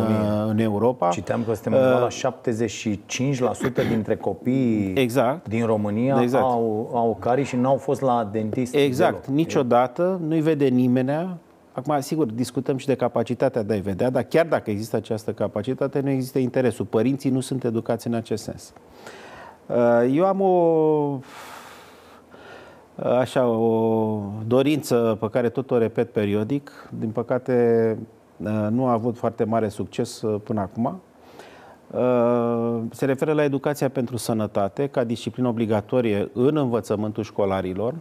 în 0.48 0.58
Europa. 0.58 1.08
Citeam 1.08 1.44
că 1.44 1.54
suntem 1.54 1.72
uh, 1.72 1.80
la 1.80 2.08
75% 3.84 3.88
dintre 3.88 4.16
copiii 4.16 4.92
exact, 4.94 5.48
din 5.48 5.66
România 5.66 6.18
exact. 6.22 6.44
au, 6.44 6.90
au 6.94 7.16
carii 7.20 7.44
și 7.44 7.56
n-au 7.56 7.76
fost 7.76 8.00
la 8.00 8.28
dentist. 8.32 8.74
Exact, 8.74 9.24
deloc. 9.24 9.36
niciodată, 9.36 10.20
nu-i 10.26 10.40
vede 10.40 10.66
nimenea. 10.66 11.36
Acum, 11.72 12.00
sigur, 12.00 12.26
discutăm 12.26 12.76
și 12.76 12.86
de 12.86 12.94
capacitatea 12.94 13.62
de 13.62 13.72
a-i 13.72 13.80
vedea, 13.80 14.10
dar 14.10 14.22
chiar 14.22 14.46
dacă 14.46 14.70
există 14.70 14.96
această 14.96 15.32
capacitate, 15.32 16.00
nu 16.00 16.10
există 16.10 16.38
interesul. 16.38 16.84
Părinții 16.84 17.30
nu 17.30 17.40
sunt 17.40 17.64
educați 17.64 18.06
în 18.06 18.14
acest 18.14 18.42
sens. 18.42 18.72
Uh, 19.66 20.14
eu 20.14 20.24
am 20.24 20.40
o 20.40 21.18
așa 23.04 23.46
o 23.46 24.20
dorință 24.46 25.16
pe 25.20 25.28
care 25.28 25.48
tot 25.48 25.70
o 25.70 25.78
repet 25.78 26.12
periodic. 26.12 26.88
Din 26.98 27.10
păcate 27.10 27.98
nu 28.70 28.86
a 28.86 28.92
avut 28.92 29.16
foarte 29.16 29.44
mare 29.44 29.68
succes 29.68 30.22
uh, 30.22 30.40
până 30.44 30.60
acum. 30.60 31.00
Uh, 31.90 32.82
se 32.90 33.04
referă 33.04 33.32
la 33.32 33.44
educația 33.44 33.88
pentru 33.88 34.16
sănătate 34.16 34.86
ca 34.86 35.04
disciplină 35.04 35.48
obligatorie 35.48 36.30
în 36.32 36.56
învățământul 36.56 37.22
școlarilor. 37.22 37.94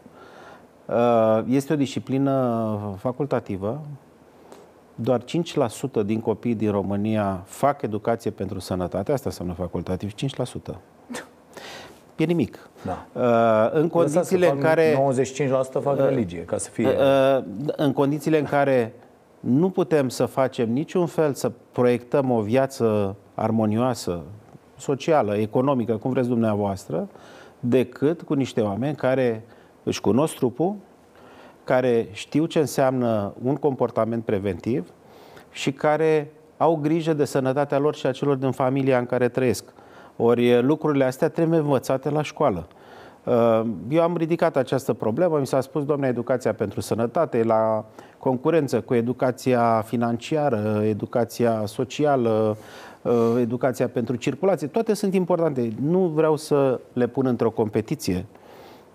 Uh, 0.85 1.43
este 1.47 1.73
o 1.73 1.75
disciplină 1.75 2.77
facultativă. 2.97 3.81
Doar 4.95 5.21
5% 5.23 6.05
din 6.05 6.21
copiii 6.21 6.55
din 6.55 6.71
România 6.71 7.41
fac 7.45 7.81
educație 7.81 8.31
pentru 8.31 8.59
sănătate. 8.59 9.11
Asta 9.11 9.29
înseamnă 9.29 9.53
facultativ, 9.53 10.11
5% 10.13 10.15
e 12.19 12.25
nimic. 12.25 12.69
Da. 12.85 13.05
Uh, 13.13 13.79
în 13.81 13.87
condițiile 13.87 14.49
în 14.49 14.57
care... 14.57 14.93
95% 14.93 15.81
fac 15.81 15.97
uh, 15.97 16.05
religie, 16.07 16.39
ca 16.39 16.57
să 16.57 16.69
fie... 16.69 16.87
Uh, 16.87 16.93
uh, 16.93 17.43
în 17.75 17.93
condițiile 17.93 18.39
în 18.39 18.45
care 18.45 18.93
nu 19.39 19.69
putem 19.69 20.09
să 20.09 20.25
facem 20.25 20.71
niciun 20.71 21.05
fel 21.05 21.33
să 21.33 21.51
proiectăm 21.71 22.31
o 22.31 22.41
viață 22.41 23.15
armonioasă, 23.33 24.21
socială, 24.77 25.35
economică, 25.37 25.97
cum 25.97 26.11
vreți 26.11 26.27
dumneavoastră, 26.27 27.07
decât 27.59 28.21
cu 28.21 28.33
niște 28.33 28.61
oameni 28.61 28.95
care 28.95 29.43
își 29.83 30.01
cunosc 30.01 30.35
trupul, 30.35 30.75
care 31.63 32.07
știu 32.11 32.45
ce 32.45 32.59
înseamnă 32.59 33.33
un 33.43 33.55
comportament 33.55 34.23
preventiv 34.25 34.91
și 35.51 35.71
care 35.71 36.31
au 36.57 36.75
grijă 36.75 37.13
de 37.13 37.25
sănătatea 37.25 37.77
lor 37.77 37.95
și 37.95 38.05
a 38.05 38.11
celor 38.11 38.35
din 38.35 38.51
familia 38.51 38.97
în 38.97 39.05
care 39.05 39.29
trăiesc. 39.29 39.63
Ori 40.21 40.61
lucrurile 40.61 41.03
astea 41.03 41.29
trebuie 41.29 41.59
învățate 41.59 42.09
la 42.09 42.21
școală. 42.21 42.67
Eu 43.87 44.01
am 44.01 44.17
ridicat 44.17 44.55
această 44.55 44.93
problemă, 44.93 45.37
mi 45.39 45.47
s-a 45.47 45.61
spus, 45.61 45.85
doamne, 45.85 46.07
educația 46.07 46.53
pentru 46.53 46.81
sănătate, 46.81 47.43
la 47.43 47.85
concurență 48.17 48.81
cu 48.81 48.93
educația 48.93 49.83
financiară, 49.85 50.81
educația 50.83 51.63
socială, 51.65 52.57
educația 53.39 53.87
pentru 53.87 54.15
circulație, 54.15 54.67
toate 54.67 54.93
sunt 54.93 55.13
importante. 55.13 55.73
Nu 55.81 55.99
vreau 55.99 56.35
să 56.35 56.79
le 56.93 57.07
pun 57.07 57.25
într-o 57.25 57.49
competiție, 57.49 58.25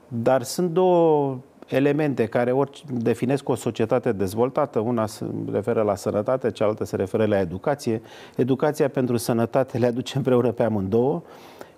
dar 0.09 0.43
sunt 0.43 0.70
două 0.70 1.37
elemente 1.66 2.26
care 2.26 2.52
ori 2.52 2.84
definesc 2.88 3.48
o 3.48 3.54
societate 3.54 4.12
dezvoltată, 4.12 4.78
una 4.78 5.06
se 5.06 5.24
referă 5.52 5.82
la 5.82 5.94
sănătate, 5.94 6.50
cealaltă 6.50 6.84
se 6.84 6.96
referă 6.96 7.26
la 7.26 7.40
educație. 7.40 8.02
Educația 8.36 8.88
pentru 8.88 9.16
sănătate 9.16 9.78
le 9.78 9.86
aduce 9.86 10.16
împreună 10.16 10.52
pe 10.52 10.62
amândouă 10.62 11.22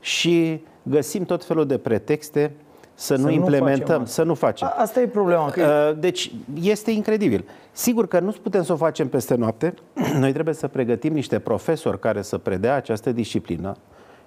și 0.01 0.61
găsim 0.83 1.25
tot 1.25 1.45
felul 1.45 1.67
de 1.67 1.79
pretexte 1.79 2.53
să, 2.95 3.15
să 3.15 3.23
nu 3.23 3.31
implementăm, 3.31 4.01
nu 4.01 4.07
să 4.07 4.23
nu 4.23 4.35
facem. 4.35 4.67
A, 4.67 4.75
asta 4.77 5.01
e 5.01 5.07
problema. 5.07 5.51
Că... 5.51 5.91
Uh, 5.91 6.01
deci 6.01 6.33
este 6.63 6.91
incredibil. 6.91 7.45
Sigur 7.73 8.09
că 8.09 8.21
nu 8.21 8.31
putem 8.43 8.63
să 8.63 8.73
o 8.73 8.77
facem 8.77 9.09
peste 9.09 9.35
noapte. 9.35 9.75
Noi 10.19 10.33
trebuie 10.33 10.55
să 10.55 10.69
pregătim 10.69 11.13
niște 11.13 11.39
profesori 11.39 11.99
care 11.99 12.23
să 12.23 12.39
predea 12.39 12.75
această 12.75 13.13
disciplină. 13.13 13.77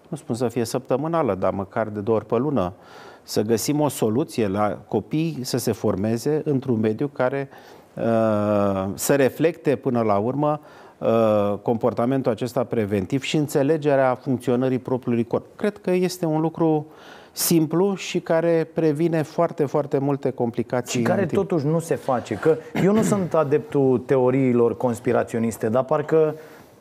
Nu 0.07 0.17
spun 0.17 0.35
să 0.35 0.47
fie 0.47 0.63
săptămânală, 0.63 1.35
dar 1.35 1.51
măcar 1.51 1.87
de 1.87 1.99
două 1.99 2.17
ori 2.17 2.25
pe 2.25 2.37
lună. 2.37 2.73
Să 3.29 3.41
găsim 3.41 3.79
o 3.79 3.87
soluție 3.87 4.47
la 4.47 4.77
copii 4.87 5.39
să 5.41 5.57
se 5.57 5.71
formeze 5.71 6.41
într-un 6.45 6.79
mediu 6.79 7.07
care 7.07 7.49
uh, 7.93 8.03
să 8.93 9.15
reflecte 9.15 9.75
până 9.75 10.01
la 10.01 10.17
urmă 10.17 10.59
uh, 10.97 11.53
comportamentul 11.61 12.31
acesta 12.31 12.63
preventiv 12.63 13.21
și 13.21 13.37
înțelegerea 13.37 14.15
funcționării 14.15 14.79
propriului 14.79 15.23
corp. 15.23 15.45
Cred 15.55 15.77
că 15.77 15.91
este 15.91 16.25
un 16.25 16.41
lucru 16.41 16.85
simplu 17.31 17.95
și 17.95 18.19
care 18.19 18.69
previne 18.73 19.21
foarte, 19.21 19.65
foarte 19.65 19.97
multe 19.97 20.29
complicații. 20.29 20.99
Și 20.99 21.05
care 21.05 21.25
totuși 21.25 21.65
nu 21.65 21.79
se 21.79 21.95
face. 21.95 22.35
Că 22.35 22.57
eu 22.83 22.93
nu 22.93 23.01
sunt 23.01 23.33
adeptul 23.33 23.99
teoriilor 23.99 24.77
conspiraționiste, 24.77 25.69
dar 25.69 25.83
parcă 25.83 26.35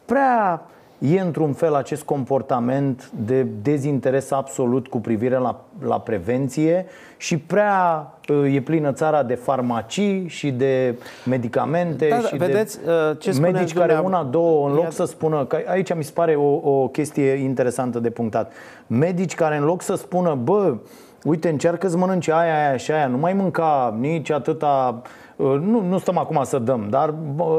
prea 0.04 0.66
e 0.98 1.20
într-un 1.20 1.52
fel 1.52 1.74
acest 1.74 2.02
comportament 2.02 3.10
de 3.26 3.46
dezinteres 3.62 4.30
absolut 4.30 4.86
cu 4.86 5.00
privire 5.00 5.36
la, 5.36 5.64
la 5.86 6.00
prevenție 6.00 6.86
și 7.16 7.38
prea 7.38 8.06
uh, 8.28 8.54
e 8.54 8.60
plină 8.60 8.92
țara 8.92 9.22
de 9.22 9.34
farmacii 9.34 10.28
și 10.28 10.50
de 10.50 10.98
medicamente 11.24 12.08
da, 12.08 12.16
da, 12.16 12.26
și 12.26 12.36
vedeți, 12.36 12.84
de 12.84 12.90
uh, 13.10 13.18
ce 13.18 13.40
medici 13.40 13.72
care 13.72 14.00
una, 14.04 14.22
două, 14.22 14.68
în 14.68 14.74
loc 14.74 14.92
să 14.92 15.04
spună, 15.04 15.44
că 15.44 15.58
aici 15.66 15.94
mi 15.94 16.04
se 16.04 16.12
pare 16.14 16.34
o, 16.34 16.70
o 16.70 16.88
chestie 16.88 17.30
interesantă 17.30 17.98
de 17.98 18.10
punctat, 18.10 18.52
medici 18.86 19.34
care 19.34 19.56
în 19.56 19.64
loc 19.64 19.82
să 19.82 19.94
spună, 19.94 20.38
bă, 20.42 20.76
uite, 21.24 21.48
încearcă 21.48 21.88
să 21.88 21.96
mănânci 21.96 22.28
aia, 22.28 22.66
aia 22.66 22.76
și 22.76 22.92
aia, 22.92 23.06
nu 23.06 23.16
mai 23.16 23.32
mânca 23.32 23.96
nici 24.00 24.30
atâta 24.30 25.02
Uh, 25.02 25.27
nu, 25.38 25.80
nu 25.80 25.98
stăm 25.98 26.18
acum 26.18 26.40
să 26.44 26.58
dăm, 26.58 26.86
dar 26.90 27.14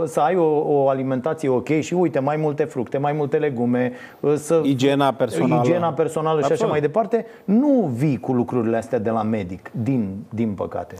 să 0.05 0.19
ai 0.19 0.35
o, 0.35 0.63
o 0.65 0.89
alimentație 0.89 1.49
ok 1.49 1.67
și 1.79 1.93
uite, 1.93 2.19
mai 2.19 2.37
multe 2.37 2.63
fructe, 2.63 2.97
mai 2.97 3.13
multe 3.13 3.37
legume, 3.37 3.91
uh, 4.19 4.33
să, 4.35 4.61
igiena 4.63 5.11
personală, 5.13 5.61
igiena 5.63 5.93
personală 5.93 6.37
Absolut. 6.37 6.57
și 6.57 6.63
așa 6.63 6.71
mai 6.71 6.81
departe, 6.81 7.25
nu 7.43 7.91
vii 7.93 8.17
cu 8.17 8.33
lucrurile 8.33 8.77
astea 8.77 8.99
de 8.99 9.09
la 9.09 9.23
medic, 9.23 9.71
din, 9.83 10.15
din 10.29 10.53
păcate. 10.53 10.95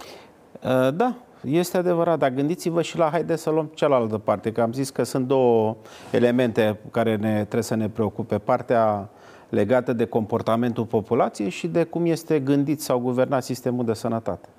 Uh, 0.63 0.93
da, 0.93 1.13
este 1.43 1.77
adevărat, 1.77 2.19
dar 2.19 2.29
gândiți-vă 2.29 2.81
și 2.81 2.97
la, 2.97 3.09
haideți 3.09 3.41
să 3.41 3.49
luăm 3.49 3.71
cealaltă 3.73 4.17
parte, 4.17 4.51
că 4.51 4.61
am 4.61 4.73
zis 4.73 4.89
că 4.89 5.03
sunt 5.03 5.27
două 5.27 5.75
elemente 6.11 6.79
care 6.91 7.15
ne, 7.15 7.33
trebuie 7.33 7.63
să 7.63 7.75
ne 7.75 7.89
preocupe. 7.89 8.37
Partea 8.37 9.09
legată 9.49 9.93
de 9.93 10.05
comportamentul 10.05 10.85
populației 10.85 11.49
și 11.49 11.67
de 11.67 11.83
cum 11.83 12.05
este 12.05 12.39
gândit 12.39 12.81
sau 12.81 12.99
guvernat 12.99 13.43
sistemul 13.43 13.85
de 13.85 13.93
sănătate. 13.93 14.49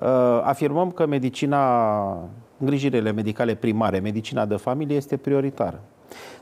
Uh, 0.00 0.08
afirmăm 0.42 0.90
că 0.90 1.06
medicina, 1.06 2.28
îngrijirile 2.58 3.12
medicale 3.12 3.54
primare, 3.54 3.98
medicina 3.98 4.44
de 4.44 4.56
familie 4.56 4.96
este 4.96 5.16
prioritară. 5.16 5.80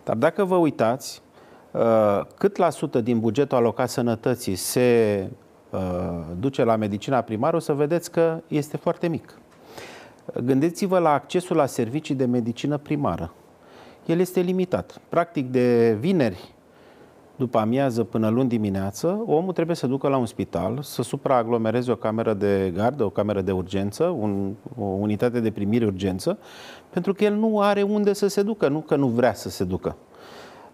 Dar 0.05 0.17
dacă 0.17 0.45
vă 0.45 0.57
uitați, 0.57 1.23
uh, 1.71 2.21
cât 2.39 2.57
la 2.57 2.71
sută 2.71 3.01
din 3.01 3.21
bugetul 3.21 3.57
alocat 3.57 3.89
sănătății 3.89 4.55
se 4.55 5.29
uh, 5.71 5.81
duce 6.39 6.65
la 6.65 6.77
medicina 6.77 7.21
primară, 7.21 7.57
o 7.57 7.59
să 7.59 7.73
vedeți 7.73 8.11
că 8.11 8.41
este 8.49 8.77
foarte 8.77 9.09
mic. 9.09 9.39
Gândiți-vă 10.45 10.99
la 10.99 11.13
accesul 11.13 11.57
la 11.57 11.67
servicii 11.67 12.15
de 12.15 12.25
medicină 12.25 12.77
primară. 12.77 13.33
El 14.07 14.19
este 14.19 14.41
limitat. 14.41 15.01
Practic, 15.09 15.51
de 15.51 15.97
vineri 16.01 16.54
după 17.37 17.59
amiază 17.59 18.05
până 18.05 18.28
luni 18.28 18.49
dimineață, 18.49 19.22
omul 19.26 19.53
trebuie 19.53 19.76
să 19.76 19.87
ducă 19.87 20.09
la 20.09 20.16
un 20.16 20.26
spital, 20.26 20.78
să 20.82 21.03
supraaglomereze 21.03 21.91
o 21.91 21.97
cameră 21.97 22.35
de 22.35 22.72
gardă, 22.74 23.05
o 23.05 23.11
cameră 23.11 23.41
de 23.41 23.53
urgență, 23.53 24.05
un, 24.05 24.53
o 24.78 24.85
unitate 24.85 25.41
de 25.41 25.51
primire 25.51 25.85
urgență, 25.85 26.39
pentru 26.91 27.12
că 27.12 27.24
el 27.24 27.35
nu 27.35 27.61
are 27.61 27.82
unde 27.82 28.12
să 28.12 28.26
se 28.26 28.43
ducă, 28.43 28.68
nu 28.68 28.80
că 28.80 28.97
nu 28.97 29.07
vrea 29.07 29.35
să 29.35 29.49
se 29.49 29.64
ducă. 29.64 29.97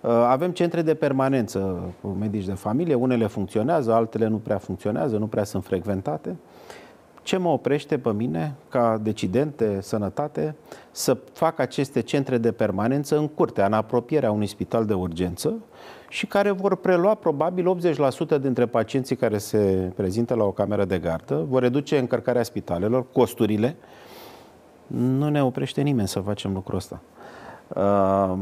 Uh, 0.01 0.11
avem 0.11 0.51
centre 0.51 0.83
de 0.83 0.95
permanență 0.95 1.81
cu 2.01 2.09
medici 2.09 2.45
de 2.45 2.53
familie, 2.53 2.95
unele 2.95 3.27
funcționează, 3.27 3.93
altele 3.93 4.27
nu 4.27 4.37
prea 4.37 4.59
funcționează, 4.59 5.17
nu 5.17 5.27
prea 5.27 5.45
sunt 5.45 5.65
frecventate. 5.65 6.37
Ce 7.23 7.37
mă 7.37 7.49
oprește 7.49 7.99
pe 7.99 8.13
mine, 8.13 8.55
ca 8.69 8.99
decident 9.03 9.57
de 9.57 9.79
sănătate, 9.81 10.57
să 10.91 11.17
fac 11.33 11.59
aceste 11.59 12.01
centre 12.01 12.39
de 12.39 12.53
permanență 12.53 13.19
în 13.19 13.29
curtea, 13.29 13.67
în 13.67 13.73
apropierea 13.73 14.31
unui 14.31 14.47
spital 14.47 14.85
de 14.85 14.95
urgență, 14.95 15.55
și 16.11 16.27
care 16.27 16.51
vor 16.51 16.77
prelua 16.77 17.15
probabil 17.15 17.77
80% 18.37 18.41
dintre 18.41 18.67
pacienții 18.67 19.17
care 19.17 19.39
se 19.39 19.93
prezintă 19.97 20.35
la 20.35 20.45
o 20.45 20.51
cameră 20.51 20.85
de 20.85 20.99
gardă, 20.99 21.47
vor 21.49 21.63
reduce 21.63 21.99
încărcarea 21.99 22.43
spitalelor, 22.43 23.07
costurile. 23.13 23.77
Nu 24.87 25.29
ne 25.29 25.43
oprește 25.43 25.81
nimeni 25.81 26.09
să 26.09 26.21
facem 26.21 26.53
lucrul 26.53 26.77
ăsta. 26.77 27.01
Uh, 27.69 28.39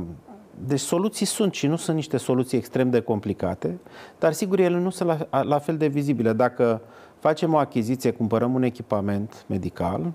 deci 0.66 0.80
soluții 0.80 1.26
sunt 1.26 1.52
și 1.52 1.66
nu 1.66 1.76
sunt 1.76 1.96
niște 1.96 2.16
soluții 2.16 2.58
extrem 2.58 2.90
de 2.90 3.00
complicate, 3.00 3.78
dar 4.18 4.32
sigur 4.32 4.58
ele 4.58 4.78
nu 4.78 4.90
sunt 4.90 5.28
la, 5.30 5.42
la 5.42 5.58
fel 5.58 5.76
de 5.76 5.86
vizibile. 5.86 6.32
Dacă 6.32 6.80
facem 7.18 7.54
o 7.54 7.56
achiziție, 7.56 8.10
cumpărăm 8.10 8.54
un 8.54 8.62
echipament 8.62 9.44
medical 9.46 10.12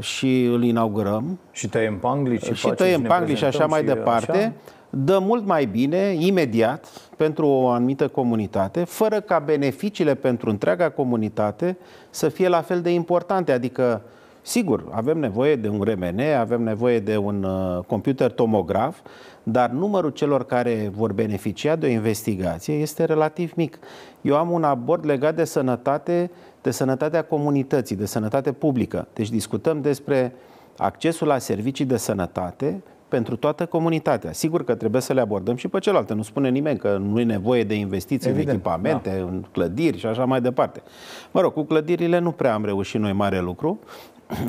și 0.00 0.44
îl 0.44 0.64
inaugurăm 0.64 1.38
și 1.52 1.68
tăiem 1.68 1.98
panglici 1.98 2.44
și, 2.44 2.54
și 2.54 2.68
tăiem 2.68 3.02
panglici 3.02 3.36
și 3.36 3.44
așa 3.44 3.66
mai 3.66 3.84
departe, 3.84 4.38
așa? 4.38 4.52
Dă 4.90 5.18
mult 5.18 5.46
mai 5.46 5.64
bine, 5.64 6.14
imediat, 6.18 6.86
pentru 7.16 7.46
o 7.46 7.68
anumită 7.68 8.08
comunitate, 8.08 8.84
fără 8.84 9.20
ca 9.20 9.38
beneficiile 9.38 10.14
pentru 10.14 10.50
întreaga 10.50 10.90
comunitate 10.90 11.76
să 12.10 12.28
fie 12.28 12.48
la 12.48 12.60
fel 12.60 12.80
de 12.80 12.90
importante. 12.90 13.52
Adică, 13.52 14.02
sigur, 14.42 14.84
avem 14.90 15.18
nevoie 15.18 15.56
de 15.56 15.68
un 15.68 15.82
RMN, 15.82 16.20
avem 16.38 16.62
nevoie 16.62 17.00
de 17.00 17.16
un 17.16 17.42
uh, 17.42 17.84
computer 17.86 18.30
tomograf, 18.30 18.98
dar 19.42 19.70
numărul 19.70 20.10
celor 20.10 20.44
care 20.44 20.90
vor 20.96 21.12
beneficia 21.12 21.76
de 21.76 21.86
o 21.86 21.90
investigație 21.90 22.74
este 22.74 23.04
relativ 23.04 23.52
mic. 23.54 23.78
Eu 24.20 24.36
am 24.36 24.50
un 24.50 24.64
abord 24.64 25.04
legat 25.04 25.34
de 25.34 25.44
sănătate, 25.44 26.30
de 26.62 26.70
sănătatea 26.70 27.22
comunității, 27.24 27.96
de 27.96 28.06
sănătate 28.06 28.52
publică. 28.52 29.08
Deci 29.12 29.30
discutăm 29.30 29.80
despre 29.80 30.32
accesul 30.76 31.26
la 31.26 31.38
servicii 31.38 31.84
de 31.84 31.96
sănătate 31.96 32.82
pentru 33.08 33.36
toată 33.36 33.66
comunitatea. 33.66 34.32
Sigur 34.32 34.64
că 34.64 34.74
trebuie 34.74 35.00
să 35.00 35.12
le 35.12 35.20
abordăm 35.20 35.56
și 35.56 35.68
pe 35.68 35.78
celelalte. 35.78 36.14
Nu 36.14 36.22
spune 36.22 36.48
nimeni 36.48 36.78
că 36.78 36.96
nu 36.96 37.20
e 37.20 37.24
nevoie 37.24 37.64
de 37.64 37.74
investiții 37.74 38.30
Evident, 38.30 38.48
în 38.48 38.54
echipamente, 38.54 39.10
da. 39.18 39.24
în 39.24 39.44
clădiri 39.52 39.98
și 39.98 40.06
așa 40.06 40.24
mai 40.24 40.40
departe. 40.40 40.82
Mă 41.30 41.40
rog, 41.40 41.52
cu 41.52 41.62
clădirile 41.62 42.18
nu 42.18 42.30
prea 42.30 42.54
am 42.54 42.64
reușit 42.64 43.00
noi 43.00 43.12
mare 43.12 43.40
lucru. 43.40 43.78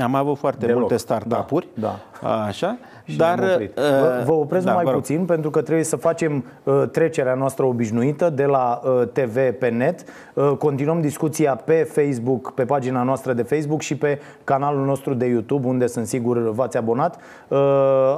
Am 0.01 0.15
avut 0.15 0.37
foarte 0.37 0.65
Deloc. 0.65 0.79
multe 0.79 0.97
startup-uri, 0.97 1.67
da, 1.73 1.99
da. 2.21 2.43
așa, 2.43 2.77
și 3.03 3.17
dar... 3.17 3.39
Uh, 3.39 3.69
vă, 3.75 4.21
vă 4.25 4.31
opresc 4.31 4.65
da, 4.65 4.73
mai 4.73 4.83
vă 4.83 4.91
puțin 4.91 5.25
pentru 5.25 5.49
că 5.49 5.61
trebuie 5.61 5.85
să 5.85 5.95
facem 5.95 6.45
uh, 6.63 6.83
trecerea 6.91 7.33
noastră 7.33 7.65
obișnuită 7.65 8.29
de 8.29 8.45
la 8.45 8.81
uh, 8.83 9.07
TV 9.13 9.51
pe 9.51 9.69
net. 9.69 10.03
Uh, 10.33 10.51
continuăm 10.57 11.01
discuția 11.01 11.55
pe 11.55 11.89
Facebook, 11.91 12.53
pe 12.53 12.65
pagina 12.65 13.03
noastră 13.03 13.33
de 13.33 13.41
Facebook 13.41 13.81
și 13.81 13.97
pe 13.97 14.19
canalul 14.43 14.85
nostru 14.85 15.13
de 15.13 15.25
YouTube, 15.25 15.67
unde 15.67 15.87
sunt 15.87 16.07
sigur 16.07 16.49
v-ați 16.51 16.77
abonat. 16.77 17.17
Uh, 17.47 17.57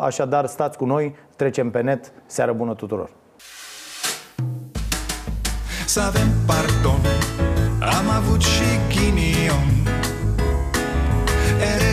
așadar, 0.02 0.46
stați 0.46 0.78
cu 0.78 0.86
noi, 0.86 1.16
trecem 1.36 1.70
pe 1.70 1.82
net. 1.82 2.12
Seară 2.26 2.54
bună 2.54 2.74
tuturor! 2.74 3.10
Să 5.86 6.02
avem 6.02 6.28
pardon, 6.46 7.00
am 7.80 8.10
avut 8.18 8.42
și 8.42 8.64
ghinion 8.90 9.29